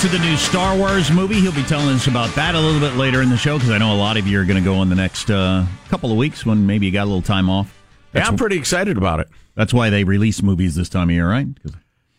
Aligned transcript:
Sean 0.00 0.10
to 0.10 0.16
the 0.18 0.24
new 0.24 0.36
Star 0.36 0.76
Wars 0.76 1.10
movie. 1.10 1.40
He'll 1.40 1.52
be 1.52 1.62
telling 1.62 1.94
us 1.94 2.06
about 2.06 2.34
that 2.34 2.54
a 2.54 2.60
little 2.60 2.80
bit 2.80 2.96
later 2.96 3.22
in 3.22 3.28
the 3.30 3.36
show 3.36 3.56
because 3.58 3.70
I 3.70 3.78
know 3.78 3.94
a 3.94 3.96
lot 3.96 4.16
of 4.16 4.26
you 4.26 4.40
are 4.40 4.44
going 4.44 4.62
to 4.62 4.64
go 4.64 4.82
in 4.82 4.88
the 4.88 4.94
next 4.94 5.30
uh, 5.30 5.66
couple 5.88 6.10
of 6.10 6.16
weeks 6.16 6.44
when 6.46 6.66
maybe 6.66 6.86
you 6.86 6.92
got 6.92 7.04
a 7.04 7.10
little 7.10 7.22
time 7.22 7.48
off. 7.50 7.76
Yeah, 8.14 8.26
I'm 8.26 8.36
pretty 8.36 8.56
excited 8.56 8.96
about 8.96 9.20
it. 9.20 9.28
That's 9.54 9.72
why 9.74 9.90
they 9.90 10.04
release 10.04 10.42
movies 10.42 10.74
this 10.74 10.88
time 10.88 11.08
of 11.10 11.14
year, 11.14 11.28
right? 11.28 11.46
'Cause- 11.62 11.72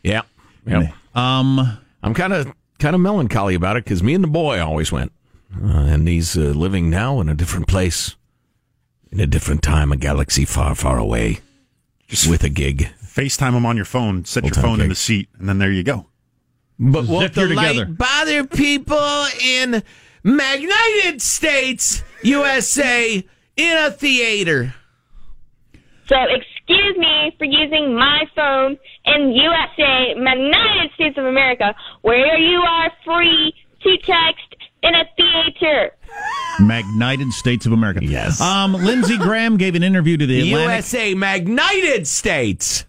Yeah. 0.03 0.21
yeah. 0.65 0.91
Um, 1.15 1.77
I'm 2.03 2.13
kind 2.13 2.33
of 2.33 2.53
kind 2.79 2.95
of 2.95 3.01
melancholy 3.01 3.55
about 3.55 3.77
it 3.77 3.83
because 3.83 4.01
me 4.03 4.13
and 4.13 4.23
the 4.23 4.27
boy 4.29 4.59
always 4.61 4.91
went, 4.91 5.11
uh, 5.63 5.67
and 5.67 6.07
he's 6.07 6.37
uh, 6.37 6.41
living 6.41 6.89
now 6.89 7.19
in 7.19 7.29
a 7.29 7.35
different 7.35 7.67
place, 7.67 8.15
in 9.11 9.19
a 9.19 9.27
different 9.27 9.61
time, 9.61 9.91
a 9.91 9.97
galaxy 9.97 10.45
far, 10.45 10.73
far 10.75 10.97
away, 10.97 11.39
Just 12.07 12.27
with 12.29 12.43
a 12.43 12.49
gig. 12.49 12.89
FaceTime 13.03 13.53
him 13.55 13.65
on 13.65 13.75
your 13.75 13.85
phone, 13.85 14.23
set 14.25 14.43
your 14.45 14.53
Full-time 14.53 14.71
phone 14.71 14.81
in 14.81 14.89
the 14.89 14.95
seat, 14.95 15.27
and 15.37 15.47
then 15.49 15.57
there 15.59 15.71
you 15.71 15.83
go. 15.83 16.05
But 16.81 17.07
will 17.07 17.21
Zip 17.21 17.33
the 17.33 17.41
her 17.41 17.53
light 17.53 17.95
bother 17.95 18.43
people 18.47 19.27
in 19.39 19.83
United 20.23 21.21
States, 21.21 22.03
USA, 22.23 23.23
in 23.55 23.77
a 23.77 23.91
theater? 23.91 24.73
So 26.07 26.15
excuse 26.23 26.97
me 26.97 27.35
for 27.37 27.45
using 27.45 27.95
my 27.95 28.23
phone 28.35 28.79
in 29.05 29.29
USA, 29.29 30.15
United 30.15 30.91
States 30.95 31.17
of 31.19 31.25
America, 31.25 31.75
where 32.01 32.37
you 32.39 32.59
are 32.59 32.91
free 33.05 33.53
to 33.83 33.97
text 33.97 34.55
in 34.81 34.95
a 34.95 35.05
theater. 35.15 35.91
Magnited 36.59 37.31
States 37.31 37.67
of 37.67 37.73
America. 37.73 38.03
Yes. 38.03 38.41
Um, 38.41 38.73
Lindsey 38.73 39.17
Graham 39.17 39.57
gave 39.57 39.75
an 39.75 39.83
interview 39.83 40.17
to 40.17 40.25
the 40.25 40.51
Atlantic 40.51 40.77
USA, 40.77 41.13
Magnited 41.13 42.07
States. 42.07 42.85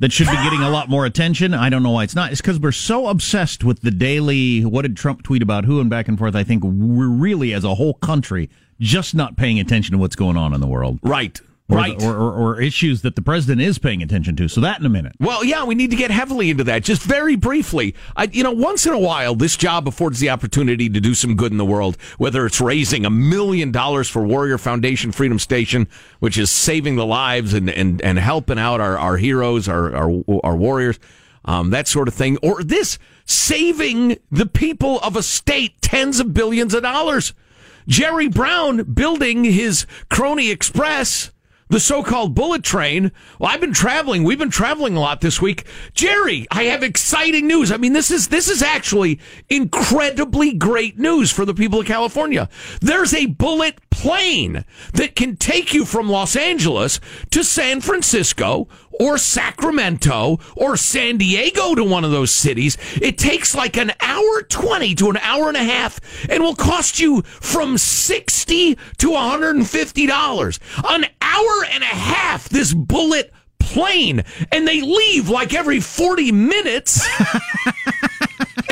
That 0.00 0.12
should 0.12 0.26
be 0.26 0.34
getting 0.34 0.62
a 0.62 0.70
lot 0.70 0.88
more 0.88 1.04
attention. 1.06 1.54
I 1.54 1.68
don't 1.68 1.82
know 1.82 1.90
why 1.90 2.04
it's 2.04 2.14
not. 2.14 2.32
It's 2.32 2.40
because 2.40 2.58
we're 2.58 2.72
so 2.72 3.08
obsessed 3.08 3.62
with 3.64 3.82
the 3.82 3.90
daily. 3.90 4.64
What 4.64 4.82
did 4.82 4.96
Trump 4.96 5.22
tweet 5.22 5.42
about 5.42 5.66
who 5.66 5.80
and 5.80 5.88
back 5.88 6.08
and 6.08 6.18
forth? 6.18 6.34
I 6.34 6.42
think 6.42 6.64
we're 6.64 7.08
really, 7.08 7.52
as 7.52 7.64
a 7.64 7.74
whole 7.74 7.94
country, 7.94 8.50
just 8.80 9.14
not 9.14 9.36
paying 9.36 9.60
attention 9.60 9.92
to 9.92 9.98
what's 9.98 10.16
going 10.16 10.38
on 10.38 10.54
in 10.54 10.60
the 10.60 10.66
world. 10.66 10.98
Right. 11.02 11.40
Or, 11.70 11.76
Right. 11.76 12.02
or, 12.02 12.16
or, 12.16 12.32
or 12.32 12.60
issues 12.60 13.02
that 13.02 13.14
the 13.14 13.22
president 13.22 13.60
is 13.60 13.78
paying 13.78 14.02
attention 14.02 14.34
to. 14.36 14.48
So 14.48 14.60
that 14.62 14.80
in 14.80 14.86
a 14.86 14.88
minute. 14.88 15.12
Well, 15.20 15.44
yeah, 15.44 15.64
we 15.64 15.76
need 15.76 15.90
to 15.90 15.96
get 15.96 16.10
heavily 16.10 16.50
into 16.50 16.64
that. 16.64 16.82
Just 16.82 17.00
very 17.02 17.36
briefly, 17.36 17.94
I, 18.16 18.24
you 18.24 18.42
know, 18.42 18.50
once 18.50 18.86
in 18.86 18.92
a 18.92 18.98
while, 18.98 19.36
this 19.36 19.56
job 19.56 19.86
affords 19.86 20.18
the 20.18 20.30
opportunity 20.30 20.88
to 20.88 21.00
do 21.00 21.14
some 21.14 21.36
good 21.36 21.52
in 21.52 21.58
the 21.58 21.64
world. 21.64 21.96
Whether 22.18 22.44
it's 22.44 22.60
raising 22.60 23.06
a 23.06 23.10
million 23.10 23.70
dollars 23.70 24.08
for 24.08 24.26
Warrior 24.26 24.58
Foundation 24.58 25.12
Freedom 25.12 25.38
Station, 25.38 25.86
which 26.18 26.36
is 26.36 26.50
saving 26.50 26.96
the 26.96 27.06
lives 27.06 27.54
and 27.54 27.70
and, 27.70 28.02
and 28.02 28.18
helping 28.18 28.58
out 28.58 28.80
our, 28.80 28.98
our 28.98 29.16
heroes, 29.16 29.68
our 29.68 29.94
our, 29.94 30.24
our 30.42 30.56
warriors, 30.56 30.98
um, 31.44 31.70
that 31.70 31.86
sort 31.86 32.08
of 32.08 32.14
thing, 32.14 32.36
or 32.42 32.62
this 32.64 32.98
saving 33.26 34.18
the 34.30 34.46
people 34.46 34.98
of 35.00 35.14
a 35.14 35.22
state 35.22 35.80
tens 35.80 36.18
of 36.18 36.34
billions 36.34 36.74
of 36.74 36.82
dollars. 36.82 37.32
Jerry 37.88 38.28
Brown 38.28 38.82
building 38.92 39.44
his 39.44 39.86
Crony 40.10 40.50
Express 40.50 41.30
the 41.70 41.80
so-called 41.80 42.34
bullet 42.34 42.62
train. 42.62 43.12
Well, 43.38 43.50
I've 43.50 43.60
been 43.60 43.72
traveling. 43.72 44.24
We've 44.24 44.38
been 44.38 44.50
traveling 44.50 44.96
a 44.96 45.00
lot 45.00 45.20
this 45.20 45.40
week. 45.40 45.64
Jerry, 45.94 46.46
I 46.50 46.64
have 46.64 46.82
exciting 46.82 47.46
news. 47.46 47.72
I 47.72 47.78
mean, 47.78 47.94
this 47.94 48.10
is 48.10 48.28
this 48.28 48.48
is 48.48 48.62
actually 48.62 49.18
incredibly 49.48 50.52
great 50.52 50.98
news 50.98 51.30
for 51.30 51.44
the 51.44 51.54
people 51.54 51.80
of 51.80 51.86
California. 51.86 52.48
There's 52.80 53.14
a 53.14 53.26
bullet 53.26 53.78
plane 53.90 54.64
that 54.94 55.14
can 55.14 55.36
take 55.36 55.72
you 55.72 55.84
from 55.84 56.10
Los 56.10 56.36
Angeles 56.36 57.00
to 57.30 57.44
San 57.44 57.80
Francisco 57.80 58.68
or 58.98 59.16
Sacramento 59.16 60.38
or 60.56 60.76
San 60.76 61.16
Diego 61.16 61.74
to 61.74 61.84
one 61.84 62.04
of 62.04 62.10
those 62.10 62.30
cities. 62.30 62.76
It 63.00 63.16
takes 63.16 63.54
like 63.54 63.76
an 63.76 63.92
hour 64.00 64.42
20 64.42 64.94
to 64.96 65.10
an 65.10 65.16
hour 65.18 65.48
and 65.48 65.56
a 65.56 65.64
half 65.64 66.00
and 66.28 66.42
will 66.42 66.54
cost 66.54 67.00
you 67.00 67.22
from 67.22 67.78
60 67.78 68.74
to 68.74 69.10
$150. 69.10 70.58
An 70.88 71.06
hour 71.20 71.59
and 71.64 71.82
a 71.82 71.86
half 71.86 72.48
this 72.48 72.74
bullet 72.74 73.32
plane 73.58 74.24
and 74.50 74.66
they 74.66 74.80
leave 74.80 75.28
like 75.28 75.54
every 75.54 75.80
40 75.80 76.32
minutes. 76.32 77.06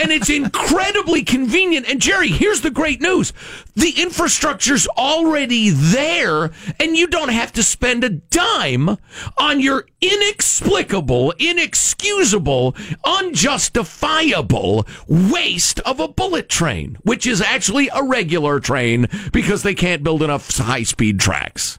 and 0.01 0.13
it's 0.13 0.31
incredibly 0.31 1.23
convenient. 1.23 1.89
And 1.89 2.01
Jerry, 2.01 2.29
here's 2.29 2.61
the 2.61 2.71
great 2.71 3.01
news 3.01 3.33
the 3.75 3.95
infrastructure's 4.01 4.89
already 4.89 5.71
there, 5.71 6.51
and 6.81 6.97
you 6.97 7.07
don't 7.07 7.29
have 7.29 7.53
to 7.53 7.63
spend 7.63 8.03
a 8.03 8.11
dime 8.11 8.97
on 9.37 9.61
your 9.61 9.87
inexplicable, 10.01 11.33
inexcusable, 11.39 12.75
unjustifiable 13.05 14.87
waste 15.07 15.81
of 15.81 16.01
a 16.01 16.09
bullet 16.09 16.49
train, 16.49 16.99
which 17.03 17.27
is 17.27 17.41
actually 17.41 17.89
a 17.95 18.03
regular 18.03 18.59
train 18.59 19.07
because 19.33 19.63
they 19.63 19.75
can't 19.75 20.03
build 20.03 20.23
enough 20.23 20.57
high 20.57 20.83
speed 20.83 21.21
tracks. 21.21 21.79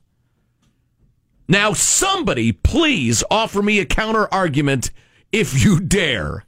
Now, 1.50 1.74
somebody 1.74 2.52
please 2.52 3.24
offer 3.32 3.64
me 3.64 3.80
a 3.80 3.86
counter 3.86 4.32
argument 4.32 4.92
if 5.32 5.66
you 5.66 5.80
dare. 5.80 6.46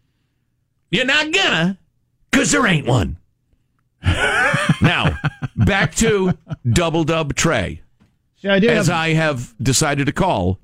You're 0.92 1.06
not 1.06 1.32
gonna, 1.32 1.80
because 2.30 2.52
there 2.52 2.68
ain't 2.68 2.86
one. 2.86 3.18
now, 4.04 5.18
back 5.56 5.96
to 5.96 6.38
Double 6.72 7.04
Dub 7.04 7.34
Trey, 7.34 7.82
Yeah, 8.42 8.54
I 8.54 8.60
do 8.60 8.70
as 8.70 8.88
have, 8.88 8.96
I 8.96 9.14
have 9.14 9.56
decided 9.62 10.06
to 10.06 10.12
call 10.12 10.60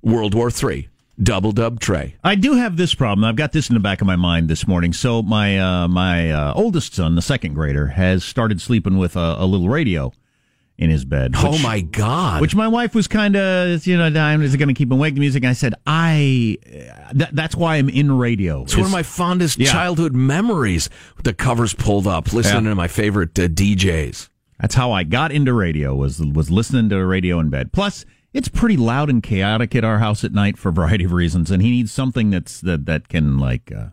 World 0.00 0.34
War 0.34 0.50
III. 0.50 0.88
Double 1.22 1.52
Dub 1.52 1.78
Trey. 1.78 2.16
I 2.24 2.36
do 2.36 2.54
have 2.54 2.78
this 2.78 2.94
problem. 2.94 3.24
I've 3.24 3.36
got 3.36 3.52
this 3.52 3.68
in 3.68 3.74
the 3.74 3.80
back 3.80 4.00
of 4.00 4.06
my 4.06 4.16
mind 4.16 4.48
this 4.48 4.66
morning. 4.66 4.92
So 4.92 5.22
my 5.22 5.58
uh, 5.58 5.88
my 5.88 6.30
uh, 6.32 6.52
oldest 6.56 6.94
son, 6.94 7.14
the 7.14 7.22
second 7.22 7.54
grader, 7.54 7.88
has 7.88 8.24
started 8.24 8.60
sleeping 8.60 8.96
with 8.96 9.14
a, 9.14 9.36
a 9.38 9.46
little 9.46 9.68
radio 9.68 10.12
in 10.76 10.90
his 10.90 11.04
bed. 11.04 11.32
oh 11.36 11.56
my 11.58 11.80
God. 11.80 12.40
Which 12.40 12.54
my 12.56 12.66
wife 12.68 12.94
was 12.94 13.06
kind 13.06 13.36
of, 13.36 13.86
you 13.86 13.96
know, 13.96 14.10
dying, 14.10 14.42
is 14.42 14.54
it 14.54 14.58
going 14.58 14.68
to 14.68 14.74
keep 14.74 14.88
him 14.88 14.92
awake? 14.98 15.14
The 15.14 15.20
music. 15.20 15.42
And 15.44 15.50
I 15.50 15.52
said, 15.54 15.74
I. 15.86 16.58
That, 17.12 17.34
that's 17.34 17.54
why 17.54 17.76
I'm 17.76 17.88
in 17.88 18.10
radio. 18.18 18.62
it's 18.62 18.76
one 18.76 18.86
of 18.86 18.90
my 18.92 19.02
fondest 19.04 19.58
Yeah. 19.58 19.70
childhood 19.70 20.14
memories. 20.14 20.90
The 21.22 21.32
covers 21.32 21.74
pulled 21.74 22.06
up, 22.06 22.32
listening 22.32 22.64
Yeah. 22.64 22.70
to 22.70 22.74
my 22.74 22.88
favorite 22.88 23.38
uh, 23.38 23.46
DJs. 23.48 24.28
That's 24.60 24.74
how 24.74 24.90
I 24.92 25.04
got 25.04 25.30
into 25.32 25.52
radio. 25.52 25.94
Was 25.94 26.18
was 26.20 26.50
listening 26.50 26.88
to 26.90 27.04
radio 27.04 27.38
in 27.40 27.50
bed. 27.50 27.72
Plus, 27.72 28.04
it's 28.32 28.48
pretty 28.48 28.76
loud 28.76 29.10
and 29.10 29.22
chaotic 29.22 29.74
at 29.76 29.84
our 29.84 29.98
house 29.98 30.24
at 30.24 30.32
night 30.32 30.56
for 30.58 30.70
a 30.70 30.72
variety 30.72 31.04
of 31.04 31.12
reasons, 31.12 31.50
and 31.50 31.62
he 31.62 31.70
needs 31.70 31.92
something 31.92 32.30
that's 32.30 32.60
that 32.62 32.86
that 32.86 33.08
can 33.08 33.38
like 33.38 33.70
uh, 33.76 33.86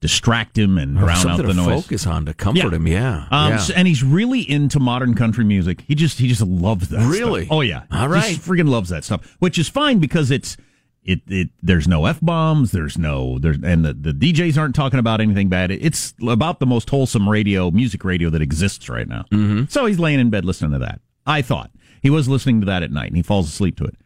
distract 0.00 0.56
him 0.56 0.78
and 0.78 0.96
drown 0.96 1.26
out 1.28 1.36
the 1.38 1.54
noise. 1.54 1.82
focus 1.82 2.06
on 2.06 2.26
to 2.26 2.34
comfort 2.34 2.72
him. 2.72 2.86
Yeah. 2.86 3.26
Um, 3.30 3.50
yeah. 3.52 3.56
so- 3.58 3.74
and 3.74 3.88
he's 3.88 4.02
really 4.04 4.48
into 4.48 4.78
modern 4.80 5.14
country 5.14 5.44
music. 5.44 5.82
He 5.86 5.94
just 5.94 6.18
he 6.18 6.28
just 6.28 6.42
loves 6.42 6.88
that. 6.90 7.08
Really? 7.08 7.46
stuff. 7.46 7.56
Oh 7.56 7.60
yeah. 7.62 7.82
All 7.90 8.08
Just 8.08 8.48
right. 8.48 8.58
freaking 8.58 8.68
loves 8.68 8.90
that 8.90 9.04
stuff, 9.04 9.36
which 9.40 9.58
is 9.58 9.68
fine 9.68 9.98
because 9.98 10.30
it's 10.30 10.56
it 11.04 11.20
it 11.26 11.48
there's 11.62 11.88
no 11.88 12.04
f 12.06 12.18
bombs. 12.20 12.70
There's 12.72 12.98
no 12.98 13.38
there's 13.38 13.58
and 13.62 13.84
the, 13.84 13.94
the 13.94 14.12
DJs 14.12 14.58
aren't 14.58 14.74
talking 14.74 14.98
about 14.98 15.20
anything 15.20 15.48
bad. 15.48 15.70
It's 15.70 16.14
about 16.26 16.60
the 16.60 16.66
most 16.66 16.90
wholesome 16.90 17.28
radio 17.28 17.70
music 17.70 18.04
radio 18.04 18.30
that 18.30 18.42
exists 18.42 18.88
right 18.88 19.08
now. 19.08 19.24
Mm-hmm. 19.32 19.64
So 19.68 19.86
he's 19.86 19.98
laying 19.98 20.20
in 20.20 20.30
bed 20.30 20.44
listening 20.44 20.72
to 20.72 20.78
that. 20.80 21.00
I 21.26 21.42
thought 21.42 21.70
he 22.02 22.10
was 22.10 22.28
listening 22.28 22.60
to 22.60 22.66
that 22.66 22.82
at 22.82 22.90
night 22.92 23.08
and 23.08 23.16
he 23.16 23.22
falls 23.22 23.48
asleep 23.48 23.76
to 23.78 23.84
it. 23.84 23.96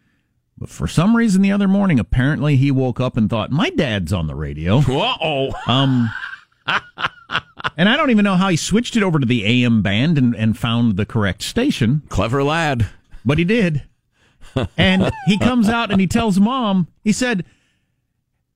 But 0.63 0.71
for 0.71 0.87
some 0.87 1.17
reason, 1.17 1.43
the 1.43 1.51
other 1.51 1.67
morning, 1.67 1.99
apparently 1.99 2.55
he 2.55 2.71
woke 2.71 3.01
up 3.01 3.17
and 3.17 3.29
thought, 3.29 3.51
"My 3.51 3.69
dad's 3.71 4.13
on 4.13 4.29
the 4.29 4.37
radio." 4.37 4.79
Uh 4.79 5.17
oh. 5.21 5.53
Um, 5.67 6.09
and 7.77 7.89
I 7.89 7.97
don't 7.97 8.11
even 8.11 8.23
know 8.23 8.37
how 8.37 8.49
he 8.49 8.55
switched 8.57 8.95
it 8.95 9.03
over 9.03 9.19
to 9.19 9.27
the 9.27 9.45
AM 9.65 9.83
band 9.83 10.19
and, 10.19 10.37
and 10.37 10.57
found 10.57 10.97
the 10.97 11.05
correct 11.05 11.43
station, 11.43 12.03
Clever 12.11 12.45
lad. 12.45 12.89
but 13.25 13.39
he 13.39 13.45
did. 13.45 13.83
And 14.79 15.11
he 15.27 15.37
comes 15.37 15.69
out 15.69 15.91
and 15.91 16.01
he 16.01 16.07
tells 16.07 16.39
mom, 16.39 16.87
he 17.03 17.11
said, 17.11 17.45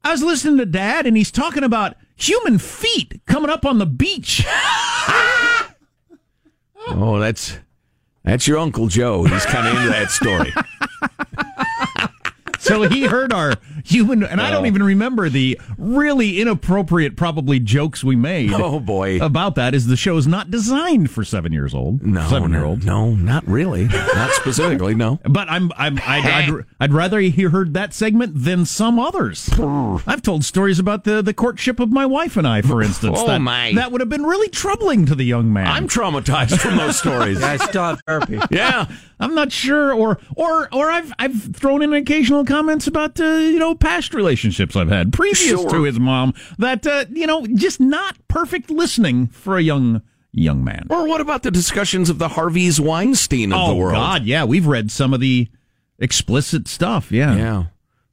I 0.04 0.12
was 0.12 0.22
listening 0.22 0.58
to 0.58 0.66
dad 0.66 1.06
and 1.06 1.16
he's 1.16 1.32
talking 1.32 1.64
about 1.64 1.96
human 2.14 2.58
feet 2.58 3.20
coming 3.26 3.50
up 3.50 3.66
on 3.66 3.78
the 3.78 3.86
beach. 3.86 4.46
Oh, 6.88 7.18
that's 7.18 7.58
that's 8.22 8.46
your 8.46 8.58
Uncle 8.58 8.86
Joe. 8.86 9.24
He's 9.24 9.44
kind 9.46 9.66
of 9.66 9.74
into 9.76 9.88
that 9.88 10.08
story. 10.12 10.52
So 12.66 12.82
he 12.82 13.04
heard 13.04 13.32
our 13.32 13.54
human, 13.86 14.22
and 14.24 14.40
I 14.40 14.50
don't 14.50 14.66
even 14.66 14.82
remember 14.82 15.28
the 15.28 15.58
really 15.78 16.40
inappropriate, 16.40 17.16
probably 17.16 17.60
jokes 17.60 18.02
we 18.04 18.16
made. 18.16 18.52
Oh, 18.66 18.80
boy. 18.80 19.20
About 19.20 19.54
that 19.56 19.74
is 19.74 19.86
the 19.86 19.96
show 19.96 20.16
is 20.16 20.26
not 20.26 20.50
designed 20.50 21.10
for 21.10 21.22
seven 21.24 21.52
years 21.52 21.74
old. 21.74 22.02
No, 22.02 22.26
seven 22.28 22.52
year 22.52 22.64
old. 22.64 22.84
No, 22.84 23.10
not 23.10 23.46
really. 23.46 23.84
Not 23.84 24.30
specifically. 24.32 24.94
No. 24.94 25.20
But 25.36 25.50
I'm, 25.50 25.70
I'm 25.76 25.98
I'd, 25.98 26.24
I'd, 26.24 26.64
I'd 26.80 26.92
rather 26.92 27.20
he 27.20 27.42
heard 27.42 27.74
that 27.74 27.92
segment 27.92 28.32
than 28.34 28.64
some 28.64 28.98
others. 28.98 29.50
I've 30.06 30.22
told 30.22 30.44
stories 30.44 30.78
about 30.78 31.04
the, 31.04 31.20
the 31.22 31.34
courtship 31.34 31.78
of 31.78 31.92
my 31.92 32.06
wife 32.06 32.36
and 32.36 32.46
I, 32.48 32.62
for 32.62 32.82
instance. 32.82 33.18
Oh, 33.20 33.26
that, 33.26 33.40
my. 33.40 33.74
That 33.74 33.92
would 33.92 34.00
have 34.00 34.08
been 34.08 34.24
really 34.24 34.48
troubling 34.48 35.06
to 35.06 35.14
the 35.14 35.24
young 35.24 35.52
man. 35.52 35.66
I'm 35.66 35.86
traumatized 35.86 36.58
from 36.58 36.76
those 36.76 36.98
stories. 36.98 37.42
I 37.42 37.56
still 37.58 37.84
have 37.84 38.00
therapy. 38.06 38.40
Yeah. 38.50 38.86
I'm 39.18 39.34
not 39.34 39.50
sure, 39.50 39.94
or 39.94 40.18
or 40.34 40.68
or 40.74 40.90
I've 40.90 41.10
I've 41.18 41.56
thrown 41.56 41.80
in 41.82 41.94
occasional 41.94 42.44
comments 42.44 42.86
about 42.86 43.18
uh, 43.18 43.24
you 43.24 43.58
know 43.58 43.74
past 43.76 44.14
relationships 44.14 44.74
I've 44.76 44.88
had 44.90 45.12
previous 45.12 45.38
Sure. 45.60 45.70
to 45.70 45.82
his 45.84 45.98
mom 46.00 46.34
that 46.58 46.86
uh, 46.86 47.04
you 47.12 47.26
know 47.26 47.46
just 47.46 47.80
not 47.80 48.16
perfect 48.28 48.70
listening 48.70 49.26
for 49.28 49.56
a 49.56 49.62
young 49.62 50.02
young 50.32 50.62
man. 50.64 50.86
Or 50.90 51.06
what 51.08 51.20
about 51.20 51.42
the 51.42 51.50
discussions 51.50 52.10
of 52.10 52.18
the 52.18 52.28
Harvey's 52.28 52.80
Weinstein 52.80 53.52
of 53.52 53.60
oh 53.60 53.68
the 53.68 53.74
world? 53.76 53.94
Oh, 53.94 53.98
God, 53.98 54.24
yeah, 54.24 54.44
we've 54.44 54.66
read 54.66 54.90
some 54.90 55.14
of 55.14 55.20
the 55.20 55.48
explicit 55.98 56.68
stuff. 56.68 57.10
Yeah, 57.10 57.36
Yeah. 57.36 57.64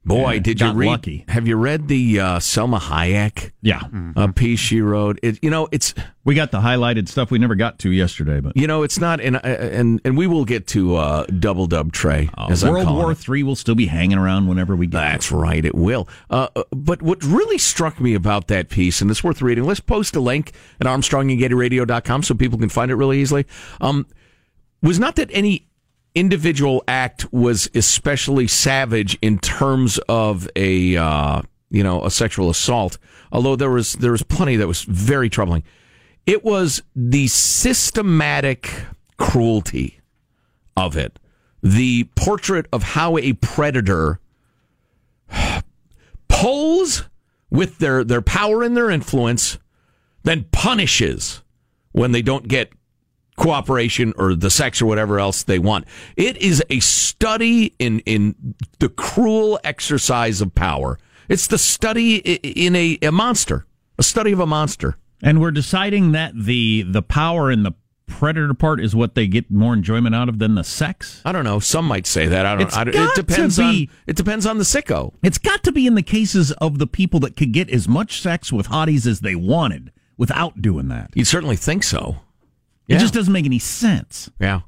Boy, 0.04 0.38
did 0.38 0.60
you 0.60 0.72
read? 0.72 0.86
lucky. 0.86 1.24
Have 1.28 1.48
you 1.48 1.56
read 1.56 1.88
the 1.88 2.20
uh, 2.20 2.38
Salma 2.38 2.78
Hayek 2.78 3.52
yeah. 3.62 3.80
uh, 4.16 4.28
piece 4.32 4.60
she 4.60 4.82
wrote? 4.82 5.18
It, 5.22 5.42
you 5.42 5.48
know, 5.48 5.66
it's 5.72 5.94
We 6.24 6.34
got 6.34 6.50
the 6.50 6.60
highlighted 6.60 7.08
stuff 7.08 7.30
we 7.30 7.38
never 7.38 7.54
got 7.54 7.78
to 7.80 7.90
yesterday, 7.90 8.40
but 8.40 8.54
you 8.56 8.66
know, 8.66 8.82
it's 8.82 8.98
not, 8.98 9.20
and 9.20 9.42
and 9.44 10.02
and 10.04 10.16
we 10.16 10.26
will 10.26 10.44
get 10.44 10.66
to 10.68 10.96
uh, 10.96 11.24
Double 11.26 11.66
Dub 11.66 11.92
Trey 11.92 12.28
uh, 12.36 12.48
as 12.50 12.64
World 12.64 12.90
War 12.90 13.12
it. 13.12 13.14
Three 13.16 13.42
will 13.42 13.56
still 13.56 13.74
be 13.74 13.86
hanging 13.86 14.18
around 14.18 14.46
whenever 14.46 14.76
we 14.76 14.86
get. 14.86 14.98
That's 14.98 15.32
right, 15.32 15.64
it 15.64 15.74
will. 15.74 16.06
Uh, 16.28 16.48
uh, 16.54 16.64
but 16.70 17.00
what 17.00 17.22
really 17.24 17.58
struck 17.58 17.98
me 17.98 18.14
about 18.14 18.48
that 18.48 18.68
piece, 18.68 19.00
and 19.00 19.10
it's 19.10 19.24
worth 19.24 19.40
reading, 19.40 19.64
let's 19.64 19.80
post 19.80 20.14
a 20.16 20.20
link 20.20 20.52
at 20.80 20.86
armstrongandgettyradio.com 20.86 22.22
so 22.22 22.34
people 22.34 22.58
can 22.58 22.68
find 22.68 22.90
it 22.90 22.96
really 22.96 23.20
easily, 23.20 23.46
um, 23.80 24.06
was 24.82 24.98
not 24.98 25.16
that 25.16 25.30
any 25.32 25.66
individual 26.14 26.84
act 26.86 27.32
was 27.32 27.68
especially 27.74 28.46
savage 28.46 29.18
in 29.20 29.38
terms 29.38 29.98
of 30.08 30.48
a, 30.56 30.96
uh, 30.96 31.42
you 31.70 31.82
know, 31.82 32.04
a 32.04 32.10
sexual 32.10 32.50
assault, 32.50 32.98
although 33.32 33.56
there 33.56 33.70
was, 33.70 33.94
there 33.94 34.12
was 34.12 34.22
plenty 34.22 34.56
that 34.56 34.68
was 34.68 34.82
very 34.82 35.28
troubling. 35.28 35.64
It 36.26 36.44
was 36.44 36.82
the 36.94 37.26
systematic 37.26 38.72
cruelty 39.16 40.00
of 40.76 40.96
it. 40.96 41.18
The 41.62 42.04
portrait 42.14 42.66
of 42.72 42.82
how 42.82 43.16
a 43.18 43.32
predator 43.34 44.20
pulls 46.28 47.08
with 47.50 47.78
their, 47.78 48.04
their 48.04 48.22
power 48.22 48.62
and 48.62 48.76
their 48.76 48.90
influence, 48.90 49.58
then 50.22 50.46
punishes 50.52 51.42
when 51.92 52.12
they 52.12 52.22
don't 52.22 52.48
get 52.48 52.72
cooperation 53.36 54.12
or 54.16 54.34
the 54.34 54.50
sex 54.50 54.80
or 54.80 54.86
whatever 54.86 55.18
else 55.18 55.42
they 55.42 55.58
want. 55.58 55.86
It 56.16 56.36
is 56.38 56.62
a 56.70 56.80
study 56.80 57.74
in, 57.78 58.00
in 58.00 58.54
the 58.78 58.88
cruel 58.88 59.58
exercise 59.64 60.40
of 60.40 60.54
power. 60.54 60.98
It's 61.28 61.46
the 61.46 61.58
study 61.58 62.16
in 62.16 62.76
a, 62.76 62.98
a 63.02 63.10
monster, 63.10 63.66
a 63.98 64.02
study 64.02 64.32
of 64.32 64.40
a 64.40 64.46
monster. 64.46 64.96
And 65.22 65.40
we're 65.40 65.52
deciding 65.52 66.12
that 66.12 66.32
the 66.36 66.82
the 66.82 67.00
power 67.00 67.50
and 67.50 67.64
the 67.64 67.72
predator 68.06 68.52
part 68.52 68.80
is 68.80 68.94
what 68.94 69.14
they 69.14 69.26
get 69.26 69.50
more 69.50 69.72
enjoyment 69.72 70.14
out 70.14 70.28
of 70.28 70.38
than 70.38 70.54
the 70.54 70.64
sex. 70.64 71.22
I 71.24 71.32
don't 71.32 71.44
know. 71.44 71.60
Some 71.60 71.86
might 71.86 72.06
say 72.06 72.26
that. 72.26 72.44
I 72.44 72.56
don't. 72.56 72.76
I 72.76 72.84
don't 72.84 72.94
it 72.94 73.14
depends 73.14 73.56
to 73.56 73.62
on. 73.62 73.88
It 74.06 74.16
depends 74.16 74.44
on 74.44 74.58
the 74.58 74.64
sicko. 74.64 75.14
It's 75.22 75.38
got 75.38 75.62
to 75.64 75.72
be 75.72 75.86
in 75.86 75.94
the 75.94 76.02
cases 76.02 76.52
of 76.52 76.78
the 76.78 76.86
people 76.86 77.20
that 77.20 77.36
could 77.36 77.52
get 77.52 77.70
as 77.70 77.88
much 77.88 78.20
sex 78.20 78.52
with 78.52 78.68
hotties 78.68 79.06
as 79.06 79.20
they 79.20 79.34
wanted 79.34 79.92
without 80.16 80.60
doing 80.60 80.88
that. 80.88 81.10
You'd 81.14 81.26
certainly 81.26 81.56
think 81.56 81.82
so. 81.82 82.18
It 82.88 82.98
just 82.98 83.14
doesn't 83.14 83.32
make 83.32 83.46
any 83.46 83.58
sense. 83.58 84.30
Yeah. 84.38 84.60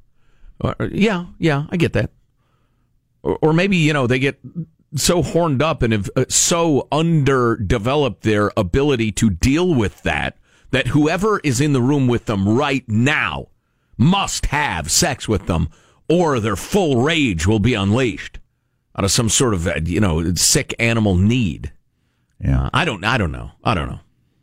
Yeah, 0.90 1.26
yeah, 1.38 1.66
I 1.68 1.76
get 1.76 1.92
that. 1.92 2.10
Or, 3.22 3.38
or 3.42 3.52
maybe, 3.52 3.76
you 3.76 3.92
know, 3.92 4.06
they 4.06 4.18
get 4.18 4.40
so 4.94 5.22
horned 5.22 5.62
up 5.62 5.82
and 5.82 5.92
have 5.92 6.08
uh, 6.16 6.24
so 6.28 6.88
underdeveloped 6.90 8.22
their 8.22 8.52
ability 8.56 9.12
to 9.12 9.30
deal 9.30 9.74
with 9.74 10.02
that 10.02 10.38
that 10.70 10.88
whoever 10.88 11.40
is 11.40 11.60
in 11.60 11.72
the 11.72 11.82
room 11.82 12.06
with 12.06 12.26
them 12.26 12.48
right 12.48 12.88
now 12.88 13.48
must 13.98 14.46
have 14.46 14.90
sex 14.90 15.28
with 15.28 15.46
them 15.46 15.68
or 16.08 16.40
their 16.40 16.56
full 16.56 17.02
rage 17.02 17.46
will 17.46 17.58
be 17.58 17.74
unleashed 17.74 18.38
out 18.96 19.04
of 19.04 19.10
some 19.10 19.28
sort 19.28 19.54
of, 19.54 19.66
uh, 19.66 19.80
you 19.84 20.00
know, 20.00 20.34
sick 20.34 20.74
animal 20.78 21.16
need. 21.16 21.72
Yeah. 22.40 22.70
I 22.72 22.84
don't, 22.84 23.04
I 23.04 23.18
don't 23.18 23.32
know. 23.32 23.52
I 23.64 23.74
don't 23.74 23.88
know. 23.88 24.00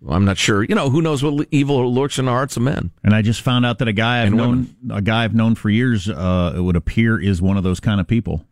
I'm 0.09 0.25
not 0.25 0.37
sure. 0.37 0.63
You 0.63 0.75
know, 0.75 0.89
who 0.89 1.01
knows 1.01 1.23
what 1.23 1.47
evil 1.51 1.93
lurks 1.93 2.19
in 2.19 2.25
the 2.25 2.31
hearts 2.31 2.57
of 2.57 2.63
men? 2.63 2.91
And 3.03 3.13
I 3.15 3.21
just 3.21 3.41
found 3.41 3.65
out 3.65 3.79
that 3.79 3.87
a 3.87 3.93
guy 3.93 4.21
I've 4.21 4.27
And 4.27 4.35
known, 4.37 4.75
a 4.91 5.01
guy 5.01 5.23
I've 5.23 5.33
known 5.35 5.55
for 5.55 5.69
years, 5.69 6.09
uh, 6.09 6.53
it 6.55 6.61
would 6.61 6.75
appear 6.75 7.19
is 7.21 7.41
one 7.41 7.57
of 7.57 7.63
those 7.63 7.79
kind 7.79 8.01
of 8.01 8.07
people, 8.07 8.45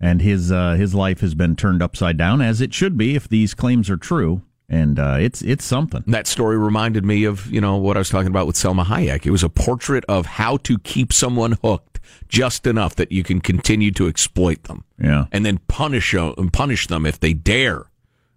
and 0.00 0.20
his 0.20 0.52
uh, 0.52 0.74
his 0.74 0.94
life 0.94 1.20
has 1.20 1.34
been 1.34 1.56
turned 1.56 1.82
upside 1.82 2.16
down 2.16 2.40
as 2.42 2.60
it 2.60 2.74
should 2.74 2.96
be 2.98 3.14
if 3.14 3.28
these 3.28 3.54
claims 3.54 3.88
are 3.88 3.96
true. 3.96 4.42
and 4.68 4.98
uh, 4.98 5.16
it's 5.18 5.40
it's 5.42 5.64
something. 5.64 6.02
That 6.06 6.26
story 6.26 6.58
reminded 6.58 7.04
me 7.04 7.24
of 7.24 7.46
you 7.50 7.60
know 7.60 7.76
what 7.76 7.96
I 7.96 8.00
was 8.00 8.10
talking 8.10 8.28
about 8.28 8.46
with 8.46 8.56
Salma 8.56 8.84
Hayek. 8.84 9.24
It 9.26 9.30
was 9.30 9.42
a 9.44 9.48
portrait 9.48 10.04
of 10.08 10.26
how 10.26 10.56
to 10.58 10.78
keep 10.78 11.12
someone 11.12 11.56
hooked 11.62 12.00
just 12.28 12.66
enough 12.66 12.94
that 12.96 13.10
you 13.12 13.22
can 13.22 13.40
continue 13.40 13.90
to 13.92 14.06
exploit 14.08 14.64
them. 14.64 14.84
Yeah. 15.02 15.26
and 15.32 15.44
then 15.44 15.58
punish 15.68 16.14
uh, 16.14 16.32
punish 16.52 16.86
them 16.88 17.04
if 17.06 17.18
they 17.20 17.32
dare 17.32 17.84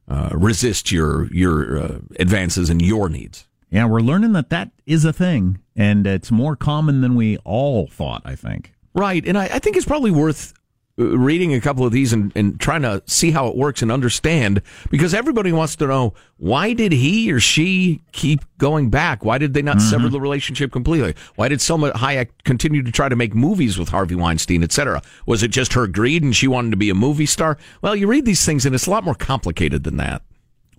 uh, 0.08 0.30
resist 0.34 0.92
your 0.92 1.32
your 1.34 1.78
uh, 1.78 2.00
advances 2.20 2.70
and 2.70 2.82
your 2.82 3.10
needs. 3.10 3.48
Yeah, 3.70 3.86
we're 3.86 4.00
learning 4.00 4.32
that 4.34 4.50
that 4.50 4.72
is 4.86 5.04
a 5.04 5.12
thing, 5.12 5.60
and 5.76 6.08
it's 6.08 6.32
more 6.32 6.56
common 6.56 7.02
than 7.02 7.16
we 7.16 7.38
all 7.40 7.88
thought. 7.88 8.22
I 8.26 8.36
think. 8.36 8.74
Right, 8.94 9.26
and 9.26 9.38
I, 9.38 9.46
I 9.46 9.60
think 9.60 9.76
it's 9.76 9.86
probably 9.86 10.12
worth 10.12 10.54
reading 10.98 11.54
a 11.54 11.62
couple 11.62 11.86
of 11.86 11.92
these 11.92 12.12
and, 12.12 12.32
and 12.36 12.60
trying 12.60 12.82
to 12.82 13.04
see 13.06 13.30
how 13.32 13.48
it 13.48 13.56
works 13.56 13.82
and 13.84 13.92
understand 13.92 14.62
because 14.90 15.14
everybody 15.14 15.52
wants 15.52 15.76
to 15.76 15.86
know 15.86 16.14
why 16.38 16.74
did 16.74 16.92
he 16.92 17.32
or 17.32 17.40
she 17.40 18.02
keep 18.12 18.42
going 18.58 18.90
back? 18.90 19.24
Why 19.24 19.38
did 19.38 19.54
they 19.54 19.62
not 19.62 19.80
sever 19.80 20.10
the 20.10 20.20
relationship 20.20 20.72
completely? 20.72 21.14
Why 21.36 21.50
did 21.50 21.60
Salma 21.60 21.94
Hayek 21.94 22.30
continue 22.46 22.82
to 22.82 22.92
try 22.92 23.10
to 23.10 23.16
make 23.16 23.36
movies 23.36 23.78
with 23.78 23.90
Harvey 23.90 24.16
Weinstein, 24.16 24.64
etc.? 24.64 25.02
Was 25.28 25.44
it 25.44 25.50
just 25.50 25.74
her 25.74 25.86
greed 25.88 26.24
and 26.24 26.36
she 26.36 26.48
wanted 26.48 26.72
to 26.72 26.78
be 26.78 26.90
a 26.90 26.96
movie 26.96 27.28
star? 27.28 27.58
Well, 27.82 27.96
you 27.96 28.08
read 28.08 28.26
these 28.26 28.44
things 28.46 28.66
and 28.66 28.74
it's 28.74 28.88
a 28.88 28.92
lot 28.92 29.04
more 29.04 29.16
complicated 29.16 29.84
than 29.84 29.98
that. 29.98 30.24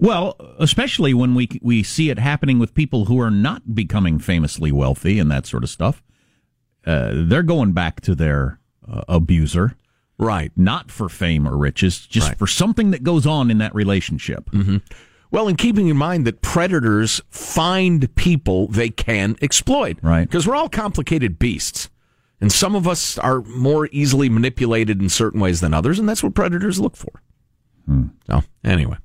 Well, 0.01 0.37
especially 0.59 1.13
when 1.13 1.35
we 1.35 1.49
we 1.61 1.83
see 1.83 2.11
it 2.11 2.19
happening 2.19 2.59
with 2.61 2.75
people 2.75 3.07
who 3.07 3.21
are 3.21 3.33
not 3.33 3.75
becoming 3.75 4.21
famously 4.21 4.71
wealthy 4.71 5.19
and 5.19 5.31
that 5.31 5.47
sort 5.47 5.65
of 5.65 5.71
stuff. 5.71 6.03
Uh, 6.87 7.11
they're 7.15 7.43
going 7.43 7.73
back 7.73 8.01
to 8.01 8.15
their 8.15 8.61
uh, 8.89 9.03
abuser, 9.09 9.77
Right. 10.19 10.51
not 10.57 10.91
for 10.91 11.09
fame 11.09 11.47
or 11.47 11.57
riches, 11.57 12.07
just 12.07 12.29
Right. 12.29 12.39
for 12.39 12.47
something 12.47 12.91
that 12.91 13.03
goes 13.03 13.27
on 13.27 13.51
in 13.51 13.59
that 13.59 13.75
relationship. 13.75 14.51
Mm-hmm. 14.51 14.79
Well, 15.31 15.47
and 15.47 15.57
keeping 15.59 15.89
in 15.89 15.97
mind 15.97 16.27
that 16.27 16.41
predators 16.43 17.21
find 17.31 18.13
people 18.17 18.67
they 18.69 18.89
can 18.89 19.37
exploit. 19.43 19.99
Right. 20.03 20.23
Because 20.29 20.47
we're 20.47 20.57
all 20.57 20.69
complicated 20.69 21.39
beasts. 21.39 21.89
And 22.41 22.51
some 22.53 22.75
of 22.75 22.87
us 22.89 23.19
are 23.19 23.43
more 23.43 23.89
easily 23.93 24.29
manipulated 24.29 25.01
in 25.03 25.09
certain 25.09 25.41
ways 25.41 25.61
than 25.61 25.75
others, 25.75 25.99
and 25.99 26.09
that's 26.09 26.23
what 26.23 26.35
predators 26.35 26.79
look 26.81 26.97
for. 26.97 27.21
Hmm. 27.87 28.05
So, 28.27 28.43
anyway. 28.65 28.97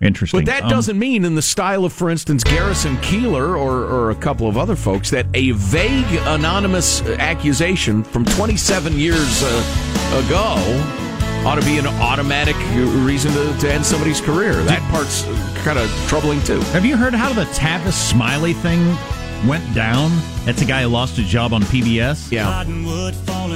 Interesting. 0.00 0.40
But 0.40 0.46
that 0.46 0.64
Um, 0.64 0.70
doesn't 0.70 0.98
mean, 0.98 1.24
in 1.24 1.34
the 1.34 1.42
style 1.42 1.84
of, 1.84 1.92
for 1.92 2.08
instance, 2.08 2.44
Garrison 2.44 2.96
Keillor 2.98 3.58
or, 3.58 3.84
or 3.84 4.10
a 4.10 4.14
couple 4.14 4.48
of 4.48 4.56
other 4.56 4.76
folks, 4.76 5.10
that 5.10 5.26
a 5.34 5.50
vague 5.52 6.06
anonymous 6.26 7.02
accusation 7.02 8.04
from 8.04 8.24
27 8.24 8.92
years 8.96 9.42
uh, 9.42 10.24
ago 10.24 10.54
ought 11.48 11.56
to 11.60 11.64
be 11.66 11.78
an 11.78 11.86
automatic 11.86 12.54
reason 13.04 13.32
to, 13.32 13.58
to 13.58 13.72
end 13.72 13.84
somebody's 13.84 14.20
career. 14.20 14.52
That 14.64 14.82
part's 14.90 15.24
kind 15.64 15.78
of 15.78 15.90
troubling, 16.06 16.40
too. 16.44 16.60
Have 16.72 16.84
you 16.84 16.96
heard 16.96 17.14
how 17.14 17.32
the 17.32 17.44
Tavis 17.46 17.92
Smiley 17.92 18.52
thing 18.52 18.80
went 19.48 19.72
down? 19.74 20.10
That's 20.44 20.62
a 20.62 20.64
guy 20.64 20.82
who 20.82 20.88
lost 20.88 21.16
his 21.16 21.26
job 21.28 21.52
on 21.52 21.62
PBS. 21.62 22.30
Yeah. 22.30 22.64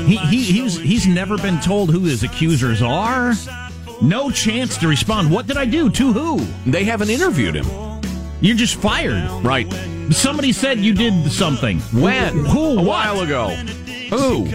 He, 0.07 0.17
he 0.17 0.43
he's 0.43 0.77
he's 0.79 1.07
never 1.07 1.37
been 1.39 1.61
told 1.61 1.91
who 1.91 2.01
his 2.01 2.23
accusers 2.25 2.83
are. 2.83 3.33
No 4.03 4.31
chance 4.31 4.77
to 4.79 4.89
respond. 4.89 5.31
What 5.31 5.47
did 5.47 5.57
I 5.57 5.65
do? 5.65 5.89
To 5.89 6.13
who? 6.13 6.39
They 6.69 6.85
haven't 6.85 7.09
interviewed 7.11 7.55
him. 7.55 7.67
You're 8.41 8.57
just 8.57 8.75
fired. 8.77 9.23
Right. 9.45 9.73
Somebody 10.11 10.53
said 10.53 10.81
you 10.81 10.93
did 10.93 11.31
something. 11.31 11.79
When? 11.93 12.45
Who? 12.47 12.73
A 12.73 12.75
What? 12.77 12.85
while 12.85 13.21
ago. 13.21 13.49
Who? 14.11 14.47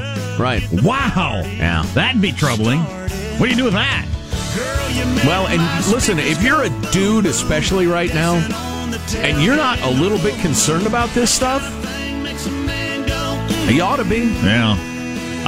Right. 0.41 0.67
Wow. 0.83 1.41
Yeah. 1.45 1.83
That'd 1.93 2.21
be 2.21 2.33
troubling. 2.33 2.79
What 2.81 3.45
do 3.45 3.49
you 3.49 3.55
do 3.55 3.63
with 3.63 3.73
that? 3.73 4.05
Well, 5.25 5.47
and 5.47 5.61
listen, 5.91 6.19
if 6.19 6.43
you're 6.43 6.63
a 6.63 6.69
dude, 6.91 7.25
especially 7.25 7.87
right 7.87 8.13
now, 8.13 8.35
and 9.17 9.41
you're 9.41 9.55
not 9.55 9.79
a 9.81 9.89
little 9.89 10.17
bit 10.17 10.37
concerned 10.41 10.85
about 10.85 11.09
this 11.11 11.31
stuff, 11.33 11.63
you 13.71 13.81
ought 13.81 13.97
to 13.97 14.05
be. 14.05 14.25
Yeah. 14.43 14.75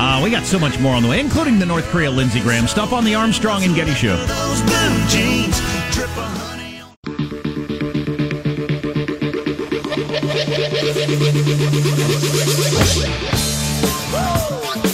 Uh, 0.02 0.22
we 0.24 0.32
got 0.32 0.46
so 0.46 0.58
much 0.58 0.80
more 0.80 0.96
on 0.96 1.04
the 1.04 1.10
way, 1.10 1.20
including 1.20 1.60
the 1.60 1.66
North 1.66 1.84
Korea 1.90 2.10
Lindsey 2.10 2.40
Graham 2.40 2.70
stuff 2.70 2.94
on 2.94 3.04
the 3.04 3.16
Armstrong 3.16 3.64
and 3.66 3.76
Getty 3.76 3.94
Show. 3.94 4.16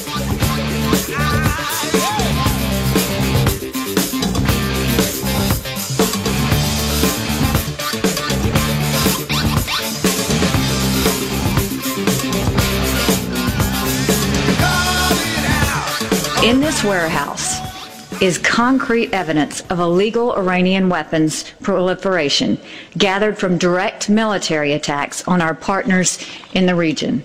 In 16.46 16.62
this 16.62 16.84
warehouse 16.84 18.22
is 18.22 18.38
concrete 18.38 19.12
evidence 19.12 19.62
of 19.62 19.80
illegal 19.80 20.36
Iranian 20.36 20.90
weapons 20.90 21.44
proliferation 21.64 22.60
gathered 22.96 23.40
from 23.40 23.58
direct 23.58 24.12
military 24.12 24.74
attacks 24.74 25.28
on 25.28 25.42
our 25.42 25.56
partners 25.56 26.24
in 26.54 26.68
the 26.68 26.76
region. 26.76 27.24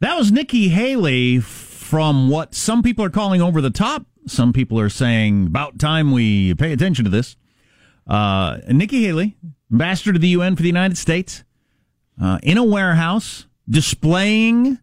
That 0.00 0.18
was 0.18 0.32
Nikki 0.32 0.70
Haley 0.70 1.38
from 1.38 2.28
what 2.28 2.52
some 2.52 2.82
people 2.82 3.04
are 3.04 3.10
calling 3.10 3.40
over 3.40 3.60
the 3.60 3.70
top. 3.70 4.06
Some 4.26 4.52
people 4.52 4.80
are 4.80 4.88
saying 4.88 5.46
about 5.46 5.78
time 5.78 6.10
we 6.10 6.52
pay 6.54 6.72
attention 6.72 7.04
to 7.04 7.10
this. 7.12 7.36
Uh, 8.08 8.58
Nikki 8.68 9.04
Haley, 9.04 9.36
ambassador 9.70 10.14
to 10.14 10.18
the 10.18 10.30
UN 10.30 10.56
for 10.56 10.62
the 10.62 10.68
United 10.68 10.98
States, 10.98 11.44
uh, 12.20 12.40
in 12.42 12.58
a 12.58 12.64
warehouse 12.64 13.46
displaying. 13.70 14.80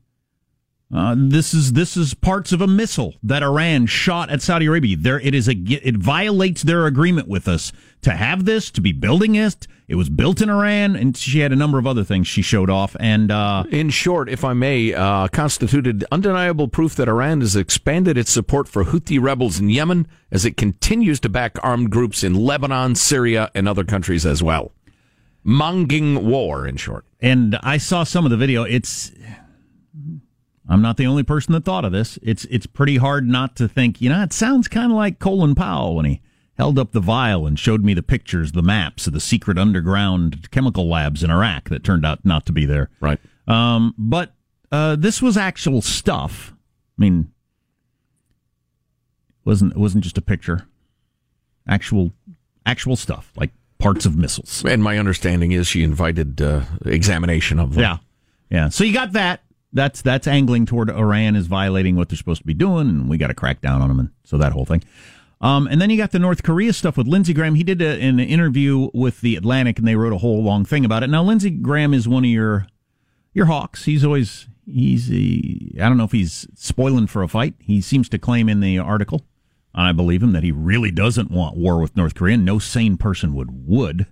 Uh, 0.94 1.16
this 1.18 1.56
is 1.56 1.74
this 1.74 1.98
is 1.98 2.14
parts 2.14 2.52
of 2.52 2.62
a 2.62 2.68
missile 2.68 3.16
that 3.24 3.42
Iran 3.42 3.88
shot 3.88 4.30
at 4.30 4.44
Saudi 4.44 4.68
Arabia. 4.68 4.96
There, 4.96 5.20
it 5.20 5.34
is 5.34 5.48
a 5.48 5.54
it 5.56 5.98
violates 5.98 6.62
their 6.62 6.86
agreement 6.86 7.28
with 7.28 7.48
us 7.48 7.72
to 8.02 8.12
have 8.12 8.46
this 8.46 8.70
to 8.72 8.82
be 8.82 8.92
building 8.92 9.34
it. 9.34 9.66
It 9.88 9.96
was 9.96 10.10
built 10.10 10.40
in 10.40 10.50
Iran, 10.50 10.96
and 10.96 11.18
she 11.18 11.40
had 11.40 11.52
a 11.52 11.56
number 11.56 11.78
of 11.80 11.88
other 11.88 12.04
things 12.04 12.28
she 12.28 12.42
showed 12.42 12.70
off. 12.70 12.96
And 13.00 13.32
uh, 13.32 13.64
In 13.70 13.90
short, 13.90 14.30
if 14.30 14.44
I 14.46 14.54
may, 14.54 14.94
uh, 14.94 15.28
constituted 15.30 16.06
undeniable 16.12 16.68
proof 16.68 16.96
that 16.96 17.10
Iran 17.10 17.42
has 17.42 17.56
expanded 17.56 18.18
its 18.18 18.32
support 18.32 18.68
for 18.68 18.86
Houthi 18.86 19.22
rebels 19.22 19.60
in 19.60 19.70
Yemen 19.70 20.08
as 20.32 20.46
it 20.46 20.58
continues 20.58 21.20
to 21.22 21.30
back 21.30 21.58
armed 21.64 21.90
groups 21.90 22.24
in 22.24 22.34
Lebanon, 22.34 22.96
Syria, 22.96 23.52
and 23.54 23.68
other 23.68 23.84
countries 23.84 24.26
as 24.26 24.42
well. 24.42 24.72
Monging 25.44 26.26
war, 26.26 26.66
in 26.66 26.78
short. 26.78 27.06
and 27.20 27.58
I 27.62 27.78
saw 27.78 28.04
some 28.04 28.24
of 28.26 28.32
the 28.32 28.38
video. 28.38 28.64
It's 28.64 29.12
I'm 30.68 30.82
not 30.82 30.98
the 30.98 31.06
only 31.06 31.24
person 31.24 31.54
that 31.54 31.66
thought 31.66 31.86
of 31.86 31.92
this. 31.92 32.18
It's 32.22 32.46
it's 32.46 32.66
pretty 32.66 32.98
hard 32.98 33.28
not 33.28 33.56
to 33.58 33.68
think. 33.68 34.02
You 34.02 34.10
know, 34.10 34.24
it 34.24 34.34
sounds 34.34 34.68
kind 34.68 34.92
of 34.92 34.98
like 34.98 35.20
Colin 35.20 35.56
Powell 35.56 35.96
when 35.96 36.06
he 36.06 36.22
held 36.58 36.80
up 36.80 36.92
the 36.92 37.00
vial 37.00 37.46
and 37.46 37.60
showed 37.60 37.84
me 37.84 37.94
the 37.94 38.04
pictures, 38.04 38.52
the 38.52 38.62
maps 38.62 39.08
of 39.08 39.14
the 39.14 39.20
secret 39.20 39.58
underground 39.58 40.50
chemical 40.52 40.88
labs 40.88 41.24
in 41.24 41.30
Iraq 41.30 41.70
that 41.70 41.84
turned 41.84 42.06
out 42.06 42.24
not 42.24 42.46
to 42.46 42.52
be 42.52 42.66
there. 42.66 42.90
Right. 43.02 43.20
Um, 43.48 43.94
but 43.98 44.34
uh, 44.72 44.96
this 44.96 45.22
was 45.22 45.36
actual 45.36 45.82
stuff. 45.82 46.54
I 46.98 47.02
mean, 47.02 47.32
wasn't 49.46 49.74
it 49.74 49.78
wasn't 49.78 50.04
just 50.04 50.18
a 50.18 50.22
picture. 50.22 50.66
Actual 51.68 52.14
actual 52.66 52.96
stuff 52.96 53.32
like 53.36 53.52
parts 53.80 54.06
of 54.06 54.16
missiles. 54.16 54.64
And 54.66 54.82
my 54.82 54.98
understanding 54.98 55.52
is 55.52 55.68
she 55.68 55.84
invited 55.84 56.42
uh, 56.42 56.62
examination 56.86 57.60
of 57.60 57.74
them. 57.74 57.82
Yeah, 57.82 57.98
yeah. 58.50 58.70
So 58.70 58.84
you 58.84 58.94
got 58.94 59.12
that. 59.14 59.42
That's 59.74 60.02
that's 60.02 60.28
angling 60.28 60.66
toward 60.68 60.90
Iran 60.90 61.36
is 61.36 61.48
violating 61.48 61.96
what 61.96 62.10
they're 62.10 62.18
supposed 62.18 62.42
to 62.42 62.48
be 62.48 62.54
doing, 62.54 62.88
and 62.88 63.10
we 63.10 63.18
got 63.18 63.28
to 63.28 63.34
crack 63.34 63.60
down 63.60 63.82
on 63.82 63.90
them, 63.90 64.00
and 64.00 64.10
so 64.24 64.38
that 64.38 64.52
whole 64.54 64.66
thing. 64.66 64.84
Um, 65.42 65.68
and 65.68 65.82
then 65.82 65.90
you 65.90 65.98
got 65.98 66.12
the 66.12 66.20
North 66.20 66.42
Korea 66.42 66.72
stuff 66.72 66.96
with 66.96 67.06
Lindsey 67.06 67.34
Graham. 67.34 67.56
He 67.56 67.64
did 67.66 67.82
a, 67.82 68.00
an 68.00 68.20
interview 68.20 68.90
with 68.94 69.20
the 69.20 69.36
Atlantic, 69.36 69.78
and 69.78 69.86
they 69.86 69.96
wrote 69.96 70.14
a 70.14 70.20
whole 70.20 70.42
long 70.42 70.64
thing 70.64 70.86
about 70.86 71.04
it. 71.04 71.10
Now, 71.10 71.22
Lindsey 71.22 71.50
Graham 71.50 71.94
is 71.94 72.08
one 72.08 72.24
of 72.24 72.30
your 72.30 72.68
your 73.34 73.48
hawks. 73.48 73.86
He's 73.86 74.06
always 74.06 74.48
he's 74.66 75.08
he, 75.08 75.76
I 75.82 75.90
don't 75.90 75.98
know 75.98 76.06
if 76.06 76.12
he's 76.14 76.48
spoiling 76.56 77.08
for 77.08 77.24
a 77.24 77.28
fight. 77.28 77.56
He 77.60 77.82
seems 77.82 78.08
to 78.10 78.18
claim 78.18 78.48
in 78.48 78.62
the 78.62 78.78
article, 78.80 79.26
and 79.74 79.88
I 79.88 79.92
believe 79.92 80.24
him 80.24 80.32
that 80.34 80.44
he 80.44 80.52
really 80.52 80.92
doesn't 80.92 81.32
want 81.32 81.58
war 81.58 81.82
with 81.82 81.98
North 81.98 82.16
Korea. 82.16 82.38
No 82.38 82.60
sane 82.60 82.96
person 82.96 83.34
would 83.34 83.68
would 83.68 84.06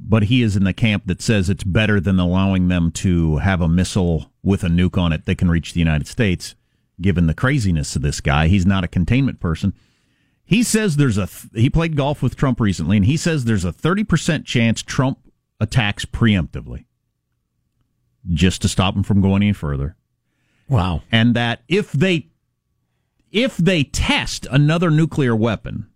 but 0.00 0.24
he 0.24 0.42
is 0.42 0.56
in 0.56 0.64
the 0.64 0.72
camp 0.72 1.04
that 1.06 1.20
says 1.22 1.50
it's 1.50 1.64
better 1.64 2.00
than 2.00 2.18
allowing 2.18 2.68
them 2.68 2.90
to 2.92 3.38
have 3.38 3.60
a 3.60 3.68
missile 3.68 4.30
with 4.42 4.62
a 4.64 4.68
nuke 4.68 4.96
on 4.98 5.12
it 5.12 5.24
that 5.26 5.38
can 5.38 5.50
reach 5.50 5.72
the 5.72 5.80
United 5.80 6.06
States. 6.06 6.54
Given 7.00 7.26
the 7.28 7.34
craziness 7.34 7.94
of 7.94 8.02
this 8.02 8.20
guy, 8.20 8.48
he's 8.48 8.66
not 8.66 8.82
a 8.84 8.88
containment 8.88 9.38
person. 9.40 9.72
He 10.44 10.62
says 10.62 10.96
there's 10.96 11.18
a 11.18 11.26
th- 11.26 11.52
he 11.54 11.70
played 11.70 11.94
golf 11.96 12.22
with 12.22 12.34
Trump 12.36 12.58
recently, 12.60 12.96
and 12.96 13.06
he 13.06 13.16
says 13.16 13.44
there's 13.44 13.64
a 13.64 13.72
thirty 13.72 14.02
percent 14.02 14.46
chance 14.46 14.82
Trump 14.82 15.18
attacks 15.60 16.04
preemptively, 16.04 16.86
just 18.28 18.62
to 18.62 18.68
stop 18.68 18.96
him 18.96 19.02
from 19.02 19.20
going 19.20 19.42
any 19.42 19.52
further 19.52 19.94
Wow. 20.68 21.02
and 21.12 21.34
that 21.34 21.62
if 21.68 21.92
they 21.92 22.28
if 23.30 23.56
they 23.58 23.84
test 23.84 24.46
another 24.50 24.90
nuclear 24.90 25.36
weapon 25.36 25.86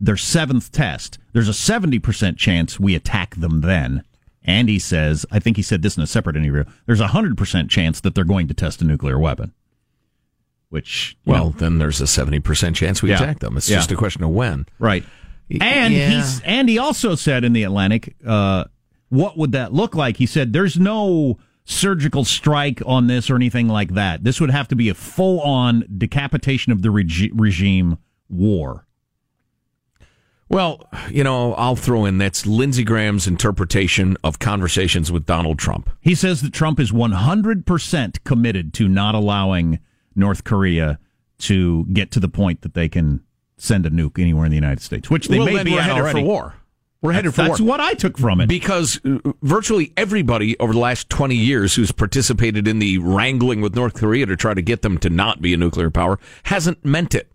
their 0.00 0.16
seventh 0.16 0.72
test. 0.72 1.18
There's 1.32 1.48
a 1.48 1.52
70% 1.52 2.36
chance 2.36 2.78
we 2.80 2.94
attack 2.94 3.34
them 3.36 3.60
then. 3.62 4.02
And 4.44 4.68
he 4.68 4.78
says, 4.78 5.26
I 5.30 5.38
think 5.40 5.56
he 5.56 5.62
said 5.62 5.82
this 5.82 5.96
in 5.96 6.02
a 6.02 6.06
separate 6.06 6.36
interview, 6.36 6.64
there's 6.86 7.00
a 7.00 7.08
100% 7.08 7.68
chance 7.68 8.00
that 8.00 8.14
they're 8.14 8.24
going 8.24 8.46
to 8.48 8.54
test 8.54 8.80
a 8.80 8.84
nuclear 8.84 9.18
weapon. 9.18 9.52
Which, 10.68 11.16
Well, 11.24 11.46
know, 11.50 11.50
then 11.58 11.78
there's 11.78 12.00
a 12.00 12.06
seventy 12.08 12.40
percent 12.40 12.74
chance 12.76 13.00
we 13.02 13.10
Yeah. 13.10 13.16
attack 13.22 13.38
them. 13.38 13.56
It's 13.56 13.68
Yeah. 13.70 13.76
just 13.76 13.92
a 13.92 13.96
question 13.96 14.24
of 14.24 14.30
when. 14.30 14.66
right. 14.78 15.04
And 15.60 15.94
yeah. 15.94 16.10
he's 16.10 16.40
and 16.40 16.68
he 16.68 16.76
also 16.76 17.14
said 17.14 17.44
in 17.44 17.52
the 17.52 17.62
Atlantic, 17.62 18.16
uh, 18.26 18.64
what 19.08 19.38
would 19.38 19.52
that 19.52 19.72
look 19.72 19.94
like? 19.94 20.16
He 20.16 20.26
said 20.26 20.52
there's 20.52 20.76
no 20.76 21.38
surgical 21.64 22.24
strike 22.24 22.82
on 22.84 23.06
this 23.06 23.30
or 23.30 23.36
anything 23.36 23.68
like 23.68 23.94
that. 23.94 24.24
This 24.24 24.40
would 24.40 24.50
have 24.50 24.66
to 24.68 24.76
be 24.76 24.88
a 24.88 24.94
full 24.94 25.40
on 25.40 25.84
decapitation 25.98 26.72
of 26.72 26.82
the 26.82 26.90
regi- 26.90 27.30
regime 27.32 27.98
war. 28.28 28.85
Well, 30.48 30.88
you 31.10 31.24
know, 31.24 31.54
I'll 31.54 31.76
throw 31.76 32.04
in 32.04 32.18
that's 32.18 32.46
Lindsey 32.46 32.84
Graham's 32.84 33.26
interpretation 33.26 34.16
of 34.22 34.38
conversations 34.38 35.10
with 35.10 35.26
Donald 35.26 35.58
Trump. 35.58 35.90
He 36.00 36.14
says 36.14 36.40
that 36.42 36.52
Trump 36.52 36.78
is 36.78 36.92
100% 36.92 38.24
committed 38.24 38.72
to 38.74 38.88
not 38.88 39.14
allowing 39.14 39.80
North 40.14 40.44
Korea 40.44 40.98
to 41.38 41.84
get 41.86 42.10
to 42.12 42.20
the 42.20 42.28
point 42.28 42.62
that 42.62 42.74
they 42.74 42.88
can 42.88 43.22
send 43.58 43.86
a 43.86 43.90
nuke 43.90 44.20
anywhere 44.20 44.44
in 44.44 44.50
the 44.50 44.56
United 44.56 44.82
States, 44.82 45.10
which 45.10 45.28
they 45.28 45.38
well, 45.38 45.46
may 45.46 45.64
be 45.64 45.72
we're 45.72 45.82
headed 45.82 45.98
already. 45.98 46.20
for 46.20 46.26
war. 46.26 46.54
We're 47.02 47.12
headed 47.12 47.34
for 47.34 47.42
war. 47.42 47.48
That's 47.48 47.60
war. 47.60 47.68
what 47.68 47.80
I 47.80 47.94
took 47.94 48.16
from 48.16 48.40
it. 48.40 48.48
Because 48.48 49.00
uh, 49.04 49.18
virtually 49.42 49.92
everybody 49.96 50.58
over 50.58 50.72
the 50.72 50.78
last 50.78 51.10
20 51.10 51.34
years 51.34 51.74
who's 51.74 51.92
participated 51.92 52.66
in 52.68 52.78
the 52.78 52.98
wrangling 52.98 53.60
with 53.60 53.74
North 53.74 53.94
Korea 53.94 54.26
to 54.26 54.36
try 54.36 54.54
to 54.54 54.62
get 54.62 54.82
them 54.82 54.98
to 54.98 55.10
not 55.10 55.42
be 55.42 55.52
a 55.54 55.56
nuclear 55.56 55.90
power 55.90 56.18
hasn't 56.44 56.84
meant 56.84 57.14
it. 57.14 57.30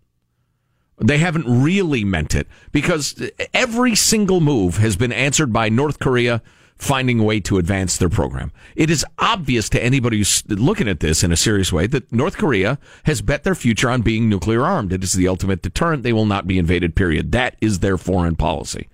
They 1.02 1.18
haven't 1.18 1.46
really 1.46 2.04
meant 2.04 2.34
it 2.34 2.46
because 2.70 3.30
every 3.52 3.94
single 3.94 4.40
move 4.40 4.76
has 4.78 4.96
been 4.96 5.12
answered 5.12 5.52
by 5.52 5.68
North 5.68 5.98
Korea 5.98 6.42
finding 6.82 7.20
a 7.20 7.22
way 7.22 7.38
to 7.38 7.58
advance 7.58 7.96
their 7.96 8.08
program. 8.08 8.50
It 8.74 8.90
is 8.90 9.06
obvious 9.18 9.68
to 9.68 9.82
anybody 9.82 10.18
who's 10.18 10.42
looking 10.48 10.88
at 10.88 10.98
this 10.98 11.22
in 11.22 11.30
a 11.30 11.36
serious 11.36 11.72
way 11.72 11.86
that 11.86 12.10
North 12.12 12.36
Korea 12.36 12.78
has 13.04 13.22
bet 13.22 13.44
their 13.44 13.54
future 13.54 13.88
on 13.88 14.02
being 14.02 14.28
nuclear 14.28 14.64
armed. 14.64 14.92
It 14.92 15.04
is 15.04 15.12
the 15.12 15.28
ultimate 15.28 15.62
deterrent. 15.62 16.02
They 16.02 16.12
will 16.12 16.26
not 16.26 16.48
be 16.48 16.58
invaded, 16.58 16.96
period. 16.96 17.30
That 17.32 17.56
is 17.60 17.78
their 17.78 17.96
foreign 17.96 18.34
policy. 18.34 18.88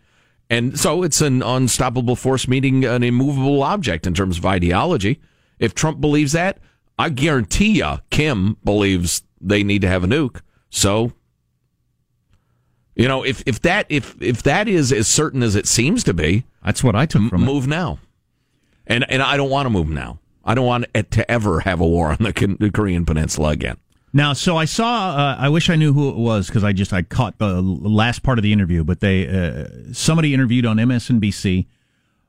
And 0.50 0.78
so 0.78 1.02
it's 1.02 1.20
an 1.20 1.42
unstoppable 1.42 2.16
force 2.16 2.46
meeting 2.46 2.84
an 2.84 3.02
immovable 3.02 3.62
object 3.62 4.06
in 4.06 4.14
terms 4.14 4.38
of 4.38 4.46
ideology. 4.46 5.20
If 5.58 5.74
Trump 5.74 6.00
believes 6.00 6.32
that, 6.32 6.58
I 6.98 7.08
guarantee 7.10 7.78
you 7.78 7.98
Kim 8.10 8.56
believes 8.64 9.22
they 9.40 9.62
need 9.62 9.82
to 9.82 9.88
have 9.88 10.04
a 10.04 10.08
nuke. 10.08 10.40
So, 10.70 11.12
you 12.98 13.08
know, 13.08 13.22
if, 13.24 13.42
if 13.46 13.62
that 13.62 13.86
if 13.88 14.20
if 14.20 14.42
that 14.42 14.68
is 14.68 14.92
as 14.92 15.08
certain 15.08 15.42
as 15.42 15.54
it 15.56 15.66
seems 15.66 16.04
to 16.04 16.12
be, 16.12 16.44
That's 16.62 16.84
what 16.84 16.94
I 16.94 17.06
took 17.06 17.30
from 17.30 17.42
it. 17.42 17.46
move 17.46 17.66
now. 17.66 17.98
And 18.86 19.10
and 19.10 19.22
I 19.22 19.36
don't 19.38 19.50
want 19.50 19.64
to 19.66 19.70
move 19.70 19.88
now. 19.88 20.18
I 20.44 20.54
don't 20.54 20.66
want 20.66 20.86
it 20.94 21.10
to 21.12 21.30
ever 21.30 21.60
have 21.60 21.80
a 21.80 21.86
war 21.86 22.08
on 22.10 22.16
the, 22.20 22.32
K- 22.32 22.56
the 22.58 22.70
Korean 22.70 23.04
Peninsula 23.06 23.50
again. 23.50 23.76
Now, 24.14 24.32
so 24.32 24.56
I 24.56 24.64
saw. 24.64 25.10
Uh, 25.16 25.36
I 25.38 25.50
wish 25.50 25.68
I 25.68 25.76
knew 25.76 25.92
who 25.92 26.08
it 26.08 26.16
was 26.16 26.46
because 26.48 26.64
I 26.64 26.72
just 26.72 26.92
I 26.94 27.02
caught 27.02 27.36
the 27.38 27.60
last 27.60 28.22
part 28.22 28.38
of 28.38 28.42
the 28.42 28.52
interview. 28.52 28.82
But 28.82 29.00
they 29.00 29.28
uh, 29.28 29.68
somebody 29.92 30.32
interviewed 30.32 30.64
on 30.64 30.78
MSNBC, 30.78 31.66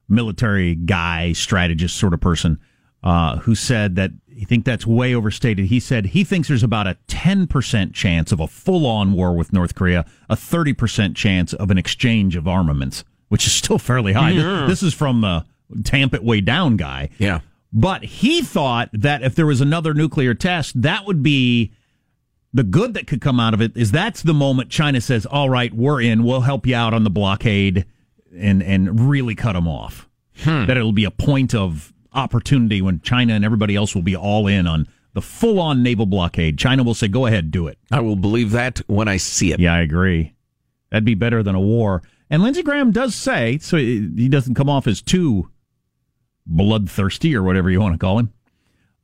military 0.10 0.76
guy, 0.76 1.32
strategist 1.34 1.96
sort 1.98 2.14
of 2.14 2.20
person, 2.22 2.60
uh, 3.04 3.38
who 3.38 3.56
said 3.56 3.96
that 3.96 4.12
he 4.28 4.46
think 4.46 4.66
that's 4.66 4.86
way 4.88 5.14
overstated. 5.14 5.66
He 5.66 5.80
said 5.80 6.08
he 6.08 6.24
thinks 6.24 6.48
there's 6.48 6.64
about 6.64 6.88
a 6.88 6.98
ten 7.08 7.48
percent 7.48 7.94
chance 7.94 8.32
of 8.32 8.40
a 8.40 8.48
full 8.48 8.86
on 8.86 9.14
war 9.14 9.36
with 9.36 9.52
North 9.54 9.76
Korea, 9.76 10.06
a 10.30 10.36
thirty 10.36 10.74
percent 10.74 11.16
chance 11.16 11.54
of 11.54 11.72
an 11.72 11.78
exchange 11.78 12.36
of 12.36 12.48
armaments, 12.48 13.04
which 13.28 13.46
is 13.46 13.54
still 13.54 13.80
fairly 13.80 14.14
high. 14.14 14.34
This, 14.34 14.70
this 14.70 14.84
is 14.84 14.94
from 14.94 15.22
the 15.22 15.46
tamp 15.84 16.14
it 16.14 16.24
way 16.24 16.42
down 16.42 16.78
guy. 16.78 17.10
Yeah. 17.18 17.42
But 17.72 18.04
he 18.04 18.42
thought 18.42 18.90
that 18.94 19.22
if 19.22 19.36
there 19.36 19.46
was 19.46 19.62
another 19.62 19.94
nuclear 19.94 20.34
test, 20.34 20.82
that 20.82 21.06
would 21.06 21.22
be 21.22 21.72
the 22.52 22.64
good 22.64 22.96
that 22.96 23.06
could 23.06 23.22
come 23.22 23.40
out 23.40 23.54
of 23.54 23.62
it. 23.62 23.78
Is 23.78 23.92
that's 23.92 24.24
the 24.24 24.34
moment 24.34 24.70
China 24.70 25.02
says, 25.02 25.26
"All 25.26 25.50
right, 25.50 25.74
we're 25.74 26.02
in. 26.02 26.24
We'll 26.24 26.42
help 26.42 26.66
you 26.66 26.76
out 26.76 26.94
on 26.94 27.04
the 27.04 27.12
blockade," 27.12 27.86
and 28.36 28.64
and 28.64 29.10
really 29.10 29.36
cut 29.36 29.54
them 29.54 29.68
off. 29.68 30.08
That 30.66 30.78
it'll 30.78 30.94
be 30.94 31.04
a 31.04 31.12
point 31.12 31.54
of 31.54 31.94
opportunity 32.14 32.82
when 32.82 33.02
China 33.02 33.34
and 33.34 33.46
everybody 33.46 33.76
else 33.76 33.96
will 33.96 34.02
be 34.02 34.16
all 34.16 34.48
in 34.48 34.68
on 34.68 34.88
the 35.14 35.22
full 35.22 35.60
on 35.60 35.84
naval 35.84 36.06
blockade. 36.06 36.58
China 36.58 36.84
will 36.84 36.94
say, 36.94 37.08
"Go 37.08 37.26
ahead, 37.26 37.52
do 37.52 37.68
it." 37.68 37.78
I 37.92 38.00
will 38.00 38.16
believe 38.16 38.52
that 38.52 38.80
when 38.88 39.08
I 39.08 39.18
see 39.18 39.52
it. 39.52 39.60
Yeah, 39.60 39.74
I 39.74 39.80
agree. 39.80 40.34
That'd 40.92 41.06
be 41.06 41.16
better 41.16 41.44
than 41.44 41.56
a 41.56 41.60
war. 41.60 42.02
And 42.30 42.44
Lindsey 42.44 42.64
Graham 42.64 42.92
does 42.92 43.16
say, 43.16 43.58
so 43.60 43.78
he 43.78 44.30
doesn't 44.30 44.56
come 44.56 44.70
off 44.70 44.88
as 44.88 45.02
too 45.02 45.50
bloodthirsty 46.46 47.36
or 47.36 47.44
whatever 47.44 47.70
you 47.70 47.80
want 47.80 47.94
to 47.94 47.98
call 47.98 48.20
him. 48.20 48.34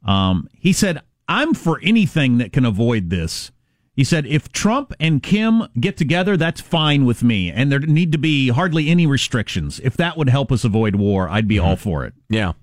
Um, 0.05 0.47
he 0.53 0.73
said, 0.73 1.01
I'm 1.27 1.53
for 1.53 1.79
anything 1.81 2.37
that 2.37 2.53
can 2.53 2.65
avoid 2.65 3.09
this. 3.09 3.51
He 3.95 4.03
said, 4.03 4.25
if 4.25 4.51
Trump 4.51 4.93
and 4.99 5.23
Kim 5.23 5.63
get 5.79 5.95
together, 5.95 6.37
that's 6.37 6.61
fine 6.61 7.05
with 7.05 7.23
me. 7.23 7.49
And 7.49 7.71
there 7.71 7.79
need 7.79 8.11
to 8.11 8.17
be 8.17 8.49
hardly 8.49 8.89
any 8.89 9.07
restrictions. 9.07 9.79
If 9.79 9.95
that 9.97 10.17
would 10.17 10.29
help 10.29 10.51
us 10.51 10.63
avoid 10.63 10.95
war, 10.95 11.29
I'd 11.29 11.47
be 11.47 11.57
all 11.57 11.77
for 11.77 12.05
it. 12.05 12.13
Yeah. 12.29 12.53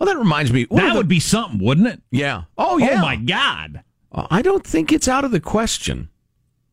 Well, 0.00 0.08
that 0.08 0.18
reminds 0.18 0.50
me. 0.50 0.64
That 0.70 0.92
the- 0.92 0.96
would 0.96 1.08
be 1.08 1.20
something, 1.20 1.62
wouldn't 1.62 1.86
it? 1.86 2.00
Yeah. 2.10 2.44
Oh, 2.56 2.78
yeah. 2.78 2.94
Oh, 2.94 3.02
my 3.02 3.16
God. 3.16 3.84
I 4.12 4.42
don't 4.42 4.66
think 4.66 4.90
it's 4.90 5.06
out 5.06 5.24
of 5.24 5.30
the 5.30 5.38
question 5.40 6.08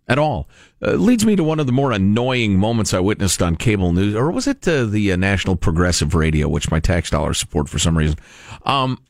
at 0.08 0.18
all. 0.18 0.48
Uh, 0.82 0.94
leads 0.94 1.26
me 1.26 1.36
to 1.36 1.44
one 1.44 1.60
of 1.60 1.66
the 1.66 1.72
more 1.72 1.92
annoying 1.92 2.58
moments 2.58 2.94
I 2.94 3.00
witnessed 3.00 3.42
on 3.42 3.58
cable 3.58 3.92
news, 3.92 4.16
or 4.16 4.32
was 4.32 4.48
it 4.48 4.68
uh, 4.68 4.86
the 4.86 5.12
uh, 5.12 5.18
National 5.18 5.56
Progressive 5.56 6.16
Radio, 6.16 6.48
which 6.48 6.72
my 6.72 6.80
tax 6.80 7.10
dollars 7.10 7.38
support 7.38 7.68
for 7.70 7.78
some 7.78 7.98
reason? 7.98 8.18
Um, 8.66 9.04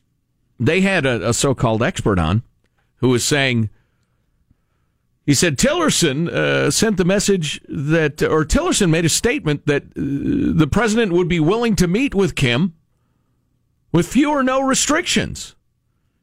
they 0.58 0.80
had 0.80 1.06
a, 1.06 1.28
a 1.30 1.32
so-called 1.34 1.82
expert 1.82 2.18
on 2.18 2.42
who 2.96 3.10
was 3.10 3.24
saying. 3.24 3.70
He 5.24 5.34
said 5.34 5.58
Tillerson 5.58 6.28
uh, 6.28 6.70
sent 6.70 6.96
the 6.96 7.04
message 7.04 7.60
that, 7.68 8.22
or 8.22 8.44
Tillerson 8.44 8.90
made 8.90 9.04
a 9.04 9.10
statement 9.10 9.66
that 9.66 9.82
uh, 9.84 9.88
the 9.94 10.68
president 10.70 11.12
would 11.12 11.28
be 11.28 11.38
willing 11.40 11.76
to 11.76 11.86
meet 11.86 12.14
with 12.14 12.34
Kim 12.34 12.74
with 13.92 14.08
few 14.08 14.30
or 14.30 14.42
no 14.42 14.60
restrictions. 14.60 15.54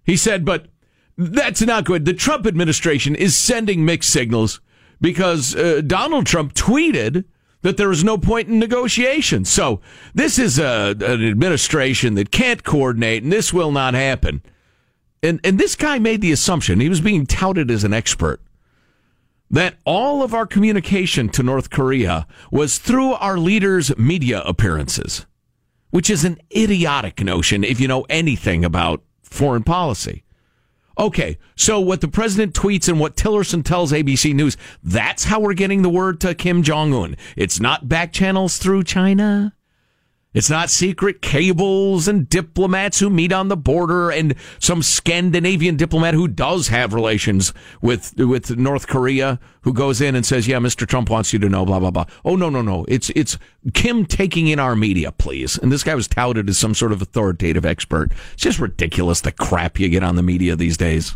He 0.04 0.18
said, 0.18 0.46
but 0.46 0.68
that's 1.18 1.62
not 1.62 1.86
good. 1.86 2.06
The 2.06 2.14
Trump 2.14 2.46
administration 2.46 3.16
is 3.16 3.36
sending 3.36 3.86
mixed 3.86 4.12
signals 4.12 4.62
because 5.02 5.56
uh, 5.56 5.82
Donald 5.86 6.26
Trump 6.26 6.54
tweeted 6.54 7.26
that 7.62 7.78
there 7.78 7.92
is 7.92 8.04
no 8.04 8.18
point 8.18 8.48
in 8.48 8.60
negotiations. 8.60 9.50
So 9.50 9.82
this 10.14 10.38
is 10.38 10.60
a, 10.60 10.96
an 11.00 11.28
administration 11.28 12.14
that 12.16 12.32
can't 12.32 12.64
coordinate, 12.64 13.24
and 13.24 13.32
this 13.32 13.52
will 13.52 13.72
not 13.72 13.94
happen. 13.94 14.44
And 15.24 15.40
and 15.44 15.60
this 15.60 15.76
guy 15.76 15.98
made 15.98 16.22
the 16.22 16.32
assumption 16.32 16.80
he 16.80 16.90
was 16.90 17.02
being 17.02 17.26
touted 17.26 17.72
as 17.72 17.84
an 17.84 17.94
expert 17.94 18.42
that 19.50 19.76
all 19.86 20.22
of 20.22 20.34
our 20.34 20.46
communication 20.46 21.30
to 21.30 21.44
North 21.44 21.70
Korea 21.70 22.28
was 22.52 22.78
through 22.78 23.14
our 23.14 23.38
leaders' 23.38 23.96
media 23.98 24.42
appearances, 24.42 25.26
which 25.96 26.10
is 26.10 26.26
an 26.26 26.38
idiotic 26.54 27.24
notion 27.24 27.64
if 27.64 27.80
you 27.80 27.88
know 27.88 28.06
anything 28.10 28.66
about 28.66 29.02
foreign 29.24 29.64
policy. 29.64 30.26
Okay, 30.98 31.38
so 31.56 31.80
what 31.80 32.02
the 32.02 32.08
president 32.10 32.54
tweets 32.54 32.90
and 32.90 33.00
what 33.00 33.16
Tillerson 33.16 33.64
tells 33.64 33.94
ABC 33.94 34.36
News, 34.36 34.58
that's 34.84 35.24
how 35.24 35.40
we're 35.40 35.54
getting 35.54 35.84
the 35.84 35.90
word 35.90 36.20
to 36.20 36.36
Kim 36.36 36.64
Jong 36.64 36.94
un. 36.94 37.16
It's 37.38 37.62
not 37.62 37.88
back 37.88 38.12
channels 38.12 38.58
through 38.58 38.84
China. 38.84 39.56
It's 40.36 40.50
not 40.50 40.70
secret 40.70 41.22
cables 41.22 42.10
and 42.10 42.28
diplomats 42.28 43.00
who 43.00 43.10
meet 43.10 43.32
on 43.32 43.48
the 43.48 43.56
border 43.56 44.12
and 44.12 44.36
some 44.60 44.84
Scandinavian 44.84 45.78
diplomat 45.78 46.14
who 46.14 46.28
does 46.28 46.68
have 46.68 46.94
relations 46.94 47.54
with 47.82 48.14
with 48.18 48.58
North 48.58 48.88
Korea 48.88 49.40
who 49.62 49.72
goes 49.72 50.02
in 50.02 50.14
and 50.14 50.26
says, 50.26 50.46
"Yeah, 50.46 50.58
Mr. 50.58 50.86
Trump 50.86 51.10
wants 51.10 51.32
you 51.32 51.40
to 51.40 51.48
know 51.48 51.66
blah 51.66 51.80
blah 51.80 51.90
blah." 51.90 52.06
Oh 52.26 52.36
no, 52.36 52.50
no, 52.50 52.62
no. 52.62 52.86
It's 52.90 53.10
it's 53.12 53.38
Kim 53.74 54.06
taking 54.06 54.48
in 54.48 54.60
our 54.60 54.76
media, 54.76 55.14
please. 55.14 55.58
And 55.58 55.72
this 55.72 55.84
guy 55.84 55.96
was 55.96 56.10
touted 56.10 56.50
as 56.50 56.58
some 56.58 56.76
sort 56.76 56.92
of 56.92 57.02
authoritative 57.02 57.66
expert. 57.66 58.12
It's 58.34 58.44
just 58.44 58.60
ridiculous 58.60 59.22
the 59.22 59.32
crap 59.32 59.80
you 59.80 59.88
get 59.88 60.04
on 60.04 60.18
the 60.18 60.22
media 60.22 60.58
these 60.58 60.76
days. 60.76 61.16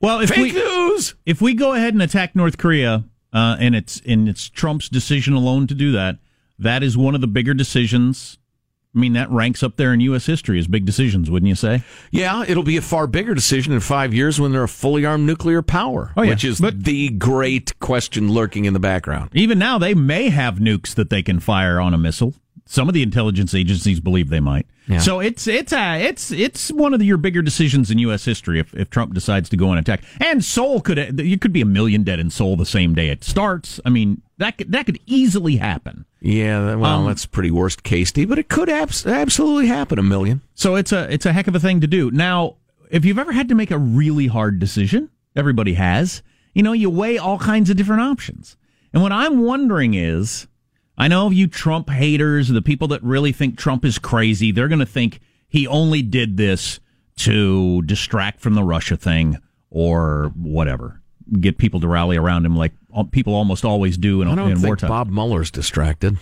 Well, 0.00 0.20
if 0.20 0.30
Fake 0.30 0.38
we, 0.38 0.52
news. 0.52 1.16
if 1.26 1.42
we 1.42 1.54
go 1.54 1.74
ahead 1.74 1.92
and 1.92 2.02
attack 2.02 2.36
North 2.36 2.56
Korea, 2.56 3.04
uh, 3.32 3.56
and 3.58 3.74
it's 3.74 4.00
and 4.06 4.28
it's 4.28 4.48
Trump's 4.48 4.88
decision 4.88 5.34
alone 5.34 5.66
to 5.66 5.74
do 5.74 5.90
that, 5.90 6.18
that 6.58 6.82
is 6.82 6.96
one 6.96 7.14
of 7.14 7.20
the 7.20 7.26
bigger 7.26 7.54
decisions. 7.54 8.38
I 8.94 8.98
mean, 9.00 9.12
that 9.12 9.30
ranks 9.30 9.62
up 9.62 9.76
there 9.76 9.92
in 9.92 10.00
U.S. 10.00 10.24
history 10.26 10.58
as 10.58 10.66
big 10.66 10.84
decisions, 10.86 11.30
wouldn't 11.30 11.48
you 11.48 11.54
say? 11.54 11.82
Yeah, 12.10 12.44
it'll 12.48 12.62
be 12.62 12.78
a 12.78 12.82
far 12.82 13.06
bigger 13.06 13.34
decision 13.34 13.72
in 13.74 13.80
five 13.80 14.14
years 14.14 14.40
when 14.40 14.50
they're 14.50 14.64
a 14.64 14.68
fully 14.68 15.04
armed 15.04 15.26
nuclear 15.26 15.60
power, 15.62 16.12
Oh, 16.16 16.22
yeah. 16.22 16.30
which 16.30 16.42
is 16.44 16.58
But- 16.60 16.84
the 16.84 17.10
great 17.10 17.78
question 17.80 18.32
lurking 18.32 18.64
in 18.64 18.72
the 18.72 18.80
background. 18.80 19.30
Even 19.34 19.58
now, 19.58 19.78
they 19.78 19.94
may 19.94 20.30
have 20.30 20.56
nukes 20.56 20.94
that 20.94 21.10
they 21.10 21.22
can 21.22 21.38
fire 21.38 21.78
on 21.78 21.92
a 21.92 21.98
missile. 21.98 22.34
Some 22.64 22.88
of 22.88 22.94
the 22.94 23.02
intelligence 23.02 23.54
agencies 23.54 24.00
believe 24.00 24.30
they 24.30 24.40
might. 24.40 24.66
Yeah. 24.88 24.98
So 25.00 25.20
it's 25.20 25.46
it's 25.46 25.72
a 25.72 26.00
it's 26.02 26.30
it's 26.30 26.72
one 26.72 26.94
of 26.94 26.98
the, 26.98 27.04
your 27.06 27.18
bigger 27.18 27.42
decisions 27.42 27.90
in 27.90 27.98
U.S. 27.98 28.24
history 28.24 28.58
if, 28.58 28.74
if 28.74 28.88
Trump 28.90 29.12
decides 29.14 29.48
to 29.50 29.56
go 29.56 29.68
on 29.68 29.78
attack. 29.78 30.02
And 30.20 30.42
Seoul 30.44 30.80
could 30.80 31.20
you 31.20 31.38
could 31.38 31.52
be 31.52 31.60
a 31.60 31.66
million 31.66 32.02
dead 32.04 32.18
in 32.18 32.30
Seoul 32.30 32.56
the 32.56 32.64
same 32.66 32.94
day 32.94 33.10
it 33.10 33.22
starts. 33.22 33.80
I 33.84 33.90
mean 33.90 34.22
that 34.38 34.56
could, 34.58 34.72
that 34.72 34.86
could 34.86 34.98
easily 35.06 35.56
happen. 35.56 36.04
Yeah, 36.20 36.74
well, 36.74 37.00
Um, 37.00 37.06
that's 37.06 37.26
pretty 37.26 37.50
worst 37.50 37.82
case, 37.82 38.10
but 38.12 38.38
it 38.38 38.48
could 38.48 38.68
abs- 38.68 39.06
absolutely 39.06 39.66
happen. 39.66 39.98
A 39.98 40.02
million. 40.02 40.40
So 40.54 40.74
it's 40.74 40.90
a 40.90 41.12
it's 41.12 41.26
a 41.26 41.32
heck 41.32 41.46
of 41.48 41.54
a 41.54 41.60
thing 41.60 41.80
to 41.82 41.86
do. 41.86 42.10
Now, 42.10 42.56
if 42.90 43.04
you've 43.04 43.18
ever 43.18 43.32
had 43.32 43.48
to 43.50 43.54
make 43.54 43.70
a 43.70 43.78
really 43.78 44.26
hard 44.26 44.58
decision, 44.58 45.10
everybody 45.36 45.74
has. 45.74 46.22
You 46.54 46.62
know, 46.64 46.72
you 46.72 46.90
weigh 46.90 47.18
all 47.18 47.38
kinds 47.38 47.70
of 47.70 47.76
different 47.76 48.02
options. 48.02 48.56
And 48.92 49.02
what 49.02 49.12
I'm 49.12 49.42
wondering 49.42 49.94
is, 49.94 50.47
I 50.98 51.06
know 51.08 51.30
you 51.30 51.46
Trump 51.46 51.88
haters, 51.88 52.48
the 52.48 52.60
people 52.60 52.88
that 52.88 53.02
really 53.04 53.30
think 53.32 53.56
Trump 53.56 53.84
is 53.84 53.98
crazy, 53.98 54.50
they're 54.50 54.68
going 54.68 54.80
to 54.80 54.86
think 54.86 55.20
he 55.48 55.66
only 55.66 56.02
did 56.02 56.36
this 56.36 56.80
to 57.18 57.82
distract 57.82 58.40
from 58.40 58.54
the 58.54 58.64
Russia 58.64 58.96
thing 58.96 59.38
or 59.70 60.32
whatever, 60.34 61.00
get 61.40 61.56
people 61.56 61.78
to 61.80 61.88
rally 61.88 62.16
around 62.16 62.44
him 62.44 62.56
like 62.56 62.72
people 63.12 63.34
almost 63.34 63.64
always 63.64 63.96
do 63.96 64.22
in, 64.22 64.28
I 64.28 64.34
don't 64.34 64.50
in 64.50 64.56
think 64.56 64.66
wartime. 64.66 64.88
Bob 64.88 65.08
Mueller's 65.10 65.50
distracted. 65.52 66.16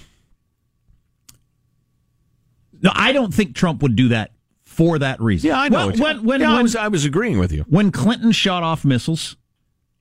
No, 2.83 2.91
I 2.95 3.13
don't 3.13 3.33
think 3.33 3.55
Trump 3.55 3.83
would 3.83 3.97
do 3.97 4.09
that 4.09 4.33
for 4.65 4.99
that 4.99 5.21
reason. 5.21 5.49
Yeah, 5.49 5.61
I 5.61 5.69
know. 5.69 5.89
Well, 5.89 5.97
when 5.97 6.25
when, 6.25 6.41
Yeah, 6.43 6.53
I 6.53 6.63
was 6.63 6.77
I 6.77 6.89
was 6.89 7.05
agreeing 7.05 7.39
with 7.39 7.53
you. 7.53 7.65
when 7.69 7.91
Clinton 7.91 8.33
shot 8.33 8.63
off 8.63 8.85
missiles 8.85 9.37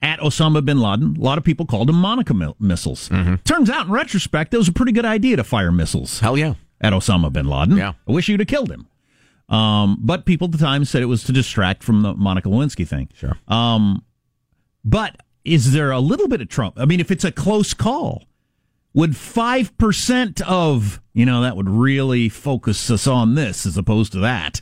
at 0.02 0.20
Osama 0.20 0.64
bin 0.64 0.80
Laden, 0.80 1.16
a 1.18 1.20
lot 1.20 1.38
of 1.38 1.44
people 1.44 1.66
called 1.66 1.90
them 1.90 1.96
Monica 1.96 2.34
mi- 2.34 2.54
missiles. 2.60 3.10
Mm-hmm. 3.10 3.36
Turns 3.44 3.70
out, 3.70 3.88
in 3.88 3.92
retrospect, 3.92 4.52
that 4.52 4.58
was 4.58 4.68
a 4.68 4.74
pretty 4.74 4.92
good 4.92 5.06
idea 5.06 5.36
to 5.38 5.44
fire 5.44 5.72
missiles 5.72 6.20
Hell 6.20 6.38
yeah. 6.38 6.54
at 6.82 6.94
Osama 6.94 7.32
bin 7.32 7.48
Laden. 7.48 7.78
Yeah. 7.78 7.94
I 8.08 8.12
wish 8.12 8.28
you'd 8.30 8.40
have 8.40 8.48
killed 8.48 8.72
him. 8.72 8.88
Um, 9.48 9.98
but 10.02 10.26
people 10.26 10.46
at 10.46 10.52
the 10.52 10.58
time 10.58 10.86
said 10.86 11.02
it 11.02 11.08
was 11.08 11.24
to 11.26 11.32
distract 11.32 11.84
from 11.84 12.02
the 12.02 12.14
Monica 12.16 12.50
Lewinsky 12.50 12.88
thing. 12.88 13.10
Sure. 13.14 13.38
Um, 13.48 14.04
but 14.84 15.18
is 15.44 15.72
there 15.72 15.92
a 15.92 16.00
little 16.00 16.28
bit 16.28 16.42
of 16.42 16.50
Trump? 16.50 16.76
I 16.78 16.86
mean, 16.86 17.00
if 17.00 17.12
it's 17.12 17.24
a 17.24 17.32
close 17.32 17.74
call, 17.74 18.26
would 18.94 19.12
5% 19.12 20.42
of, 20.42 21.02
you 21.14 21.26
know, 21.26 21.42
that 21.42 21.56
would 21.56 21.70
really 21.70 22.30
focus 22.30 22.90
us 22.90 23.06
on 23.06 23.36
this 23.36 23.66
as 23.66 23.78
opposed 23.78 24.14
to 24.14 24.20
that? 24.20 24.62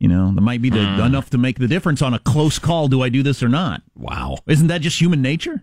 You 0.00 0.08
know, 0.08 0.32
that 0.34 0.40
might 0.40 0.62
be 0.62 0.70
the, 0.70 0.84
Hmm. 0.84 1.00
enough 1.02 1.30
to 1.30 1.38
make 1.38 1.58
the 1.58 1.68
difference 1.68 2.00
on 2.02 2.14
a 2.14 2.18
close 2.18 2.58
call. 2.58 2.88
Do 2.88 3.02
I 3.02 3.10
do 3.10 3.22
this 3.22 3.42
or 3.42 3.48
not? 3.50 3.82
Wow. 3.94 4.38
Isn't 4.48 4.66
that 4.68 4.80
just 4.80 4.98
human 5.00 5.20
nature? 5.22 5.62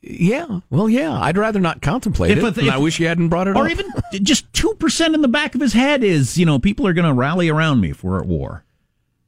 Yeah. 0.00 0.60
Well, 0.70 0.88
yeah. 0.88 1.20
I'd 1.20 1.36
rather 1.36 1.58
not 1.60 1.82
contemplate 1.82 2.38
If 2.38 2.44
it. 2.44 2.58
if- 2.58 2.72
I 2.72 2.78
wish 2.78 2.98
you 3.00 3.08
hadn't 3.08 3.28
brought 3.28 3.48
it 3.48 3.56
Or 3.56 3.58
up. 3.58 3.64
Or 3.64 3.68
even 3.68 3.86
just 4.22 4.52
2% 4.52 5.14
in 5.14 5.20
the 5.20 5.28
back 5.28 5.54
of 5.54 5.60
his 5.60 5.72
head 5.72 6.02
is, 6.04 6.38
you 6.38 6.46
know, 6.46 6.58
people 6.58 6.86
are 6.86 6.92
going 6.92 7.06
to 7.08 7.12
rally 7.12 7.48
around 7.48 7.80
me 7.80 7.90
if 7.90 8.02
we're 8.04 8.20
at 8.20 8.26
war. 8.26 8.64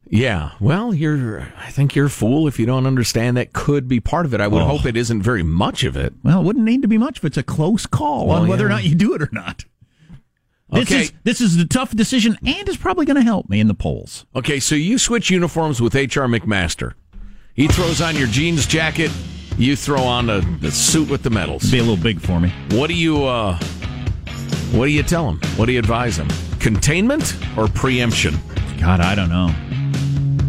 Yeah. 0.09 0.51
Well, 0.61 0.95
you're. 0.95 1.49
I 1.59 1.71
think 1.71 1.97
you're 1.97 2.07
a 2.07 2.11
fool 2.11 2.47
if 2.47 2.59
you 2.61 2.67
don't 2.67 2.87
understand 2.87 3.37
that 3.37 3.53
could 3.55 3.89
be 3.89 3.99
part 4.01 4.27
of 4.27 4.35
it. 4.35 4.41
I 4.41 4.47
would 4.47 4.63
Oh. 4.63 4.67
hope 4.67 4.85
it 4.87 4.97
isn't 4.97 5.23
very 5.23 5.43
much 5.43 5.83
of 5.83 5.97
it. 5.97 6.13
Well, 6.23 6.41
it 6.41 6.45
wouldn't 6.45 6.65
need 6.65 6.83
to 6.83 6.89
be 6.89 6.99
much 6.99 7.19
if 7.19 7.25
it's 7.25 7.39
a 7.39 7.43
close 7.43 7.87
call 7.87 8.29
Well, 8.29 8.43
on 8.43 8.49
whether 8.49 8.67
or 8.67 8.69
not 8.69 8.85
you 8.85 8.95
do 8.95 9.15
it 9.15 9.23
or 9.23 9.31
not. 9.33 9.65
This 10.75 10.91
Okay. 10.91 11.01
is 11.03 11.13
this 11.23 11.41
is 11.41 11.57
the 11.57 11.65
tough 11.67 11.95
decision 11.95 12.37
and 12.45 12.69
is 12.69 12.77
probably 12.77 13.07
going 13.07 13.17
to 13.17 13.23
help 13.23 13.49
me 13.49 13.61
in 13.61 13.69
the 13.69 13.75
polls. 13.75 14.27
Okay, 14.35 14.59
so 14.61 14.75
you 14.75 14.99
switch 14.99 15.31
uniforms 15.31 15.81
with 15.81 15.95
H.R. 15.95 16.27
McMaster. 16.27 16.95
He 17.55 17.69
throws 17.69 18.01
on 18.01 18.17
your 18.17 18.27
jeans 18.27 18.67
jacket. 18.67 19.11
You 19.57 19.77
throw 19.77 20.03
on 20.03 20.27
the, 20.27 20.41
the 20.61 20.73
suit 20.73 21.09
with 21.09 21.23
the 21.23 21.31
medals. 21.31 21.71
Be 21.71 21.79
a 21.79 21.83
little 21.83 21.97
big 22.03 22.21
for 22.21 22.41
me. 22.41 22.53
What 22.73 22.89
do 22.89 22.95
you 22.95 23.25
uh 23.25 23.57
what 24.73 24.87
do 24.87 24.91
you 24.93 25.05
tell 25.05 25.29
him? 25.31 25.39
What 25.57 25.67
do 25.67 25.73
you 25.73 25.79
advise 25.79 26.17
him? 26.19 26.27
Containment 26.59 27.37
or 27.57 27.69
preemption? 27.69 28.35
God, 28.81 29.01
I 29.01 29.15
don't 29.15 29.29
know. 29.29 29.55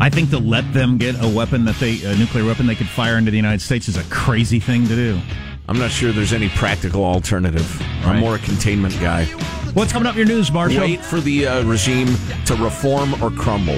I 0.02 0.10
think 0.10 0.32
to 0.32 0.40
let 0.40 0.72
them 0.74 0.98
get 0.98 1.16
a 1.24 1.30
weapon 1.30 1.64
that 1.66 1.76
they 1.76 2.02
a 2.04 2.16
nuclear 2.16 2.44
weapon 2.46 2.66
they 2.66 2.76
could 2.76 2.88
fire 2.90 3.18
into 3.18 3.30
the 3.32 3.38
United 3.38 3.62
States 3.62 3.88
is 3.88 3.98
a 3.98 4.04
crazy 4.06 4.60
thing 4.60 4.88
to 4.88 4.96
do. 4.96 5.20
I'm 5.70 5.78
not 5.80 5.92
sure 5.92 6.12
there's 6.12 6.34
any 6.34 6.50
practical 6.50 7.04
alternative. 7.04 7.80
I'm 8.04 8.20
more 8.20 8.36
a 8.36 8.40
containment 8.40 9.00
guy. 9.00 9.26
What's 9.76 9.92
coming 9.92 10.08
up 10.08 10.14
in 10.14 10.20
your 10.20 10.38
news, 10.38 10.54
Marshall? 10.54 10.80
Wait 10.80 11.04
for 11.04 11.20
the 11.20 11.48
uh, 11.48 11.64
regime 11.66 12.08
to 12.46 12.56
reform 12.56 13.22
or 13.22 13.30
crumble. 13.30 13.78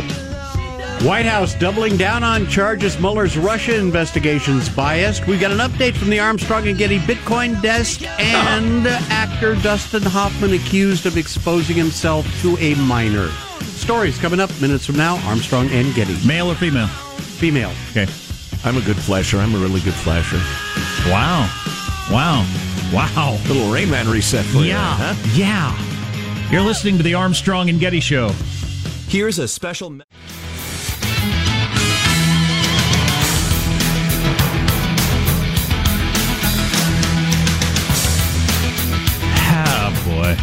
White 1.01 1.25
House 1.25 1.55
doubling 1.55 1.97
down 1.97 2.23
on 2.23 2.45
charges 2.45 2.99
Mueller's 2.99 3.35
Russia 3.35 3.75
investigation's 3.75 4.69
biased. 4.69 5.25
We've 5.25 5.41
got 5.41 5.49
an 5.49 5.57
update 5.57 5.97
from 5.97 6.11
the 6.11 6.19
Armstrong 6.19 6.67
and 6.67 6.77
Getty 6.77 6.99
Bitcoin 6.99 7.59
desk 7.63 8.03
and 8.19 8.85
actor 8.85 9.55
Dustin 9.55 10.03
Hoffman 10.03 10.53
accused 10.53 11.07
of 11.07 11.17
exposing 11.17 11.75
himself 11.75 12.27
to 12.43 12.55
a 12.59 12.75
minor. 12.75 13.29
Stories 13.61 14.19
coming 14.19 14.39
up 14.39 14.51
minutes 14.61 14.85
from 14.85 14.97
now. 14.97 15.17
Armstrong 15.27 15.67
and 15.71 15.95
Getty. 15.95 16.15
Male 16.27 16.51
or 16.51 16.55
female? 16.55 16.87
Female. 16.87 17.73
Okay. 17.89 18.05
I'm 18.63 18.77
a 18.77 18.81
good 18.81 18.97
flasher. 18.97 19.39
I'm 19.39 19.55
a 19.55 19.57
really 19.57 19.81
good 19.81 19.95
flasher. 19.95 20.37
Wow. 21.09 21.49
Wow. 22.11 22.66
Wow. 22.93 23.37
Little 23.47 23.63
Rayman 23.71 24.11
reset 24.11 24.45
for 24.45 24.59
you. 24.59 24.65
Yeah. 24.67 24.95
huh? 24.97 25.31
Yeah. 25.33 26.49
You're 26.51 26.61
listening 26.61 26.97
to 26.97 27.03
the 27.03 27.13
Armstrong 27.15 27.69
and 27.69 27.79
Getty 27.79 27.99
Show. 27.99 28.29
Here's 29.09 29.39
a 29.39 29.47
special. 29.47 29.89
me- 29.89 30.03
Ah, 39.49 39.91
boy. 40.05 40.35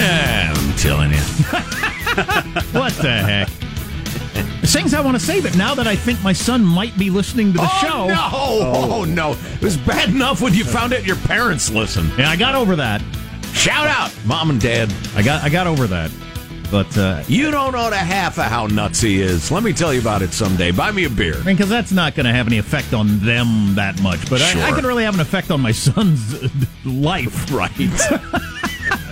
I'm 0.00 0.76
telling 0.76 1.10
you. 1.12 1.18
What 2.72 2.92
the 3.00 3.10
heck? 3.24 3.48
Things 4.64 4.94
I 4.94 5.00
want 5.00 5.18
to 5.18 5.24
say, 5.24 5.40
but 5.40 5.56
now 5.56 5.74
that 5.74 5.86
I 5.86 5.96
think 5.96 6.22
my 6.22 6.32
son 6.32 6.64
might 6.64 6.96
be 6.98 7.10
listening 7.10 7.52
to 7.52 7.58
the 7.58 7.68
oh, 7.70 7.78
show. 7.80 8.06
No. 8.08 8.28
Oh. 8.32 9.04
no. 9.04 9.32
It 9.32 9.62
was 9.62 9.76
bad 9.76 10.08
enough 10.08 10.40
when 10.40 10.54
you 10.54 10.64
found 10.64 10.92
out 10.92 11.04
your 11.04 11.16
parents 11.16 11.70
listen. 11.70 12.10
Yeah, 12.16 12.30
I 12.30 12.36
got 12.36 12.54
over 12.54 12.76
that. 12.76 13.02
Shout 13.52 13.86
out, 13.86 14.12
mom 14.24 14.50
and 14.50 14.60
dad. 14.60 14.92
I 15.14 15.22
got 15.22 15.44
I 15.44 15.50
got 15.50 15.66
over 15.66 15.86
that. 15.88 16.10
But 16.72 16.96
uh, 16.96 17.22
You 17.28 17.50
don't 17.50 17.72
know 17.72 17.90
the 17.90 17.96
half 17.98 18.38
of 18.38 18.46
how 18.46 18.66
nuts 18.66 19.02
he 19.02 19.20
is. 19.20 19.50
Let 19.50 19.62
me 19.62 19.74
tell 19.74 19.92
you 19.92 20.00
about 20.00 20.22
it 20.22 20.32
someday. 20.32 20.70
Buy 20.70 20.90
me 20.90 21.04
a 21.04 21.10
beer. 21.10 21.34
I 21.34 21.42
mean, 21.42 21.54
because 21.54 21.68
that's 21.68 21.92
not 21.92 22.14
going 22.14 22.24
to 22.24 22.32
have 22.32 22.46
any 22.46 22.56
effect 22.56 22.94
on 22.94 23.18
them 23.18 23.74
that 23.74 24.00
much. 24.00 24.30
But 24.30 24.40
I, 24.40 24.68
I 24.68 24.72
can 24.72 24.86
really 24.86 25.04
have 25.04 25.12
an 25.12 25.20
effect 25.20 25.50
on 25.50 25.60
my 25.60 25.72
son's 25.72 26.34
life. 26.86 27.50
Right. 27.52 27.70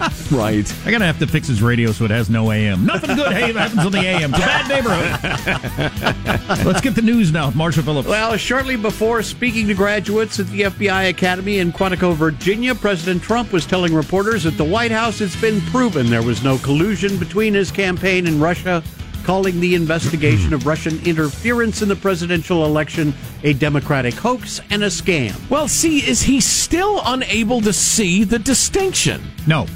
right. 0.32 0.74
I 0.86 0.90
gotta 0.90 1.04
have 1.04 1.18
to 1.18 1.26
fix 1.26 1.46
his 1.46 1.62
radio 1.62 1.92
so 1.92 2.04
it 2.04 2.10
has 2.10 2.30
no 2.30 2.50
AM. 2.50 2.86
Nothing 2.86 3.16
good 3.16 3.32
happens 3.32 3.84
on 3.84 3.92
the 3.92 3.98
AM. 3.98 4.32
It's 4.32 4.42
a 4.42 4.46
bad 4.46 4.68
neighborhood. 4.68 6.64
Let's 6.66 6.80
get 6.80 6.94
the 6.94 7.02
news 7.02 7.32
now 7.32 7.46
with 7.46 7.56
Marshall 7.56 7.82
Phillips. 7.82 8.08
Well, 8.08 8.36
shortly 8.36 8.76
before 8.76 9.22
speaking 9.22 9.66
to 9.68 9.74
graduates 9.74 10.40
at 10.40 10.46
the 10.48 10.62
FBI 10.62 11.10
Academy 11.10 11.58
in 11.58 11.72
Quantico, 11.72 12.14
Virginia, 12.14 12.74
President 12.74 13.22
Trump 13.22 13.52
was 13.52 13.66
telling 13.66 13.94
reporters 13.94 14.46
at 14.46 14.56
the 14.56 14.64
White 14.64 14.90
House 14.90 15.20
it's 15.20 15.38
been 15.40 15.60
proven 15.62 16.08
there 16.08 16.22
was 16.22 16.42
no 16.42 16.56
collusion 16.58 17.18
between 17.18 17.52
his 17.52 17.70
campaign 17.70 18.26
and 18.26 18.40
Russia, 18.40 18.82
calling 19.24 19.60
the 19.60 19.74
investigation 19.74 20.54
of 20.54 20.66
Russian 20.66 20.98
interference 21.04 21.82
in 21.82 21.88
the 21.88 21.96
presidential 21.96 22.64
election 22.64 23.12
a 23.42 23.52
Democratic 23.52 24.14
hoax 24.14 24.60
and 24.70 24.82
a 24.82 24.86
scam. 24.86 25.38
Well, 25.50 25.68
see, 25.68 25.98
is 26.08 26.22
he 26.22 26.40
still 26.40 27.02
unable 27.04 27.60
to 27.60 27.72
see 27.72 28.24
the 28.24 28.38
distinction? 28.38 29.22
no. 29.46 29.66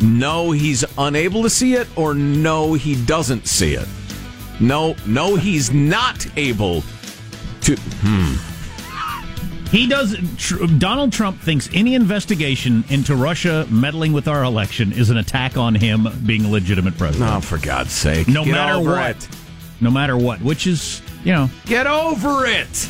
No, 0.00 0.52
he's 0.52 0.84
unable 0.96 1.42
to 1.42 1.50
see 1.50 1.74
it, 1.74 1.88
or 1.96 2.14
no, 2.14 2.74
he 2.74 2.94
doesn't 3.04 3.46
see 3.48 3.74
it. 3.74 3.88
No, 4.60 4.94
no, 5.06 5.36
he's 5.36 5.72
not 5.72 6.26
able 6.36 6.82
to. 7.62 7.76
Hmm. 8.02 8.34
He 9.70 9.86
does. 9.86 10.16
Tr- 10.38 10.64
Donald 10.78 11.12
Trump 11.12 11.40
thinks 11.40 11.68
any 11.74 11.94
investigation 11.94 12.84
into 12.88 13.14
Russia 13.14 13.66
meddling 13.70 14.12
with 14.14 14.26
our 14.26 14.42
election 14.44 14.92
is 14.92 15.10
an 15.10 15.18
attack 15.18 15.56
on 15.58 15.74
him 15.74 16.06
being 16.24 16.44
a 16.46 16.48
legitimate 16.48 16.96
president. 16.96 17.30
Oh, 17.30 17.40
for 17.40 17.58
God's 17.58 17.92
sake. 17.92 18.28
no 18.28 18.44
Get 18.44 18.52
matter 18.52 18.80
what. 18.82 19.10
it. 19.10 19.28
No 19.80 19.90
matter 19.90 20.16
what. 20.16 20.40
Which 20.40 20.66
is, 20.66 21.02
you 21.22 21.32
know, 21.32 21.50
Get 21.66 21.86
over 21.86 22.46
it. 22.46 22.88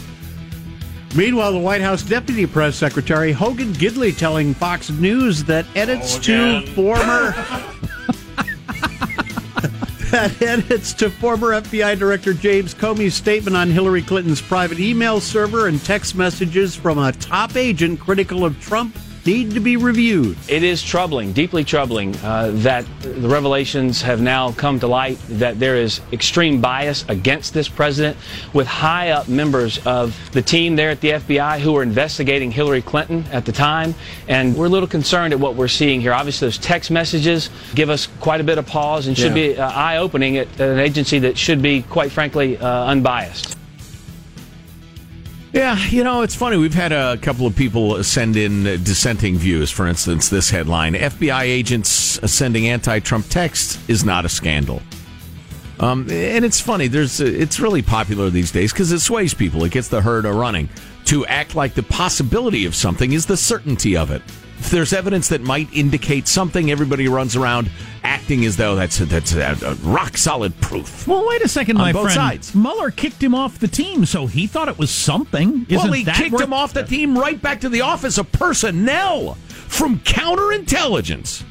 Meanwhile, 1.17 1.53
the 1.53 1.59
White 1.59 1.81
House 1.81 2.03
Deputy 2.03 2.47
Press 2.47 2.77
Secretary 2.77 3.33
Hogan 3.33 3.73
Gidley 3.73 4.17
telling 4.17 4.55
Fox 4.55 4.91
News 4.91 5.43
that 5.45 5.65
edits 5.75 6.19
to 6.19 6.67
former 6.69 7.33
that 10.11 10.41
edits 10.41 10.95
to 10.95 11.11
former 11.11 11.49
FBI 11.49 11.99
Director 11.99 12.33
James 12.33 12.75
Comey's 12.75 13.15
statement 13.15 13.57
on 13.57 13.71
Hillary 13.71 14.01
Clinton's 14.01 14.41
private 14.41 14.81
email 14.81 15.21
server 15.21 15.67
and 15.67 15.85
text 15.85 16.15
messages 16.15 16.75
from 16.75 16.99
a 16.99 17.13
top 17.13 17.57
agent 17.57 18.01
critical 18.01 18.45
of 18.45 18.59
Trump 18.61 18.97
need 19.29 19.51
to 19.53 19.61
be 19.61 19.77
reviewed. 19.77 20.39
It 20.49 20.63
is 20.63 20.83
troubling, 20.83 21.35
deeply 21.35 21.63
troubling, 21.63 22.17
uh, 22.17 22.51
that 22.67 22.87
the 23.03 23.29
revelations 23.29 24.01
have 24.01 24.23
now 24.23 24.53
come 24.53 24.81
to 24.81 24.87
light 24.87 25.19
that 25.29 25.59
there 25.61 25.77
is 25.77 26.01
extreme 26.13 26.63
bias 26.63 27.05
against 27.09 27.53
this 27.53 27.69
president 27.69 28.17
with 28.55 28.67
high 28.67 29.11
up 29.11 29.29
members 29.29 29.85
of 29.87 30.17
the 30.33 30.41
team 30.41 30.77
there 30.77 30.89
at 30.89 31.03
the 31.03 31.11
FBI 31.11 31.59
who 31.61 31.75
were 31.75 31.83
investigating 31.83 32.51
Hillary 32.51 32.81
Clinton 32.81 33.25
at 33.31 33.45
the 33.45 33.53
time. 33.53 33.95
And 34.29 34.57
we're 34.57 34.67
a 34.67 34.71
little 34.71 34.89
concerned 34.89 35.35
at 35.35 35.41
what 35.41 35.57
we're 35.57 35.69
seeing 35.69 36.01
here. 36.01 36.15
Obviously, 36.15 36.47
those 36.47 36.57
text 36.57 36.91
messages 36.91 37.51
give 37.75 37.91
us 37.91 38.07
quite 38.21 38.41
a 38.41 38.45
bit 38.45 38.57
of 38.57 38.67
pause 38.67 39.09
and 39.09 39.17
should 39.19 39.37
Yeah. 39.37 39.53
be 39.53 39.59
uh, 39.59 39.71
eye 39.71 39.99
opening 39.99 40.39
at 40.39 40.49
an 40.59 40.79
agency 40.79 41.19
that 41.19 41.37
should 41.37 41.61
be, 41.61 41.83
quite 41.83 42.11
frankly, 42.11 42.57
uh, 42.57 42.67
unbiased. 42.87 43.58
Yeah, 45.53 45.79
you 45.87 46.05
know, 46.05 46.23
it's 46.23 46.35
funny. 46.35 46.59
We've 46.59 46.75
had 46.75 46.93
a 46.93 47.17
couple 47.17 47.47
of 47.47 47.57
people 47.57 48.03
send 48.05 48.37
in 48.37 48.65
dissenting 48.85 49.39
views. 49.39 49.71
For 49.71 49.87
instance, 49.87 50.29
this 50.29 50.51
headline 50.51 50.95
FBI 50.95 51.43
agents 51.43 51.89
sending 52.31 52.69
anti 52.69 53.01
Trump 53.01 53.29
texts 53.29 53.79
is 53.89 54.05
not 54.05 54.25
a 54.27 54.29
scandal. 54.29 54.83
Um, 55.81 56.11
and 56.11 56.45
it's 56.45 56.61
funny. 56.61 56.89
There's 56.89 57.21
uh, 57.21 57.25
it's 57.25 57.61
really 57.61 57.83
popular 57.83 58.31
these 58.31 58.51
days 58.51 58.73
because 58.73 58.93
it 58.93 59.01
sways 59.01 59.33
people. 59.33 59.65
It 59.65 59.73
gets 59.73 59.89
the 59.89 60.03
herd 60.03 60.27
a 60.27 60.33
running. 60.33 60.69
To 61.07 61.25
act 61.27 61.55
like 61.55 61.73
the 61.73 61.85
possibility 61.85 62.67
of 62.67 62.75
something 62.75 63.13
is 63.13 63.25
the 63.25 63.37
certainty 63.37 63.97
of 63.97 64.11
it. 64.11 64.21
If 64.59 64.71
there's 64.71 64.93
evidence 64.93 65.29
that 65.29 65.41
might 65.41 65.73
indicate 65.73 66.29
something, 66.29 66.71
everybody 66.71 67.09
runs 67.09 67.37
around 67.37 67.71
acting 68.03 68.45
as 68.45 68.57
though 68.57 68.75
that's 68.75 68.99
that's 68.99 69.33
a, 69.35 69.57
a 69.65 69.75
rock 69.77 70.17
solid 70.17 70.59
proof. 70.61 71.07
Well, 71.09 71.27
wait 71.29 71.43
a 71.43 71.49
second, 71.49 71.77
On 71.77 71.83
my 71.83 71.93
both 71.93 72.03
friend. 72.13 72.15
sides. 72.17 72.55
Mueller 72.55 72.91
kicked 72.91 73.23
him 73.23 73.35
off 73.35 73.59
the 73.59 73.69
team, 73.69 74.05
so 74.05 74.27
he 74.27 74.47
thought 74.47 74.69
it 74.69 74.79
was 74.79 74.91
something. 74.91 75.65
Isn't 75.69 75.77
well, 75.91 75.93
he 75.93 76.05
kicked 76.05 76.33
worth- 76.33 76.43
him 76.43 76.53
off 76.53 76.75
the 76.75 76.83
team 76.83 77.17
right 77.17 77.41
back 77.41 77.61
to 77.63 77.69
the 77.69 77.81
office 77.83 78.19
of 78.19 78.31
personnel 78.33 79.35
from 79.69 80.01
counterintelligence 80.01 81.45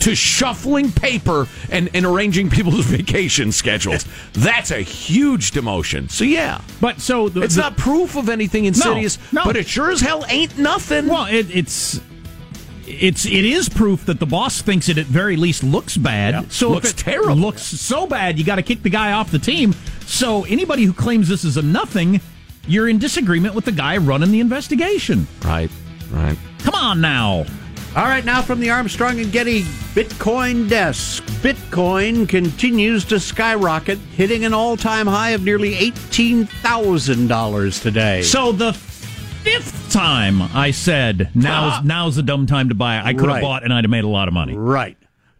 to 0.00 0.14
shuffling 0.14 0.90
paper 0.90 1.46
and, 1.70 1.90
and 1.94 2.06
arranging 2.06 2.48
people's 2.48 2.86
vacation 2.86 3.52
schedules. 3.52 4.06
That's 4.32 4.70
a 4.70 4.80
huge 4.80 5.50
demotion. 5.52 6.10
So, 6.10 6.24
yeah. 6.24 6.62
But 6.80 7.00
so 7.00 7.28
the, 7.28 7.42
It's 7.42 7.54
the- 7.56 7.60
not 7.62 7.76
proof 7.76 8.16
of 8.16 8.30
anything 8.30 8.64
insidious, 8.64 9.18
no. 9.30 9.44
but 9.44 9.56
it 9.58 9.66
sure 9.68 9.90
as 9.90 10.00
hell 10.00 10.24
ain't 10.28 10.56
nothing. 10.58 11.06
Well, 11.06 11.26
it, 11.26 11.54
it's 11.54 12.00
it's 12.90 13.26
it 13.26 13.44
is 13.44 13.68
proof 13.68 14.06
that 14.06 14.20
the 14.20 14.26
boss 14.26 14.62
thinks 14.62 14.88
it 14.88 14.98
at 14.98 15.06
very 15.06 15.36
least 15.36 15.62
looks 15.62 15.96
bad. 15.96 16.52
So 16.52 16.70
Looks 16.70 16.90
if 16.90 16.98
it 16.98 17.02
terrible. 17.02 17.36
Looks 17.36 17.62
so 17.62 18.06
bad, 18.06 18.38
you 18.38 18.44
got 18.44 18.56
to 18.56 18.62
kick 18.62 18.82
the 18.82 18.90
guy 18.90 19.12
off 19.12 19.30
the 19.30 19.38
team. 19.38 19.74
So 20.06 20.44
anybody 20.44 20.84
who 20.84 20.92
claims 20.92 21.28
this 21.28 21.44
is 21.44 21.56
a 21.56 21.62
nothing, 21.62 22.20
you're 22.66 22.88
in 22.88 22.98
disagreement 22.98 23.54
with 23.54 23.64
the 23.64 23.72
guy 23.72 23.96
running 23.96 24.30
the 24.30 24.40
investigation. 24.40 25.26
right, 25.44 25.70
right. 26.10 26.36
Come 26.60 26.74
on 26.74 27.00
now. 27.00 27.46
All 27.96 28.04
right, 28.04 28.24
now 28.24 28.40
from 28.40 28.60
the 28.60 28.70
Armstrong 28.70 29.18
and 29.18 29.32
Getty 29.32 29.62
Bitcoin 29.94 30.68
desk. 30.68 31.24
Bitcoin 31.42 32.28
continues 32.28 33.04
to 33.06 33.18
skyrocket, 33.18 33.98
hitting 33.98 34.44
an 34.44 34.54
all 34.54 34.76
time 34.76 35.08
high 35.08 35.30
of 35.30 35.42
nearly 35.42 35.74
$18,000 35.74 37.82
today. 37.82 38.22
So 38.22 38.52
the 38.52 38.72
fifth 39.42 39.92
time 39.92 40.42
I 40.54 40.70
said 40.70 41.30
now's 41.34 41.72
Ah. 41.74 41.82
now's 41.84 42.18
a 42.18 42.22
dumb 42.22 42.46
time 42.46 42.68
to 42.68 42.74
buy. 42.74 42.98
I 43.02 43.12
could 43.14 43.22
have 43.28 43.36
Right. 43.36 43.42
bought 43.42 43.64
and 43.64 43.72
I'd 43.72 43.84
have 43.84 43.90
made 43.90 44.04
a 44.04 44.08
lot 44.08 44.28
of 44.28 44.34
money. 44.34 44.54
right. 44.56 44.96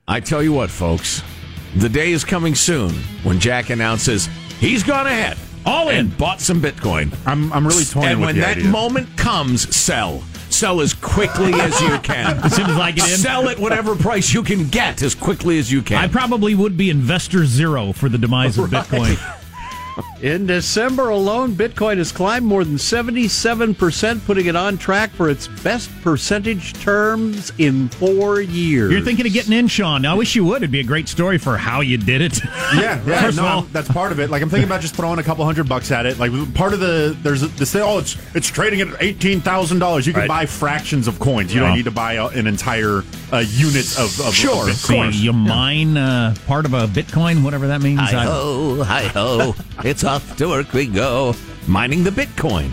I 0.09 0.21
tell 0.21 0.43
you 0.43 0.53
what, 0.53 0.71
folks, 0.71 1.23
the 1.77 1.89
day 1.89 2.11
is 2.13 2.25
coming 2.25 2.55
soon 2.55 2.91
when 3.23 3.39
Jack 3.39 3.71
announces 3.71 4.29
he's 4.59 4.83
gone 4.83 5.07
ahead. 5.07 5.37
All 5.67 5.89
in. 5.91 5.97
and 5.99 6.19
bought 6.19 6.41
some 6.41 6.61
Bitcoin. 6.61 7.13
I'm 7.27 7.53
I'm 7.53 7.67
really 7.67 7.85
toying 7.85 8.07
and 8.09 8.21
with 8.21 8.27
when 8.29 8.35
the 8.37 8.41
that 8.41 8.57
idea. 8.57 8.69
moment 8.71 9.15
comes, 9.17 9.75
sell. 9.77 10.23
Sell 10.49 10.81
as 10.81 10.95
quickly 10.95 11.53
as 11.61 11.81
you 11.81 11.97
can. 12.01 12.39
As 12.45 12.57
soon 12.57 12.69
as 12.71 12.77
I 12.77 12.91
get 12.91 13.09
in. 13.09 13.19
Sell 13.19 13.49
at 13.49 13.59
whatever 13.61 13.95
price 13.95 14.33
you 14.35 14.43
can 14.43 14.69
get 14.69 15.01
as 15.01 15.15
quickly 15.15 15.59
as 15.61 15.71
you 15.71 15.81
can. 15.81 15.99
I 15.99 16.09
probably 16.09 16.57
would 16.57 16.77
be 16.77 16.91
investor 16.91 17.45
zero 17.47 17.93
for 17.93 18.09
the 18.09 18.19
demise 18.19 18.59
of 18.59 18.69
Bitcoin. 18.71 19.17
In 20.23 20.47
December 20.47 21.09
alone, 21.09 21.55
Bitcoin 21.55 21.97
has 21.97 22.13
climbed 22.13 22.45
more 22.45 22.63
than 22.65 22.77
77%, 22.77 24.25
putting 24.27 24.47
it 24.47 24.57
on 24.57 24.77
track 24.77 25.11
for 25.11 25.31
its 25.31 25.49
best 25.63 25.91
percentage 26.03 26.75
terms 26.75 27.53
in 27.59 27.89
four 27.89 28.41
years. 28.41 28.93
You're 28.93 29.01
thinking 29.01 29.27
of 29.27 29.33
getting 29.33 29.53
in, 29.55 29.67
Sean. 29.69 30.05
I 30.05 30.15
wish 30.15 30.35
you 30.37 30.45
would. 30.45 30.59
It'd 30.59 30.71
be 30.71 30.81
a 30.81 30.85
great 30.85 31.09
story 31.09 31.39
for 31.39 31.57
how 31.57 31.81
you 31.81 31.97
did 31.97 32.21
it. 32.21 32.43
Yeah, 32.45 33.03
yeah, 33.07 33.23
First 33.23 33.37
no, 33.39 33.45
of 33.47 33.49
all, 33.51 33.63
that's 33.63 33.89
part 33.89 34.13
of 34.13 34.21
it. 34.21 34.29
Like 34.31 34.43
I'm 34.43 34.51
thinking 34.51 34.69
about 34.69 34.83
just 34.83 34.95
throwing 34.95 35.19
a 35.19 35.23
couple 35.23 35.45
hundred 35.45 35.69
bucks 35.69 35.91
at 35.91 36.05
it. 36.07 36.19
Like 36.19 36.33
part 36.55 36.75
of 36.75 36.81
the 36.81 37.17
there's 37.23 37.43
a, 37.43 37.47
this 37.49 37.73
thing. 37.73 37.83
Oh, 37.83 37.99
it's 37.99 38.17
it's 38.35 38.49
trading 38.49 38.81
at 38.83 38.89
eighteen 39.03 39.41
thousand 39.41 39.79
dollars. 39.79 40.07
You 40.07 40.13
can 40.13 40.21
Right. 40.21 40.29
buy 40.29 40.47
fractions 40.47 41.09
of 41.09 41.19
coins. 41.19 41.55
You 41.55 41.61
Yeah. 41.63 41.69
don't 41.69 41.77
need 41.77 41.85
to 41.85 41.91
buy 41.91 42.15
a, 42.15 42.27
an 42.27 42.47
entire 42.47 43.03
uh, 43.33 43.39
unit 43.39 43.99
of, 43.99 44.21
of 44.21 44.35
Sure, 44.35 44.65
of 44.65 44.69
of 44.71 44.75
so 44.77 45.03
you, 45.05 45.11
you 45.11 45.33
mine 45.33 45.97
uh, 45.97 46.35
part 46.47 46.67
of 46.67 46.75
a 46.75 46.87
Bitcoin, 46.87 47.43
whatever 47.43 47.69
that 47.69 47.81
means. 47.81 48.01
I- 48.01 48.25
ho, 48.25 48.83
hi 48.83 49.05
ho. 49.05 49.55
it's 49.91 50.05
off 50.05 50.37
to 50.37 50.47
work 50.47 50.73
we 50.73 50.87
go. 50.87 51.35
Mining 51.67 52.05
the 52.05 52.11
Bitcoin. 52.11 52.71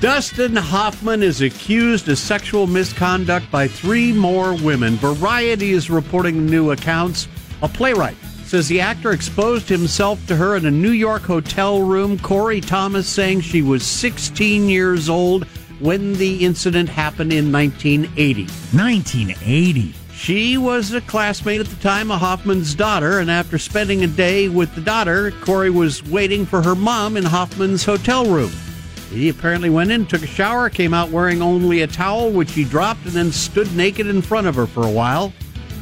Dustin 0.00 0.54
Hoffman 0.54 1.24
is 1.24 1.40
accused 1.40 2.08
of 2.08 2.18
sexual 2.18 2.68
misconduct 2.68 3.50
by 3.50 3.66
three 3.66 4.12
more 4.12 4.54
women. 4.54 4.94
Variety 4.94 5.72
is 5.72 5.90
reporting 5.90 6.46
new 6.46 6.70
accounts. 6.70 7.26
A 7.62 7.68
playwright 7.68 8.16
says 8.44 8.68
the 8.68 8.80
actor 8.80 9.10
exposed 9.10 9.68
himself 9.68 10.24
to 10.28 10.36
her 10.36 10.56
in 10.56 10.66
a 10.66 10.70
New 10.70 10.92
York 10.92 11.22
hotel 11.22 11.82
room. 11.82 12.16
Cori 12.20 12.60
Thomas 12.60 13.08
saying 13.08 13.40
she 13.40 13.60
was 13.60 13.84
16 13.84 14.68
years 14.68 15.08
old 15.08 15.46
when 15.80 16.12
the 16.12 16.44
incident 16.44 16.88
happened 16.88 17.32
in 17.32 17.50
1980. 17.50 18.42
1980. 18.44 19.94
She 20.18 20.58
was 20.58 20.92
a 20.92 21.00
classmate 21.00 21.60
at 21.60 21.66
the 21.68 21.76
time 21.76 22.10
of 22.10 22.18
Hoffman's 22.18 22.74
daughter, 22.74 23.20
and 23.20 23.30
after 23.30 23.56
spending 23.56 24.02
a 24.02 24.08
day 24.08 24.48
with 24.48 24.74
the 24.74 24.80
daughter, 24.80 25.30
Cori 25.42 25.70
was 25.70 26.02
waiting 26.04 26.44
for 26.44 26.60
her 26.60 26.74
mom 26.74 27.16
in 27.16 27.24
Hoffman's 27.24 27.84
hotel 27.84 28.26
room. 28.26 28.50
He 29.12 29.28
apparently 29.28 29.70
went 29.70 29.92
in, 29.92 30.06
took 30.06 30.22
a 30.22 30.26
shower, 30.26 30.68
came 30.70 30.92
out 30.92 31.10
wearing 31.10 31.40
only 31.40 31.82
a 31.82 31.86
towel, 31.86 32.30
which 32.32 32.52
he 32.52 32.64
dropped, 32.64 33.04
and 33.04 33.12
then 33.12 33.30
stood 33.32 33.74
naked 33.76 34.08
in 34.08 34.20
front 34.20 34.48
of 34.48 34.56
her 34.56 34.66
for 34.66 34.84
a 34.84 34.90
while. 34.90 35.32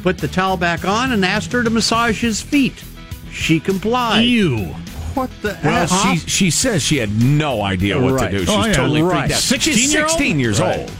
Put 0.03 0.19
the 0.19 0.27
towel 0.27 0.55
back 0.55 0.85
on 0.85 1.11
and 1.11 1.25
asked 1.25 1.51
her 1.51 1.63
to 1.63 1.69
massage 1.71 2.21
his 2.21 2.39
feet. 2.39 2.81
She 3.31 3.59
complied. 3.59 4.21
Ew. 4.21 4.65
What 5.15 5.31
the 5.41 5.57
Well, 5.63 5.87
she 5.87 6.17
she 6.17 6.51
says 6.51 6.83
she 6.83 6.97
had 6.97 7.21
no 7.21 7.63
idea 7.63 7.99
what 7.99 8.13
Right. 8.13 8.31
to 8.31 8.37
do. 8.37 8.43
Oh, 8.43 8.45
She's 8.45 8.49
Oh, 8.49 8.67
yeah, 8.67 8.73
totally 8.73 9.01
right. 9.01 9.21
freaked 9.31 9.33
out. 9.33 9.41
She's 9.63 9.77
16-year-old? 9.77 10.09
16 10.11 10.39
years 10.39 10.59
old. 10.61 10.91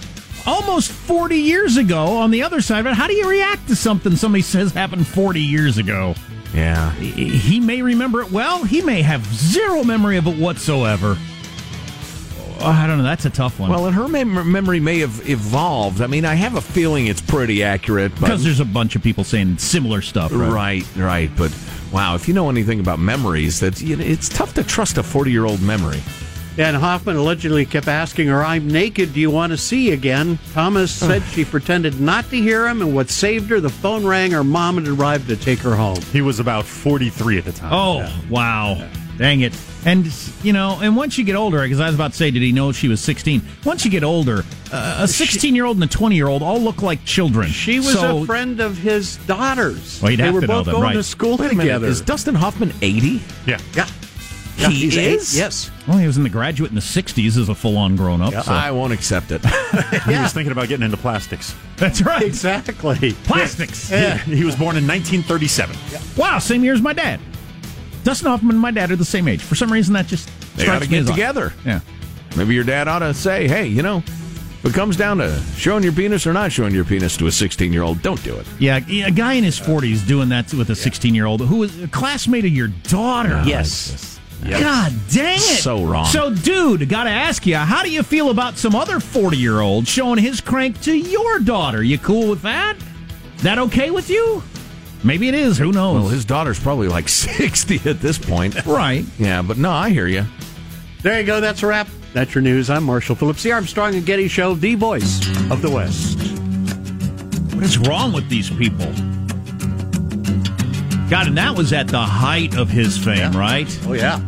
Almost 0.48 0.92
40 0.94 1.36
years 1.36 1.76
ago, 1.76 2.18
on 2.18 2.32
the 2.32 2.42
other 2.42 2.62
side 2.62 2.80
of 2.80 2.86
it, 2.88 2.94
how 2.94 3.06
do 3.08 3.14
you 3.14 3.30
react 3.30 3.68
to 3.68 3.76
something 3.76 4.16
somebody 4.16 4.42
says 4.42 4.72
happened 4.72 5.06
40 5.06 5.42
years 5.42 5.78
ago? 5.78 6.16
Yeah. 6.54 6.92
He 6.94 7.60
may 7.60 7.82
remember 7.82 8.22
it 8.22 8.32
well. 8.32 8.64
He 8.64 8.82
may 8.82 9.02
have 9.02 9.26
zero 9.26 9.84
memory 9.84 10.16
of 10.16 10.26
it 10.26 10.38
whatsoever. 10.38 11.18
Oh, 12.60 12.66
I 12.66 12.88
don't 12.88 12.98
know. 12.98 13.04
That's 13.04 13.26
a 13.26 13.30
tough 13.30 13.60
one. 13.60 13.70
Well, 13.70 13.86
and 13.86 13.96
her 13.96 14.08
mem- 14.08 14.52
memory 14.52 14.80
may 14.80 15.00
have 15.00 15.30
evolved. 15.30 16.02
I 16.02 16.08
mean, 16.08 16.26
I 16.26 16.34
have 16.36 16.56
a 16.56 16.62
feeling 16.62 17.08
it's 17.08 17.22
pretty 17.22 17.62
accurate. 17.62 18.16
Because 18.16 18.44
there's 18.44 18.62
a 18.62 18.66
bunch 18.66 18.96
of 18.96 19.04
people 19.04 19.24
saying 19.24 19.58
similar 19.58 20.02
stuff. 20.02 20.32
Right? 20.32 20.50
Right, 20.50 20.96
right. 20.96 21.32
But 21.38 21.56
wow, 21.92 22.16
if 22.16 22.28
you 22.28 22.34
know 22.34 22.50
anything 22.50 22.80
about 22.80 23.00
memories, 23.00 23.60
that 23.60 23.80
you 23.82 23.96
know, 23.98 24.04
it's 24.04 24.30
tough 24.30 24.54
to 24.56 24.64
trust 24.64 24.98
a 24.98 25.04
forty-year-old 25.04 25.62
memory. 25.62 26.02
And 26.60 26.76
Hoffman 26.76 27.16
allegedly 27.16 27.66
kept 27.66 27.88
asking 27.88 28.28
her, 28.30 28.44
I'm 28.44 28.68
naked, 28.68 29.14
do 29.14 29.20
you 29.20 29.30
want 29.30 29.52
to 29.52 29.58
see 29.58 29.92
again? 29.92 30.40
Thomas 30.54 30.92
said 30.92 31.22
she 31.24 31.46
pretended 31.46 32.00
not 32.02 32.28
to 32.32 32.36
hear 32.38 32.68
him, 32.68 32.82
and 32.82 32.96
what 32.96 33.10
saved 33.12 33.50
her, 33.52 33.60
the 33.60 33.70
phone 33.70 34.06
rang, 34.06 34.32
her 34.32 34.44
mom 34.44 34.78
had 34.78 34.88
arrived 34.88 35.28
to 35.28 35.36
take 35.38 35.60
her 35.60 35.76
home. 35.76 36.02
He 36.12 36.22
was 36.22 36.40
about 36.40 36.66
43 36.66 37.38
at 37.38 37.46
the 37.46 37.52
time. 37.52 37.72
Oh, 37.74 38.22
wow. 38.30 38.90
Dang 39.20 39.42
it. 39.42 39.56
And, 39.86 40.12
you 40.44 40.52
know, 40.52 40.80
and 40.82 40.96
once 40.96 41.18
you 41.18 41.24
get 41.24 41.36
older, 41.36 41.62
because 41.62 41.80
I 41.80 41.86
was 41.86 41.96
about 41.96 42.12
to 42.12 42.18
say, 42.18 42.30
did 42.32 42.42
he 42.42 42.52
know 42.52 42.72
she 42.72 42.88
was 42.88 43.02
16? 43.02 43.42
Once 43.64 43.86
you 43.86 43.92
get 43.92 44.04
older, 44.04 44.44
uh, 44.72 44.98
a 45.02 45.08
16 45.08 45.56
year 45.56 45.66
old 45.66 45.78
and 45.78 45.84
a 45.84 45.88
20 45.88 46.16
year 46.16 46.28
old 46.28 46.42
all 46.44 46.60
look 46.60 46.82
like 46.82 47.04
children. 47.06 47.50
She 47.50 47.78
was 47.78 47.94
So- 47.94 48.24
a 48.24 48.26
friend 48.26 48.60
of 48.60 48.78
his 48.78 49.18
daughter's. 49.28 50.02
Well, 50.02 50.12
you'd 50.12 50.20
they 50.20 50.24
have 50.26 50.34
were 50.34 50.42
to 50.42 50.48
know 50.48 50.54
both 50.58 50.66
them, 50.66 50.74
going 50.74 50.84
right. 50.84 50.94
to 50.94 51.04
school 51.04 51.38
Wait 51.38 51.52
a 51.52 51.56
minute, 51.56 51.62
together. 51.64 51.88
is 51.88 52.02
Dustin 52.02 52.36
Hoffman 52.36 52.74
eighty? 52.82 53.22
yeah. 53.46 53.60
yeah. 53.76 53.88
Yeah, 54.58 54.70
He 54.70 54.76
he's 54.86 54.98
eight. 54.98 55.14
is? 55.14 55.38
Yes. 55.38 55.70
Well, 55.88 55.98
he 56.00 56.08
was 56.08 56.18
in 56.18 56.24
the 56.24 56.30
graduate 56.30 56.72
in 56.72 56.76
the 56.76 56.82
60s 56.82 57.38
as 57.38 57.48
a 57.50 57.56
full 57.56 57.78
on 57.78 57.96
grown 57.96 58.22
up. 58.22 58.34
so- 58.44 58.52
I 58.52 58.72
won't 58.72 58.92
accept 58.94 59.32
it. 59.32 59.42
He 60.06 60.16
was 60.18 60.34
thinking 60.34 60.52
about 60.52 60.68
getting 60.70 60.84
into 60.86 60.98
plastics. 60.98 61.54
That's 61.76 62.02
right. 62.02 62.24
Exactly. 62.24 63.12
Plastics. 63.24 63.90
He, 63.90 64.36
he 64.38 64.44
was 64.46 64.56
born 64.56 64.78
in 64.78 64.88
1937. 64.88 65.76
Wow, 66.18 66.40
same 66.40 66.64
year 66.64 66.74
as 66.74 66.82
my 66.82 66.94
dad. 66.94 67.20
Dustin 68.04 68.28
Hoffman 68.30 68.52
and 68.52 68.60
my 68.60 68.72
dad 68.72 68.90
are 68.92 68.96
the 68.96 69.06
same 69.06 69.28
age. 69.28 69.42
For 69.42 69.56
some 69.56 69.72
reason, 69.72 69.94
that 69.94 70.08
just 70.08 70.28
They 70.56 70.64
strikes 70.64 70.80
got 70.80 70.84
to 70.86 70.90
me 70.92 70.98
get 70.98 71.00
as 71.04 71.10
odd. 71.10 71.14
together. 71.14 71.54
Yeah. 71.66 71.80
Maybe 72.36 72.56
your 72.56 72.64
dad 72.64 72.88
ought 72.88 73.00
to 73.00 73.14
say, 73.14 73.48
"Hey, 73.48 73.68
you 73.68 73.82
know, 73.82 73.98
if 74.00 74.66
it 74.66 74.74
comes 74.74 74.96
down 74.96 75.18
to 75.18 75.40
showing 75.58 75.84
your 75.84 75.92
penis 75.94 76.26
or 76.26 76.34
not 76.34 76.52
showing 76.52 76.74
your 76.74 76.86
penis 76.86 77.18
to 77.18 77.28
a 77.28 77.32
sixteen-year-old, 77.32 78.02
don't 78.02 78.22
do 78.24 78.36
it." 78.38 78.46
Yeah, 78.60 78.78
a 79.06 79.12
guy 79.12 79.34
in 79.34 79.44
his 79.44 79.60
40s 79.60 80.08
doing 80.08 80.30
that 80.30 80.54
with 80.54 80.70
a 80.70 80.76
16 80.76 81.14
year 81.16 81.26
old 81.26 81.42
who 81.42 81.64
is 81.64 81.84
a 81.84 81.88
classmate 81.88 82.46
of 82.46 82.52
your 82.52 82.68
daughter. 82.70 83.44
Yes. 83.46 84.17
God 84.44 84.94
dang 85.10 85.38
it. 85.38 85.62
So 85.62 85.84
wrong. 85.84 86.06
So, 86.06 86.34
dude, 86.34 86.88
got 86.90 87.04
to 87.06 87.10
ask 87.10 87.46
you, 87.46 87.56
how 87.58 87.84
do 87.84 87.92
you 87.92 88.04
feel 88.04 88.30
about 88.30 88.58
some 88.58 88.76
other 88.76 89.00
40 89.00 89.38
year 89.38 89.60
old 89.60 89.88
showing 89.88 90.20
his 90.20 90.42
crank 90.42 90.80
to 90.84 90.96
your 90.96 91.40
daughter? 91.40 91.84
You 91.84 91.98
cool 91.98 92.30
with 92.30 92.42
that? 92.44 92.78
That 93.40 93.58
okay 93.60 93.92
with 93.92 94.10
you? 94.10 94.42
Maybe 95.04 95.28
it 95.28 95.34
is. 95.36 95.58
Who 95.58 95.72
knows? 95.72 96.02
Well, 96.02 96.10
his 96.10 96.26
daughter's 96.26 96.60
probably 96.60 96.88
like 96.88 97.08
60 97.10 97.90
at 97.90 98.00
this 98.00 98.18
point. 98.18 98.66
right. 98.66 99.06
Yeah, 99.18 99.42
but 99.42 99.58
no, 99.58 99.72
I 99.72 99.90
hear 99.90 100.08
you. 100.08 100.26
There 101.02 101.20
you 101.20 101.26
go. 101.26 101.40
That's 101.42 101.62
a 101.64 101.68
wrap. 101.68 101.88
That's 102.14 102.34
your 102.34 102.42
news. 102.42 102.70
I'm 102.70 102.84
Marshall 102.84 103.16
Phillips, 103.16 103.44
the 103.44 103.52
Armstrong 103.52 103.96
and 103.96 104.06
Getty 104.06 104.28
Show, 104.28 104.56
the 104.56 104.76
voice 104.76 105.20
of 105.52 105.62
the 105.62 105.70
West. 105.70 106.18
What 107.54 107.64
is 107.64 107.78
wrong 107.80 108.14
with 108.14 108.28
these 108.30 108.50
people? 108.50 108.92
God, 111.10 111.28
and 111.28 111.38
that 111.38 111.56
was 111.56 111.72
at 111.72 111.88
the 111.88 112.00
height 112.00 112.58
of 112.58 112.70
his 112.70 112.98
fame, 112.98 113.32
right? 113.32 113.80
Oh 113.86 113.94
yeah. 113.94 114.20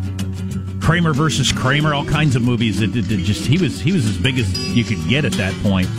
Kramer 0.82 1.14
versus 1.14 1.52
Kramer, 1.52 1.94
all 1.94 2.06
kinds 2.06 2.36
of 2.36 2.42
movies. 2.42 2.80
That, 2.80 2.94
that, 2.94 3.02
that 3.02 3.18
just 3.18 3.46
he 3.46 3.58
was 3.58 3.80
he 3.80 3.92
was 3.92 4.06
as 4.06 4.18
big 4.18 4.40
as 4.40 4.58
you 4.76 4.84
could 4.84 5.08
get 5.08 5.26
at 5.26 5.34
that 5.34 5.54
point, 5.62 5.90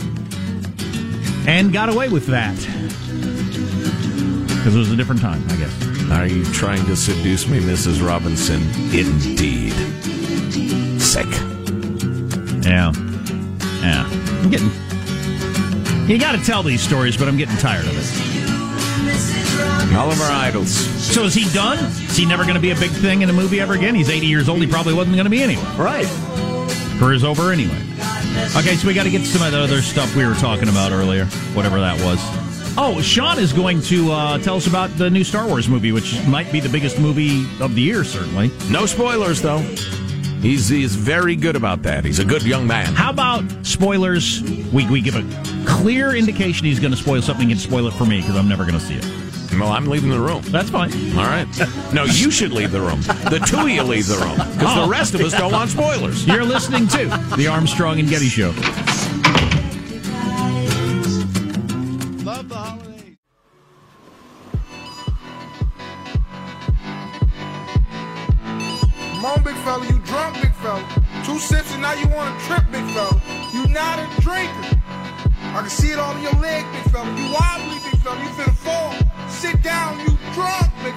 and 1.47 1.71
got 1.71 1.89
away 1.89 2.09
with 2.09 2.27
that 2.27 2.55
because 4.47 4.75
it 4.75 4.79
was 4.79 4.91
a 4.91 4.95
different 4.95 5.21
time, 5.21 5.43
I 5.49 5.55
guess. 5.55 6.11
Are 6.11 6.27
you 6.27 6.43
trying 6.53 6.85
to 6.85 6.95
seduce 6.95 7.47
me, 7.47 7.59
Mrs. 7.59 8.05
Robinson? 8.05 8.61
Indeed. 8.93 9.71
Sick. 11.01 11.25
Yeah, 12.63 12.91
yeah. 13.81 14.07
I'm 14.43 14.49
getting. 14.49 14.69
You 16.07 16.19
got 16.19 16.33
to 16.33 16.43
tell 16.43 16.63
these 16.63 16.81
stories, 16.81 17.17
but 17.17 17.27
I'm 17.27 17.37
getting 17.37 17.57
tired 17.57 17.85
of 17.85 17.97
it. 17.97 18.20
All 19.93 20.09
of 20.09 20.21
our 20.21 20.31
idols. 20.31 20.71
So 20.71 21.23
is 21.23 21.33
he 21.33 21.51
done? 21.53 21.77
Is 21.79 22.15
he 22.15 22.25
never 22.25 22.43
going 22.43 22.55
to 22.55 22.61
be 22.61 22.71
a 22.71 22.75
big 22.75 22.91
thing 22.91 23.21
in 23.21 23.29
a 23.29 23.33
movie 23.33 23.59
ever 23.59 23.73
again? 23.73 23.93
He's 23.93 24.09
80 24.09 24.25
years 24.25 24.47
old. 24.47 24.59
He 24.61 24.67
probably 24.67 24.93
wasn't 24.93 25.15
going 25.15 25.25
to 25.25 25.29
be 25.29 25.43
anyway. 25.43 25.63
Right. 25.77 26.07
Career's 26.97 27.23
over 27.23 27.51
anyway. 27.51 27.75
Okay, 28.55 28.75
so 28.75 28.87
we 28.87 28.93
got 28.93 29.03
to 29.03 29.09
get 29.09 29.25
some 29.25 29.45
of 29.45 29.51
the 29.51 29.59
other 29.59 29.81
stuff 29.81 30.15
we 30.15 30.25
were 30.25 30.35
talking 30.35 30.69
about 30.69 30.91
earlier, 30.91 31.25
whatever 31.53 31.79
that 31.79 31.99
was. 32.03 32.19
Oh, 32.77 33.01
Sean 33.01 33.37
is 33.37 33.51
going 33.51 33.81
to 33.81 34.11
uh, 34.11 34.37
tell 34.39 34.55
us 34.55 34.67
about 34.67 34.89
the 34.97 35.09
new 35.09 35.23
Star 35.25 35.45
Wars 35.47 35.67
movie, 35.67 35.91
which 35.91 36.25
might 36.25 36.51
be 36.51 36.61
the 36.61 36.69
biggest 36.69 36.97
movie 36.97 37.45
of 37.59 37.75
the 37.75 37.81
year, 37.81 38.03
certainly. 38.05 38.49
No 38.69 38.85
spoilers, 38.85 39.41
though. 39.41 39.59
He's 40.41 40.69
he's 40.69 40.95
very 40.95 41.35
good 41.35 41.55
about 41.55 41.83
that. 41.83 42.05
He's 42.05 42.19
a 42.19 42.25
good 42.25 42.43
young 42.43 42.65
man. 42.65 42.87
How 42.95 43.11
about 43.11 43.43
spoilers? 43.63 44.41
We, 44.71 44.89
we 44.89 45.01
give 45.01 45.15
a 45.15 45.23
clear 45.67 46.15
indication 46.15 46.65
he's 46.65 46.79
going 46.79 46.91
to 46.91 46.97
spoil 46.97 47.21
something 47.21 47.51
and 47.51 47.59
spoil 47.59 47.87
it 47.87 47.93
for 47.93 48.05
me 48.05 48.21
because 48.21 48.35
I'm 48.35 48.47
never 48.47 48.63
going 48.65 48.79
to 48.79 48.85
see 48.85 48.95
it. 48.95 49.30
Well, 49.59 49.69
I'm 49.71 49.85
leaving 49.85 50.09
the 50.09 50.19
room. 50.19 50.41
That's 50.43 50.69
fine. 50.69 50.91
All 51.17 51.25
right. 51.25 51.47
No, 51.93 52.03
you 52.05 52.31
should 52.31 52.51
leave 52.51 52.71
the 52.71 52.81
room. 52.81 53.01
The 53.01 53.43
two 53.45 53.59
of 53.59 53.69
you 53.69 53.83
leave 53.83 54.07
the 54.07 54.17
room 54.17 54.35
because 54.57 54.75
Oh. 54.77 54.83
the 54.83 54.89
rest 54.89 55.13
of 55.13 55.21
us 55.21 55.33
don't 55.33 55.51
want 55.51 55.69
spoilers. 55.69 56.25
You're 56.25 56.43
listening 56.45 56.87
to 56.89 57.05
The 57.37 57.47
Armstrong 57.47 57.99
and 57.99 58.09
Getty 58.09 58.27
Show. 58.27 58.49
Love 62.23 62.49
the 62.49 62.55
holidays. 62.55 63.17
Come 68.43 69.25
on, 69.25 69.43
big 69.43 69.55
fella, 69.57 69.85
you 69.85 69.99
drunk, 69.99 70.41
big 70.41 70.53
fella. 70.55 70.83
Two 71.25 71.37
sips 71.37 71.71
and 71.73 71.81
now 71.81 71.93
you 71.93 72.07
want 72.07 72.37
to 72.39 72.45
trip, 72.45 72.63
big 72.71 72.85
fella. 72.93 73.21
You 73.53 73.67
not 73.67 73.99
a 73.99 74.07
drinker. 74.21 74.79
I 75.53 75.59
can 75.61 75.69
see 75.69 75.91
it 75.91 75.99
all 75.99 76.15
in 76.15 76.23
your 76.23 76.33
leg, 76.33 76.65
big 76.71 76.91
fella. 76.91 77.05
You 77.15 77.31
wobbly, 77.33 77.77
big 77.91 77.99
fella. 78.01 78.17
You 78.23 78.29
finna 78.29 78.55
fall. 78.55 78.93
Sit 79.31 79.63
down, 79.63 79.99
you 79.99 80.17
drunk, 80.33 80.71
big. 80.83 80.93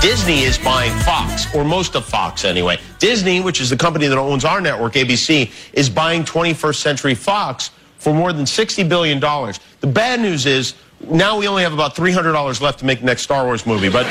Disney 0.00 0.40
is 0.42 0.56
buying 0.56 0.92
Fox, 1.00 1.54
or 1.54 1.62
most 1.62 1.94
of 1.94 2.04
Fox 2.06 2.44
anyway. 2.44 2.78
Disney, 2.98 3.40
which 3.40 3.60
is 3.60 3.68
the 3.68 3.76
company 3.76 4.06
that 4.06 4.16
owns 4.16 4.44
our 4.44 4.60
network, 4.60 4.94
ABC, 4.94 5.52
is 5.72 5.90
buying 5.90 6.24
21st 6.24 6.76
Century 6.76 7.14
Fox 7.14 7.70
for 7.98 8.14
more 8.14 8.32
than 8.32 8.44
$60 8.44 8.88
billion. 8.88 9.20
The 9.20 9.86
bad 9.86 10.20
news 10.20 10.46
is 10.46 10.74
now 11.08 11.38
we 11.38 11.46
only 11.46 11.62
have 11.62 11.74
about 11.74 11.94
$300 11.94 12.60
left 12.60 12.78
to 12.78 12.86
make 12.86 13.00
the 13.00 13.06
next 13.06 13.22
Star 13.22 13.44
Wars 13.44 13.66
movie, 13.66 13.90
but 13.90 14.06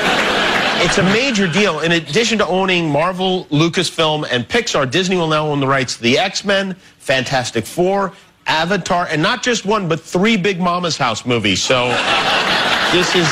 it's 0.82 0.98
a 0.98 1.02
major 1.02 1.46
deal. 1.46 1.80
In 1.80 1.92
addition 1.92 2.38
to 2.38 2.46
owning 2.46 2.88
Marvel, 2.88 3.44
Lucasfilm, 3.46 4.26
and 4.30 4.48
Pixar, 4.48 4.90
Disney 4.90 5.16
will 5.16 5.28
now 5.28 5.46
own 5.46 5.60
the 5.60 5.66
rights 5.66 5.96
to 5.96 6.02
the 6.02 6.18
X-Men, 6.18 6.74
Fantastic 6.98 7.66
Four, 7.66 8.12
Avatar, 8.46 9.06
and 9.10 9.20
not 9.20 9.42
just 9.42 9.64
one, 9.66 9.88
but 9.88 10.00
three 10.00 10.36
Big 10.36 10.58
Mama's 10.60 10.96
House 10.96 11.26
movies. 11.26 11.62
So 11.62 11.88
this 12.92 13.14
is... 13.14 13.28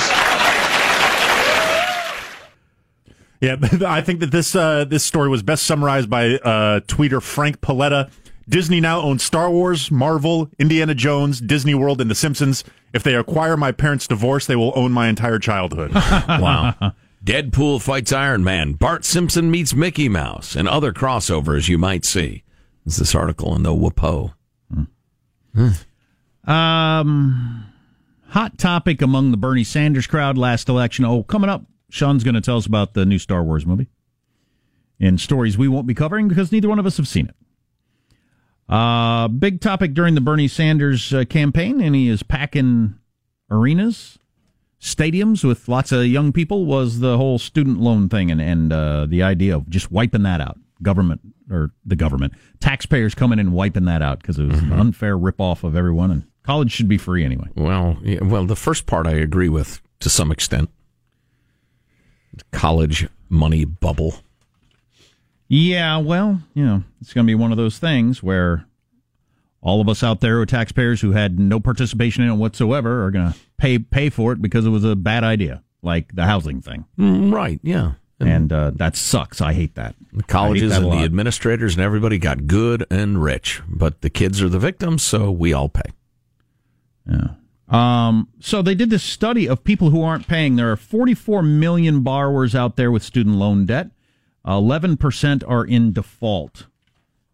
Yeah, 3.40 3.56
I 3.88 4.02
think 4.02 4.20
that 4.20 4.30
this 4.32 4.56
uh, 4.56 4.84
this 4.84 5.04
story 5.04 5.28
was 5.28 5.44
best 5.44 5.64
summarized 5.64 6.10
by 6.10 6.34
uh, 6.34 6.80
tweeter 6.80 7.22
Frank 7.22 7.60
Paletta. 7.60 8.10
Disney 8.48 8.80
now 8.80 9.00
owns 9.00 9.22
Star 9.22 9.50
Wars, 9.50 9.90
Marvel, 9.90 10.50
Indiana 10.58 10.94
Jones, 10.94 11.40
Disney 11.40 11.74
World, 11.74 12.00
and 12.00 12.10
The 12.10 12.14
Simpsons. 12.14 12.64
If 12.92 13.02
they 13.04 13.14
acquire 13.14 13.56
my 13.56 13.72
parents' 13.72 14.06
divorce, 14.06 14.46
they 14.46 14.56
will 14.56 14.72
own 14.74 14.90
my 14.90 15.08
entire 15.08 15.38
childhood. 15.38 15.92
wow. 15.94 16.94
Deadpool 17.28 17.82
fights 17.82 18.10
Iron 18.10 18.42
Man. 18.42 18.72
Bart 18.72 19.04
Simpson 19.04 19.50
meets 19.50 19.74
Mickey 19.74 20.08
Mouse, 20.08 20.56
and 20.56 20.66
other 20.66 20.94
crossovers 20.94 21.68
you 21.68 21.76
might 21.76 22.06
see. 22.06 22.42
Is 22.86 22.96
this 22.96 23.14
article 23.14 23.54
in 23.54 23.64
the 23.64 23.74
WAPO? 23.74 24.32
Um, 26.46 27.66
hot 28.28 28.56
topic 28.56 29.02
among 29.02 29.30
the 29.30 29.36
Bernie 29.36 29.62
Sanders 29.62 30.06
crowd 30.06 30.38
last 30.38 30.70
election. 30.70 31.04
Oh, 31.04 31.22
coming 31.22 31.50
up, 31.50 31.66
Sean's 31.90 32.24
going 32.24 32.34
to 32.34 32.40
tell 32.40 32.56
us 32.56 32.64
about 32.64 32.94
the 32.94 33.04
new 33.04 33.18
Star 33.18 33.44
Wars 33.44 33.66
movie 33.66 33.88
and 34.98 35.20
stories 35.20 35.58
we 35.58 35.68
won't 35.68 35.86
be 35.86 35.92
covering 35.92 36.28
because 36.28 36.50
neither 36.50 36.70
one 36.70 36.78
of 36.78 36.86
us 36.86 36.96
have 36.96 37.08
seen 37.08 37.26
it. 37.26 37.36
Uh, 38.74 39.28
big 39.28 39.60
topic 39.60 39.92
during 39.92 40.14
the 40.14 40.22
Bernie 40.22 40.48
Sanders 40.48 41.12
uh, 41.12 41.26
campaign, 41.26 41.82
and 41.82 41.94
he 41.94 42.08
is 42.08 42.22
packing 42.22 42.98
arenas, 43.50 44.18
stadiums 44.80 45.44
with 45.44 45.68
lots 45.68 45.92
of 45.92 46.06
young 46.06 46.32
people, 46.32 46.64
was 46.66 47.00
the 47.00 47.16
whole 47.16 47.38
student 47.38 47.80
loan 47.80 48.08
thing 48.08 48.30
and, 48.30 48.40
and 48.40 48.72
uh, 48.72 49.06
the 49.06 49.22
idea 49.22 49.56
of 49.56 49.68
just 49.68 49.90
wiping 49.90 50.22
that 50.22 50.40
out. 50.40 50.58
Government, 50.80 51.20
or 51.50 51.72
the 51.84 51.96
government, 51.96 52.34
taxpayers 52.60 53.12
coming 53.12 53.40
in 53.40 53.48
and 53.48 53.52
wiping 53.52 53.86
that 53.86 54.00
out 54.00 54.20
because 54.20 54.38
it 54.38 54.46
was 54.46 54.60
an 54.60 54.72
unfair 54.72 55.18
ripoff 55.18 55.64
of 55.64 55.74
everyone, 55.74 56.12
and 56.12 56.22
college 56.44 56.70
should 56.70 56.86
be 56.86 56.98
free 56.98 57.24
anyway. 57.24 57.48
Well, 57.56 57.98
yeah, 58.02 58.22
well, 58.22 58.46
the 58.46 58.54
first 58.54 58.86
part 58.86 59.04
I 59.04 59.14
agree 59.14 59.48
with 59.48 59.80
to 59.98 60.08
some 60.08 60.30
extent. 60.30 60.70
College 62.52 63.08
money 63.28 63.64
bubble. 63.64 64.20
Yeah, 65.48 65.96
well, 65.96 66.42
you 66.54 66.64
know, 66.64 66.84
it's 67.00 67.12
going 67.12 67.26
to 67.26 67.28
be 67.28 67.34
one 67.34 67.50
of 67.50 67.56
those 67.56 67.78
things 67.78 68.22
where 68.22 68.64
all 69.60 69.80
of 69.80 69.88
us 69.88 70.02
out 70.02 70.20
there 70.20 70.36
who 70.36 70.42
are 70.42 70.46
taxpayers 70.46 71.00
who 71.00 71.12
had 71.12 71.38
no 71.38 71.60
participation 71.60 72.22
in 72.22 72.30
it 72.30 72.34
whatsoever 72.34 73.04
are 73.04 73.10
going 73.10 73.32
to 73.32 73.38
pay 73.56 73.78
pay 73.78 74.10
for 74.10 74.32
it 74.32 74.40
because 74.40 74.64
it 74.64 74.70
was 74.70 74.84
a 74.84 74.96
bad 74.96 75.24
idea, 75.24 75.62
like 75.82 76.14
the 76.14 76.24
housing 76.24 76.60
thing. 76.60 76.84
Mm, 76.98 77.32
right, 77.32 77.60
yeah. 77.62 77.92
And 78.20 78.52
uh, 78.52 78.72
that 78.74 78.96
sucks. 78.96 79.40
I 79.40 79.52
hate 79.52 79.76
that. 79.76 79.94
The 80.12 80.24
colleges 80.24 80.72
that 80.72 80.82
and 80.82 80.90
the 80.90 81.04
administrators 81.04 81.74
and 81.74 81.82
everybody 81.82 82.18
got 82.18 82.48
good 82.48 82.84
and 82.90 83.22
rich, 83.22 83.62
but 83.68 84.00
the 84.00 84.10
kids 84.10 84.42
are 84.42 84.48
the 84.48 84.58
victims, 84.58 85.04
so 85.04 85.30
we 85.30 85.52
all 85.52 85.68
pay. 85.68 85.92
Yeah. 87.06 87.28
Um, 87.68 88.28
so 88.40 88.60
they 88.60 88.74
did 88.74 88.90
this 88.90 89.04
study 89.04 89.48
of 89.48 89.62
people 89.62 89.90
who 89.90 90.02
aren't 90.02 90.26
paying. 90.26 90.56
There 90.56 90.72
are 90.72 90.76
44 90.76 91.42
million 91.42 92.00
borrowers 92.00 92.54
out 92.54 92.76
there 92.76 92.90
with 92.90 93.02
student 93.02 93.36
loan 93.36 93.66
debt. 93.66 93.90
11% 94.46 95.44
are 95.46 95.64
in 95.64 95.92
default. 95.92 96.66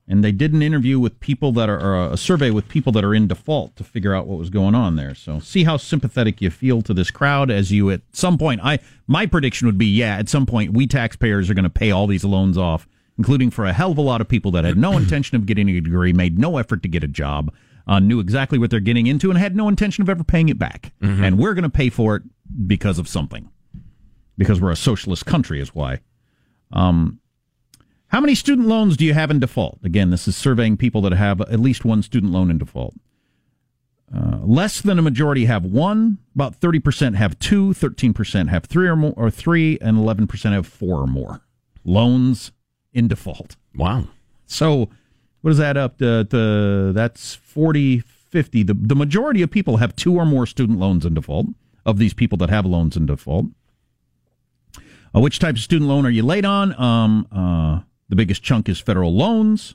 And 0.06 0.22
they 0.22 0.32
did 0.32 0.52
an 0.52 0.60
interview 0.60 1.00
with 1.00 1.18
people 1.20 1.50
that 1.52 1.70
are, 1.70 1.80
or 1.80 2.12
a 2.12 2.16
survey 2.16 2.50
with 2.50 2.68
people 2.68 2.92
that 2.92 3.04
are 3.04 3.14
in 3.14 3.26
default 3.26 3.74
to 3.76 3.84
figure 3.84 4.14
out 4.14 4.26
what 4.26 4.38
was 4.38 4.50
going 4.50 4.74
on 4.74 4.96
there. 4.96 5.14
So 5.14 5.38
see 5.38 5.64
how 5.64 5.78
sympathetic 5.78 6.42
you 6.42 6.50
feel 6.50 6.82
to 6.82 6.92
this 6.92 7.10
crowd 7.10 7.50
as 7.50 7.72
you 7.72 7.90
at 7.90 8.02
some 8.12 8.36
point, 8.36 8.60
I, 8.62 8.80
my 9.06 9.24
prediction 9.24 9.66
would 9.66 9.78
be, 9.78 9.86
yeah, 9.86 10.16
at 10.18 10.28
some 10.28 10.44
point 10.44 10.74
we 10.74 10.86
taxpayers 10.86 11.48
are 11.48 11.54
going 11.54 11.64
to 11.64 11.70
pay 11.70 11.90
all 11.90 12.06
these 12.06 12.24
loans 12.24 12.58
off, 12.58 12.86
including 13.16 13.50
for 13.50 13.64
a 13.64 13.72
hell 13.72 13.92
of 13.92 13.98
a 13.98 14.02
lot 14.02 14.20
of 14.20 14.28
people 14.28 14.50
that 14.50 14.64
had 14.64 14.76
no 14.76 14.92
intention 14.98 15.36
of 15.36 15.46
getting 15.46 15.70
a 15.70 15.80
degree, 15.80 16.12
made 16.12 16.38
no 16.38 16.58
effort 16.58 16.82
to 16.82 16.88
get 16.88 17.02
a 17.02 17.08
job, 17.08 17.50
uh, 17.86 17.98
knew 17.98 18.20
exactly 18.20 18.58
what 18.58 18.70
they're 18.70 18.80
getting 18.80 19.06
into 19.06 19.30
and 19.30 19.38
had 19.38 19.56
no 19.56 19.68
intention 19.68 20.02
of 20.02 20.10
ever 20.10 20.22
paying 20.22 20.50
it 20.50 20.58
back. 20.58 20.92
And 21.24 21.38
we're 21.38 21.54
going 21.54 21.64
to 21.64 21.70
pay 21.70 21.88
for 21.88 22.16
it 22.16 22.22
because 22.66 22.98
of 22.98 23.08
something. 23.08 23.48
Because 24.36 24.60
we're 24.60 24.70
a 24.72 24.76
socialist 24.76 25.24
country 25.24 25.60
is 25.60 25.74
why. 25.74 26.00
Um, 26.72 27.20
how 28.08 28.20
many 28.20 28.34
student 28.34 28.68
loans 28.68 28.96
do 28.96 29.04
you 29.04 29.14
have 29.14 29.30
in 29.30 29.40
default? 29.40 29.78
Again, 29.82 30.10
this 30.10 30.28
is 30.28 30.36
surveying 30.36 30.76
people 30.76 31.00
that 31.02 31.12
have 31.12 31.40
at 31.40 31.60
least 31.60 31.84
one 31.84 32.02
student 32.02 32.32
loan 32.32 32.50
in 32.50 32.58
default. 32.58 32.94
Uh, 34.14 34.38
less 34.42 34.80
than 34.80 34.98
a 34.98 35.02
majority 35.02 35.46
have 35.46 35.64
one. 35.64 36.18
About 36.34 36.54
thirty 36.54 36.78
percent 36.78 37.16
have 37.16 37.38
two. 37.38 37.74
Thirteen 37.74 38.12
percent 38.12 38.50
have 38.50 38.64
three 38.64 38.86
or 38.86 38.94
more, 38.94 39.14
or 39.16 39.30
three, 39.30 39.78
and 39.80 39.98
eleven 39.98 40.26
percent 40.26 40.54
have 40.54 40.66
four 40.66 41.00
or 41.00 41.06
more 41.06 41.40
loans 41.84 42.52
in 42.92 43.08
default. 43.08 43.56
Wow. 43.74 44.04
So, 44.46 44.90
what 45.40 45.50
does 45.50 45.58
that 45.58 45.76
up 45.76 45.98
to? 45.98 46.24
to 46.24 46.92
that's 46.92 47.34
40, 47.34 48.00
50, 48.00 48.62
the, 48.62 48.74
the 48.74 48.94
majority 48.96 49.42
of 49.42 49.50
people 49.50 49.78
have 49.78 49.94
two 49.94 50.16
or 50.16 50.24
more 50.24 50.46
student 50.46 50.78
loans 50.78 51.04
in 51.04 51.14
default, 51.14 51.46
of 51.84 51.98
these 51.98 52.14
people 52.14 52.38
that 52.38 52.50
have 52.50 52.66
loans 52.66 52.96
in 52.96 53.06
default. 53.06 53.46
Uh, 55.14 55.20
which 55.20 55.38
type 55.38 55.54
of 55.54 55.60
student 55.60 55.88
loan 55.88 56.04
are 56.06 56.10
you 56.10 56.22
late 56.22 56.44
on? 56.44 56.78
Um, 56.80 57.28
uh, 57.30 57.80
the 58.08 58.16
biggest 58.16 58.42
chunk 58.42 58.68
is 58.68 58.80
federal 58.80 59.14
loans, 59.14 59.74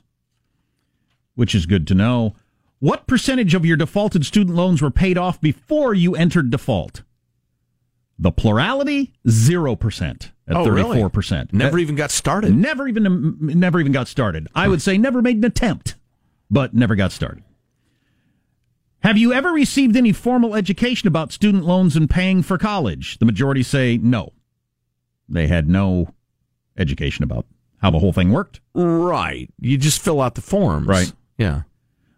which 1.34 1.54
is 1.54 1.66
good 1.66 1.86
to 1.88 1.94
know. 1.94 2.34
What 2.78 3.06
percentage 3.06 3.54
of 3.54 3.66
your 3.66 3.76
defaulted 3.76 4.24
student 4.24 4.56
loans 4.56 4.80
were 4.80 4.90
paid 4.90 5.18
off 5.18 5.40
before 5.40 5.92
you 5.94 6.14
entered 6.16 6.50
default? 6.50 7.02
The 8.18 8.30
plurality, 8.32 9.12
0% 9.26 10.30
at 10.46 10.56
Oh, 10.56 10.64
34%. 10.66 11.52
Never 11.52 11.76
That- 11.76 11.82
even 11.82 11.94
got 11.94 12.10
started. 12.10 12.54
Never 12.54 12.86
even 12.88 13.06
um, 13.06 13.38
never 13.40 13.80
even 13.80 13.92
got 13.92 14.08
started. 14.08 14.48
I 14.54 14.68
would 14.68 14.82
say 14.82 14.98
never 14.98 15.22
made 15.22 15.36
an 15.38 15.44
attempt, 15.44 15.96
but 16.50 16.74
never 16.74 16.94
got 16.96 17.12
started. 17.12 17.42
Have 19.02 19.16
you 19.16 19.32
ever 19.32 19.50
received 19.52 19.96
any 19.96 20.12
formal 20.12 20.54
education 20.54 21.08
about 21.08 21.32
student 21.32 21.64
loans 21.64 21.96
and 21.96 22.10
paying 22.10 22.42
for 22.42 22.58
college? 22.58 23.18
The 23.18 23.24
majority 23.24 23.62
say 23.62 23.96
no. 23.96 24.34
They 25.26 25.46
had 25.46 25.68
no 25.68 26.12
education 26.76 27.22
about 27.24 27.46
how 27.80 27.90
the 27.90 27.98
whole 27.98 28.12
thing 28.12 28.30
worked. 28.30 28.60
Right. 28.74 29.50
You 29.58 29.78
just 29.78 30.00
fill 30.00 30.20
out 30.20 30.34
the 30.34 30.40
forms. 30.40 30.86
Right. 30.86 31.12
Yeah. 31.38 31.62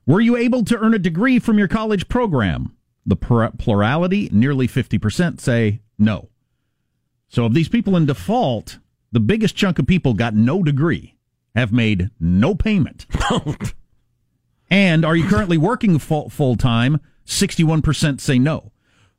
Were 0.07 0.21
you 0.21 0.37
able 0.37 0.65
to 0.65 0.79
earn 0.79 0.95
a 0.95 0.99
degree 0.99 1.39
from 1.39 1.59
your 1.59 1.69
college 1.69 2.09
program? 2.09 2.77
The 3.07 3.17
plurality, 3.17 4.29
nearly 4.33 4.69
50%, 4.69 5.41
say 5.41 5.81
no. 5.99 6.29
So 7.29 7.45
of 7.45 7.55
these 7.55 7.69
people 7.69 7.97
in 7.97 8.07
default, 8.07 8.79
the 9.11 9.21
biggest 9.21 9.57
chunk 9.57 9.79
of 9.79 9.87
people 9.87 10.15
got 10.15 10.35
no 10.35 10.63
degree, 10.63 11.17
have 11.55 11.73
made 11.73 12.11
no 12.21 12.55
payment. 12.55 13.07
and 14.71 15.05
are 15.05 15.17
you 15.17 15.29
currently 15.29 15.59
working 15.59 15.99
full, 15.99 16.29
full 16.29 16.57
time? 16.57 17.01
61% 17.27 18.21
say 18.21 18.39
no. 18.39 18.73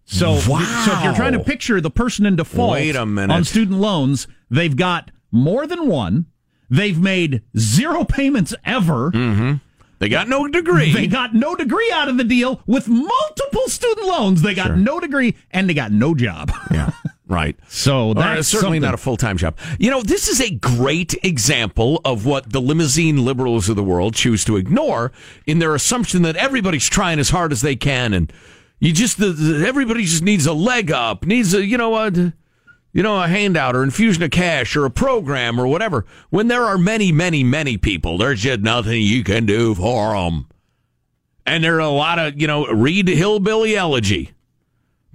So, 0.06 0.38
so 0.38 0.58
if 0.60 1.04
you're 1.04 1.16
trying 1.16 1.34
to 1.34 1.44
picture 1.44 1.80
the 1.80 1.90
person 1.90 2.26
in 2.26 2.36
default 2.36 2.74
Wait 2.74 2.96
a 2.96 3.06
minute. 3.06 3.34
on 3.34 3.46
student 3.46 3.80
loans, 3.80 4.28
they've 4.50 4.76
got 4.76 5.12
more 5.32 5.66
than 5.66 5.88
one. 5.88 6.26
They've 6.70 7.00
made 7.00 7.42
zero 7.58 8.04
payments 8.04 8.54
ever. 8.66 9.12
Mm-hmm. 9.12 9.54
They 10.00 10.10
got 10.10 10.28
no 10.28 10.48
degree. 10.48 10.92
They 10.92 11.08
got 11.08 11.34
no 11.34 11.56
degree 11.56 11.90
out 11.94 12.10
of 12.10 12.18
the 12.18 12.24
deal 12.26 12.62
with 12.66 12.88
multiple 12.90 13.68
student 13.68 14.06
loans. 14.08 14.42
They 14.42 14.54
got 14.54 14.68
Sure. 14.68 14.76
no 14.76 15.00
degree 15.00 15.36
and 15.52 15.70
they 15.70 15.74
got 15.74 15.92
no 15.92 16.14
job. 16.16 16.52
Yeah. 16.72 16.92
Right. 17.26 17.56
So 17.70 18.14
that's 18.14 18.48
certainly 18.50 18.78
something. 18.78 18.82
not 18.82 18.94
a 18.94 18.98
full 18.98 19.16
time 19.16 19.38
job. 19.38 19.58
You 19.80 19.90
know, 19.90 20.02
this 20.02 20.28
is 20.28 20.42
a 20.42 20.52
great 20.52 21.16
example 21.24 22.02
of 22.04 22.26
what 22.26 22.52
the 22.52 22.60
limousine 22.60 23.24
liberals 23.24 23.70
of 23.70 23.76
the 23.78 23.84
world 23.84 24.14
choose 24.14 24.44
to 24.46 24.58
ignore 24.58 25.12
in 25.48 25.60
their 25.60 25.74
assumption 25.74 26.22
that 26.24 26.36
everybody's 26.36 26.88
trying 26.90 27.20
as 27.20 27.30
hard 27.30 27.52
as 27.54 27.62
they 27.62 27.76
can, 27.78 28.14
and 28.14 28.32
you 28.80 28.92
just 28.92 29.18
the, 29.20 29.30
the- 29.30 29.66
everybody 29.66 30.04
just 30.04 30.22
needs 30.22 30.46
a 30.46 30.54
leg 30.54 30.92
up, 30.92 31.26
needs 31.26 31.54
a 31.54 31.66
you 31.66 31.78
know 31.78 31.96
a 31.96 32.34
you 32.94 33.04
know 33.04 33.22
a 33.22 33.28
handout 33.28 33.76
or 33.76 33.84
infusion 33.84 34.24
of 34.24 34.32
cash 34.32 34.76
or 34.76 34.86
a 34.86 34.92
program 34.92 35.60
or 35.60 35.68
whatever. 35.68 36.06
When 36.30 36.48
there 36.48 36.64
are 36.64 36.78
many, 36.78 37.12
many, 37.12 37.44
many 37.44 37.78
people, 37.78 38.18
there's 38.18 38.42
just 38.42 38.62
nothing 38.62 39.02
you 39.02 39.24
can 39.24 39.46
do 39.46 39.76
for 39.76 40.14
them, 40.14 40.48
and 41.46 41.64
there 41.64 41.76
are 41.76 41.80
a 41.80 41.90
lot 41.90 42.20
of 42.20 42.40
you 42.40 42.48
know 42.48 42.68
read 42.68 43.08
hillbilly 43.08 43.76
elegy. 43.76 44.32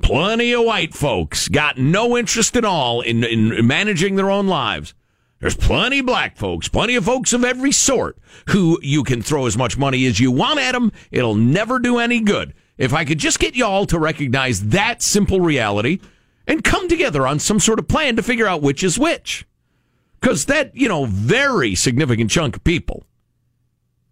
Plenty 0.02 0.52
of 0.52 0.64
white 0.64 0.94
folks 0.94 1.48
got 1.48 1.76
no 1.76 2.16
interest 2.16 2.56
at 2.56 2.64
all 2.64 3.00
in, 3.00 3.24
in 3.24 3.66
managing 3.66 4.14
their 4.14 4.30
own 4.30 4.46
lives. 4.46 4.94
There's 5.40 5.56
plenty 5.56 6.00
of 6.00 6.06
black 6.06 6.36
folks, 6.36 6.68
plenty 6.68 6.96
of 6.96 7.04
folks 7.04 7.32
of 7.32 7.44
every 7.44 7.72
sort 7.72 8.18
who 8.48 8.78
you 8.82 9.04
can 9.04 9.22
throw 9.22 9.46
as 9.46 9.56
much 9.56 9.78
money 9.78 10.04
as 10.06 10.18
you 10.18 10.32
want 10.32 10.58
at 10.58 10.72
them. 10.72 10.92
It'll 11.12 11.36
never 11.36 11.78
do 11.78 11.98
any 11.98 12.20
good. 12.20 12.54
If 12.76 12.92
I 12.92 13.04
could 13.04 13.18
just 13.18 13.38
get 13.38 13.56
y'all 13.56 13.86
to 13.86 13.98
recognize 13.98 14.68
that 14.68 15.02
simple 15.02 15.40
reality 15.40 16.00
and 16.48 16.64
come 16.64 16.88
together 16.88 17.26
on 17.26 17.38
some 17.38 17.60
sort 17.60 17.78
of 17.78 17.86
plan 17.86 18.16
to 18.16 18.22
figure 18.24 18.46
out 18.48 18.62
which 18.62 18.82
is 18.82 18.98
which. 18.98 19.46
Because 20.20 20.46
that, 20.46 20.74
you 20.76 20.88
know, 20.88 21.04
very 21.04 21.76
significant 21.76 22.30
chunk 22.32 22.56
of 22.56 22.64
people 22.64 23.04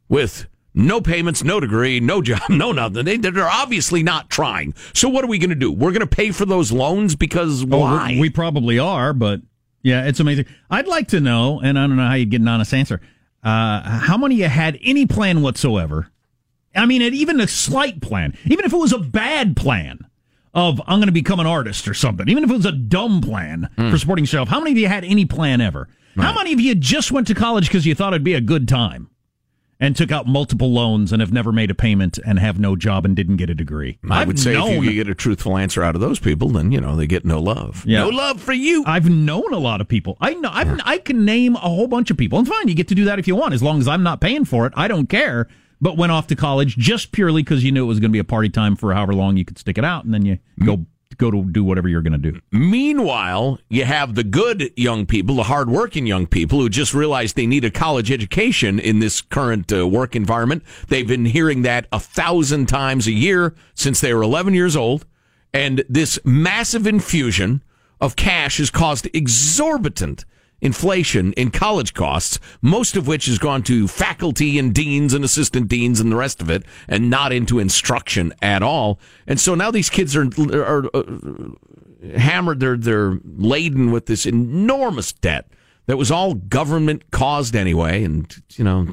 with 0.08 0.46
no 0.74 1.00
payments, 1.00 1.42
no 1.42 1.58
degree, 1.58 1.98
no 2.00 2.22
job, 2.22 2.42
no 2.48 2.72
nothing. 2.72 3.04
They, 3.04 3.16
they're 3.16 3.48
obviously 3.48 4.02
not 4.02 4.30
trying. 4.30 4.74
So 4.94 5.08
what 5.08 5.24
are 5.24 5.28
we 5.28 5.38
going 5.38 5.50
to 5.50 5.56
do? 5.56 5.72
We're 5.72 5.90
going 5.92 6.00
to 6.00 6.06
pay 6.06 6.30
for 6.30 6.44
those 6.44 6.70
loans 6.70 7.16
because 7.16 7.64
Oh, 7.64 7.78
why? 7.78 8.10
we- 8.12 8.20
we 8.20 8.30
probably 8.30 8.78
are, 8.78 9.12
but 9.12 9.40
yeah, 9.82 10.06
it's 10.06 10.20
amazing. 10.20 10.46
I'd 10.70 10.86
like 10.88 11.08
to 11.08 11.20
know, 11.20 11.60
and 11.60 11.78
I 11.78 11.86
don't 11.86 11.96
know 11.96 12.06
how 12.06 12.14
you'd 12.14 12.30
get 12.30 12.40
an 12.40 12.48
honest 12.48 12.74
answer, 12.74 13.00
uh, 13.42 13.80
how 14.00 14.16
many 14.18 14.34
of 14.36 14.38
you 14.40 14.48
had 14.48 14.78
any 14.82 15.06
plan 15.06 15.42
whatsoever? 15.42 16.10
I 16.74 16.84
mean, 16.86 17.00
even 17.02 17.40
a 17.40 17.46
slight 17.48 18.00
plan, 18.02 18.36
even 18.44 18.64
if 18.64 18.72
it 18.72 18.76
was 18.76 18.92
a 18.92 18.98
bad 18.98 19.56
plan 19.56 20.06
of 20.56 20.80
I'm 20.88 20.98
going 20.98 21.06
to 21.06 21.12
become 21.12 21.38
an 21.38 21.46
artist 21.46 21.86
or 21.86 21.94
something, 21.94 22.28
even 22.28 22.42
if 22.42 22.50
it 22.50 22.56
was 22.56 22.66
a 22.66 22.72
dumb 22.72 23.20
plan 23.20 23.68
Hmm. 23.76 23.90
for 23.90 23.98
supporting 23.98 24.24
yourself, 24.24 24.48
how 24.48 24.58
many 24.58 24.72
of 24.72 24.78
you 24.78 24.88
had 24.88 25.04
any 25.04 25.24
plan 25.24 25.60
ever? 25.60 25.88
How 26.16 26.34
many 26.34 26.54
of 26.54 26.60
you 26.60 26.74
just 26.74 27.12
went 27.12 27.26
to 27.26 27.34
college 27.34 27.68
because 27.68 27.84
you 27.84 27.94
thought 27.94 28.14
it'd 28.14 28.24
be 28.24 28.32
a 28.32 28.40
good 28.40 28.66
time 28.66 29.10
and 29.78 29.94
took 29.94 30.10
out 30.10 30.26
multiple 30.26 30.72
loans 30.72 31.12
and 31.12 31.20
have 31.20 31.30
never 31.30 31.52
made 31.52 31.70
a 31.70 31.74
payment 31.74 32.18
and 32.24 32.38
have 32.38 32.58
no 32.58 32.74
job 32.74 33.04
and 33.04 33.14
didn't 33.14 33.36
get 33.36 33.50
a 33.50 33.54
degree? 33.54 33.98
I 34.08 34.22
I've 34.22 34.26
would 34.28 34.38
say 34.38 34.54
if 34.56 34.82
you 34.82 34.94
get 34.94 35.10
a 35.10 35.14
truthful 35.14 35.58
answer 35.58 35.82
out 35.82 35.94
of 35.94 36.00
those 36.00 36.18
people, 36.18 36.48
then 36.48 36.72
you 36.72 36.80
know 36.80 36.96
they 36.96 37.06
get 37.06 37.26
no 37.26 37.38
love. 37.38 37.84
Yeah. 37.86 38.00
No 38.04 38.08
love 38.08 38.40
for 38.40 38.54
you. 38.54 38.82
I've 38.86 39.10
known 39.10 39.52
a 39.52 39.58
lot 39.58 39.82
of 39.82 39.88
people. 39.88 40.16
I 40.18 40.32
know 40.32 40.48
I've, 40.50 40.80
I 40.86 40.96
can 40.96 41.26
name 41.26 41.54
a 41.56 41.58
whole 41.58 41.86
bunch 41.86 42.10
of 42.10 42.16
people. 42.16 42.38
And 42.38 42.48
fine, 42.48 42.66
you 42.66 42.74
get 42.74 42.88
to 42.88 42.94
do 42.94 43.04
that 43.04 43.18
if 43.18 43.28
you 43.28 43.36
want, 43.36 43.52
as 43.52 43.62
long 43.62 43.78
as 43.78 43.86
I'm 43.86 44.02
not 44.02 44.22
paying 44.22 44.46
for 44.46 44.66
it. 44.66 44.72
I 44.74 44.88
don't 44.88 45.08
care. 45.10 45.48
But 45.80 45.96
went 45.96 46.12
off 46.12 46.26
to 46.28 46.36
college 46.36 46.76
just 46.76 47.12
purely 47.12 47.42
because 47.42 47.62
you 47.62 47.72
knew 47.72 47.84
it 47.84 47.88
was 47.88 48.00
going 48.00 48.10
to 48.10 48.12
be 48.12 48.18
a 48.18 48.24
party 48.24 48.48
time 48.48 48.76
for 48.76 48.94
however 48.94 49.14
long 49.14 49.36
you 49.36 49.44
could 49.44 49.58
stick 49.58 49.76
it 49.76 49.84
out, 49.84 50.04
and 50.04 50.14
then 50.14 50.24
you 50.24 50.38
go 50.64 50.86
go 51.18 51.30
to 51.30 51.44
do 51.44 51.64
whatever 51.64 51.88
you're 51.88 52.02
going 52.02 52.20
to 52.20 52.32
do. 52.32 52.40
Meanwhile, 52.50 53.58
you 53.68 53.84
have 53.84 54.14
the 54.14 54.24
good 54.24 54.70
young 54.76 55.06
people, 55.06 55.36
the 55.36 55.44
hardworking 55.44 56.06
young 56.06 56.26
people 56.26 56.60
who 56.60 56.68
just 56.68 56.94
realized 56.94 57.36
they 57.36 57.46
need 57.46 57.64
a 57.64 57.70
college 57.70 58.10
education 58.10 58.78
in 58.78 58.98
this 58.98 59.20
current 59.20 59.72
uh, 59.72 59.86
work 59.86 60.14
environment. 60.14 60.62
They've 60.88 61.06
been 61.06 61.24
hearing 61.24 61.62
that 61.62 61.86
a 61.92 62.00
thousand 62.00 62.66
times 62.66 63.06
a 63.06 63.12
year 63.12 63.54
since 63.74 64.00
they 64.00 64.12
were 64.12 64.22
11 64.22 64.54
years 64.54 64.76
old. 64.76 65.06
And 65.52 65.84
this 65.88 66.18
massive 66.24 66.86
infusion 66.86 67.62
of 68.00 68.16
cash 68.16 68.58
has 68.58 68.70
caused 68.70 69.08
exorbitant 69.14 70.24
inflation 70.60 71.32
in 71.34 71.50
college 71.50 71.94
costs, 71.94 72.38
most 72.62 72.96
of 72.96 73.06
which 73.06 73.26
has 73.26 73.38
gone 73.38 73.62
to 73.64 73.86
faculty 73.88 74.58
and 74.58 74.74
deans 74.74 75.12
and 75.14 75.24
assistant 75.24 75.68
deans 75.68 76.00
and 76.00 76.10
the 76.10 76.16
rest 76.16 76.40
of 76.40 76.50
it, 76.50 76.64
and 76.88 77.10
not 77.10 77.32
into 77.32 77.58
instruction 77.58 78.32
at 78.42 78.62
all. 78.62 78.98
And 79.26 79.38
so 79.38 79.54
now 79.54 79.70
these 79.70 79.90
kids 79.90 80.16
are, 80.16 80.28
are 80.52 80.86
uh, 80.94 81.02
hammered. 82.16 82.60
They're 82.60 82.76
they're 82.76 83.18
laden 83.24 83.90
with 83.90 84.06
this 84.06 84.26
enormous 84.26 85.12
debt 85.12 85.50
that 85.86 85.96
was 85.96 86.10
all 86.10 86.34
government 86.34 87.10
caused 87.10 87.54
anyway, 87.54 88.04
and 88.04 88.34
you 88.54 88.64
know. 88.64 88.88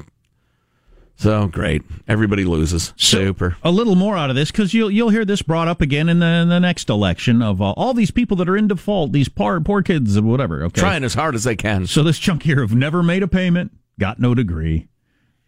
So 1.16 1.46
great, 1.46 1.82
everybody 2.08 2.44
loses. 2.44 2.92
Super. 2.96 3.56
A 3.62 3.70
little 3.70 3.94
more 3.94 4.16
out 4.16 4.30
of 4.30 4.36
this 4.36 4.50
because 4.50 4.74
you'll 4.74 4.90
you'll 4.90 5.10
hear 5.10 5.24
this 5.24 5.42
brought 5.42 5.68
up 5.68 5.80
again 5.80 6.08
in 6.08 6.18
the, 6.18 6.26
in 6.26 6.48
the 6.48 6.58
next 6.58 6.90
election 6.90 7.40
of 7.40 7.62
uh, 7.62 7.70
all 7.72 7.94
these 7.94 8.10
people 8.10 8.36
that 8.38 8.48
are 8.48 8.56
in 8.56 8.66
default, 8.68 9.12
these 9.12 9.28
poor 9.28 9.60
poor 9.60 9.80
kids 9.80 10.20
whatever. 10.20 10.64
Okay, 10.64 10.80
Trying 10.80 11.04
as 11.04 11.14
hard 11.14 11.34
as 11.34 11.44
they 11.44 11.56
can. 11.56 11.86
So 11.86 12.02
this 12.02 12.18
chunk 12.18 12.42
here 12.42 12.60
have 12.60 12.74
never 12.74 13.02
made 13.02 13.22
a 13.22 13.28
payment, 13.28 13.72
got 13.98 14.18
no 14.18 14.34
degree. 14.34 14.88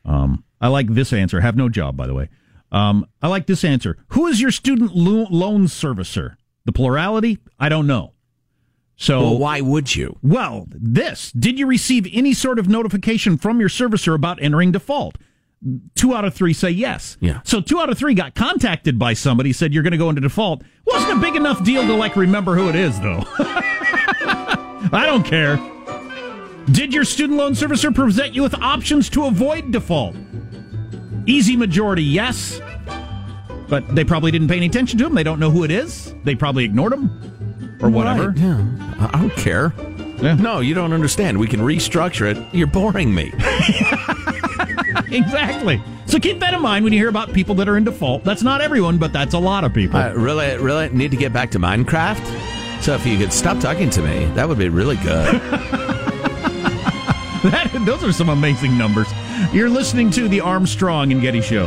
Um, 0.04 0.44
I 0.60 0.68
like 0.68 0.88
this 0.88 1.12
answer. 1.12 1.40
Have 1.40 1.56
no 1.56 1.68
job, 1.68 1.96
by 1.96 2.06
the 2.06 2.14
way. 2.14 2.28
Um, 2.72 3.06
I 3.20 3.28
like 3.28 3.46
this 3.46 3.64
answer. 3.64 3.98
Who 4.08 4.26
is 4.28 4.40
your 4.40 4.52
student 4.52 4.94
lo- 4.94 5.26
loan 5.30 5.66
servicer? 5.66 6.36
The 6.64 6.72
plurality? 6.72 7.38
I 7.58 7.68
don't 7.68 7.86
know. 7.86 8.12
So 8.96 9.20
Well, 9.20 9.38
why 9.38 9.60
would 9.60 9.94
you? 9.94 10.18
Well, 10.22 10.66
this. 10.70 11.30
Did 11.32 11.58
you 11.58 11.66
receive 11.66 12.08
any 12.12 12.32
sort 12.32 12.58
of 12.58 12.68
notification 12.68 13.36
from 13.36 13.60
your 13.60 13.68
servicer 13.68 14.14
about 14.14 14.40
entering 14.40 14.72
default? 14.72 15.16
Two 15.94 16.14
out 16.14 16.24
of 16.24 16.34
three 16.34 16.52
say 16.52 16.70
yes. 16.70 17.16
Yeah. 17.20 17.40
So 17.44 17.60
two 17.60 17.80
out 17.80 17.88
of 17.90 17.98
three 17.98 18.14
got 18.14 18.34
contacted 18.34 18.98
by 18.98 19.14
somebody, 19.14 19.52
said 19.52 19.72
you're 19.72 19.82
going 19.82 19.92
to 19.92 19.98
go 19.98 20.08
into 20.10 20.20
default. 20.20 20.62
Wasn't 20.86 21.18
a 21.18 21.20
big 21.20 21.34
enough 21.34 21.64
deal 21.64 21.82
to 21.82 21.94
like 21.94 22.14
remember 22.14 22.54
who 22.54 22.68
it 22.68 22.76
is, 22.76 23.00
though. 23.00 23.24
I 23.38 25.04
don't 25.06 25.24
care. 25.24 25.56
Did 26.70 26.92
your 26.92 27.04
student 27.04 27.38
loan 27.38 27.52
servicer 27.52 27.94
present 27.94 28.34
you 28.34 28.42
with 28.42 28.54
options 28.54 29.08
to 29.10 29.24
avoid 29.26 29.72
default? 29.72 30.14
Easy 31.26 31.56
majority, 31.56 32.02
yes. 32.02 32.60
But 33.68 33.94
they 33.94 34.04
probably 34.04 34.30
didn't 34.30 34.48
pay 34.48 34.56
any 34.56 34.66
attention 34.66 34.98
to 34.98 35.04
them. 35.04 35.14
They 35.14 35.24
don't 35.24 35.40
know 35.40 35.50
who 35.50 35.64
it 35.64 35.70
is. 35.70 36.14
They 36.24 36.34
probably 36.34 36.64
ignored 36.64 36.92
them 36.92 37.78
or 37.80 37.88
whatever. 37.88 38.28
Right, 38.28 38.38
yeah. 38.38 38.96
I 38.98 39.10
I 39.14 39.20
don't 39.20 39.36
care. 39.36 39.72
No, 40.36 40.60
you 40.60 40.74
don't 40.74 40.92
understand. 40.92 41.38
We 41.38 41.46
can 41.46 41.60
restructure 41.60 42.30
it. 42.34 42.54
You're 42.54 42.66
boring 42.66 43.14
me. 43.14 43.32
exactly. 45.10 45.82
So 46.06 46.18
keep 46.18 46.40
that 46.40 46.54
in 46.54 46.62
mind 46.62 46.84
when 46.84 46.92
you 46.92 46.98
hear 46.98 47.08
about 47.08 47.32
people 47.32 47.54
that 47.56 47.68
are 47.68 47.76
in 47.76 47.84
default. 47.84 48.24
That's 48.24 48.42
not 48.42 48.60
everyone, 48.60 48.98
but 48.98 49.12
that's 49.12 49.34
a 49.34 49.38
lot 49.38 49.64
of 49.64 49.74
people. 49.74 49.98
I 49.98 50.10
really, 50.10 50.56
really 50.58 50.88
need 50.90 51.10
to 51.10 51.16
get 51.16 51.32
back 51.32 51.50
to 51.52 51.58
Minecraft. 51.58 52.82
So 52.82 52.94
if 52.94 53.06
you 53.06 53.18
could 53.18 53.32
stop 53.32 53.58
talking 53.58 53.90
to 53.90 54.02
me, 54.02 54.26
that 54.34 54.48
would 54.48 54.58
be 54.58 54.68
really 54.68 54.96
good. 54.96 55.42
That, 57.50 57.70
those 57.86 58.02
are 58.02 58.12
some 58.12 58.28
amazing 58.28 58.76
numbers. 58.76 59.06
You're 59.52 59.68
listening 59.68 60.10
to 60.12 60.26
the 60.26 60.40
Armstrong 60.40 61.12
and 61.12 61.20
Getty 61.20 61.42
Show. 61.42 61.66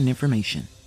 important 0.01 0.09
information. 0.09 0.80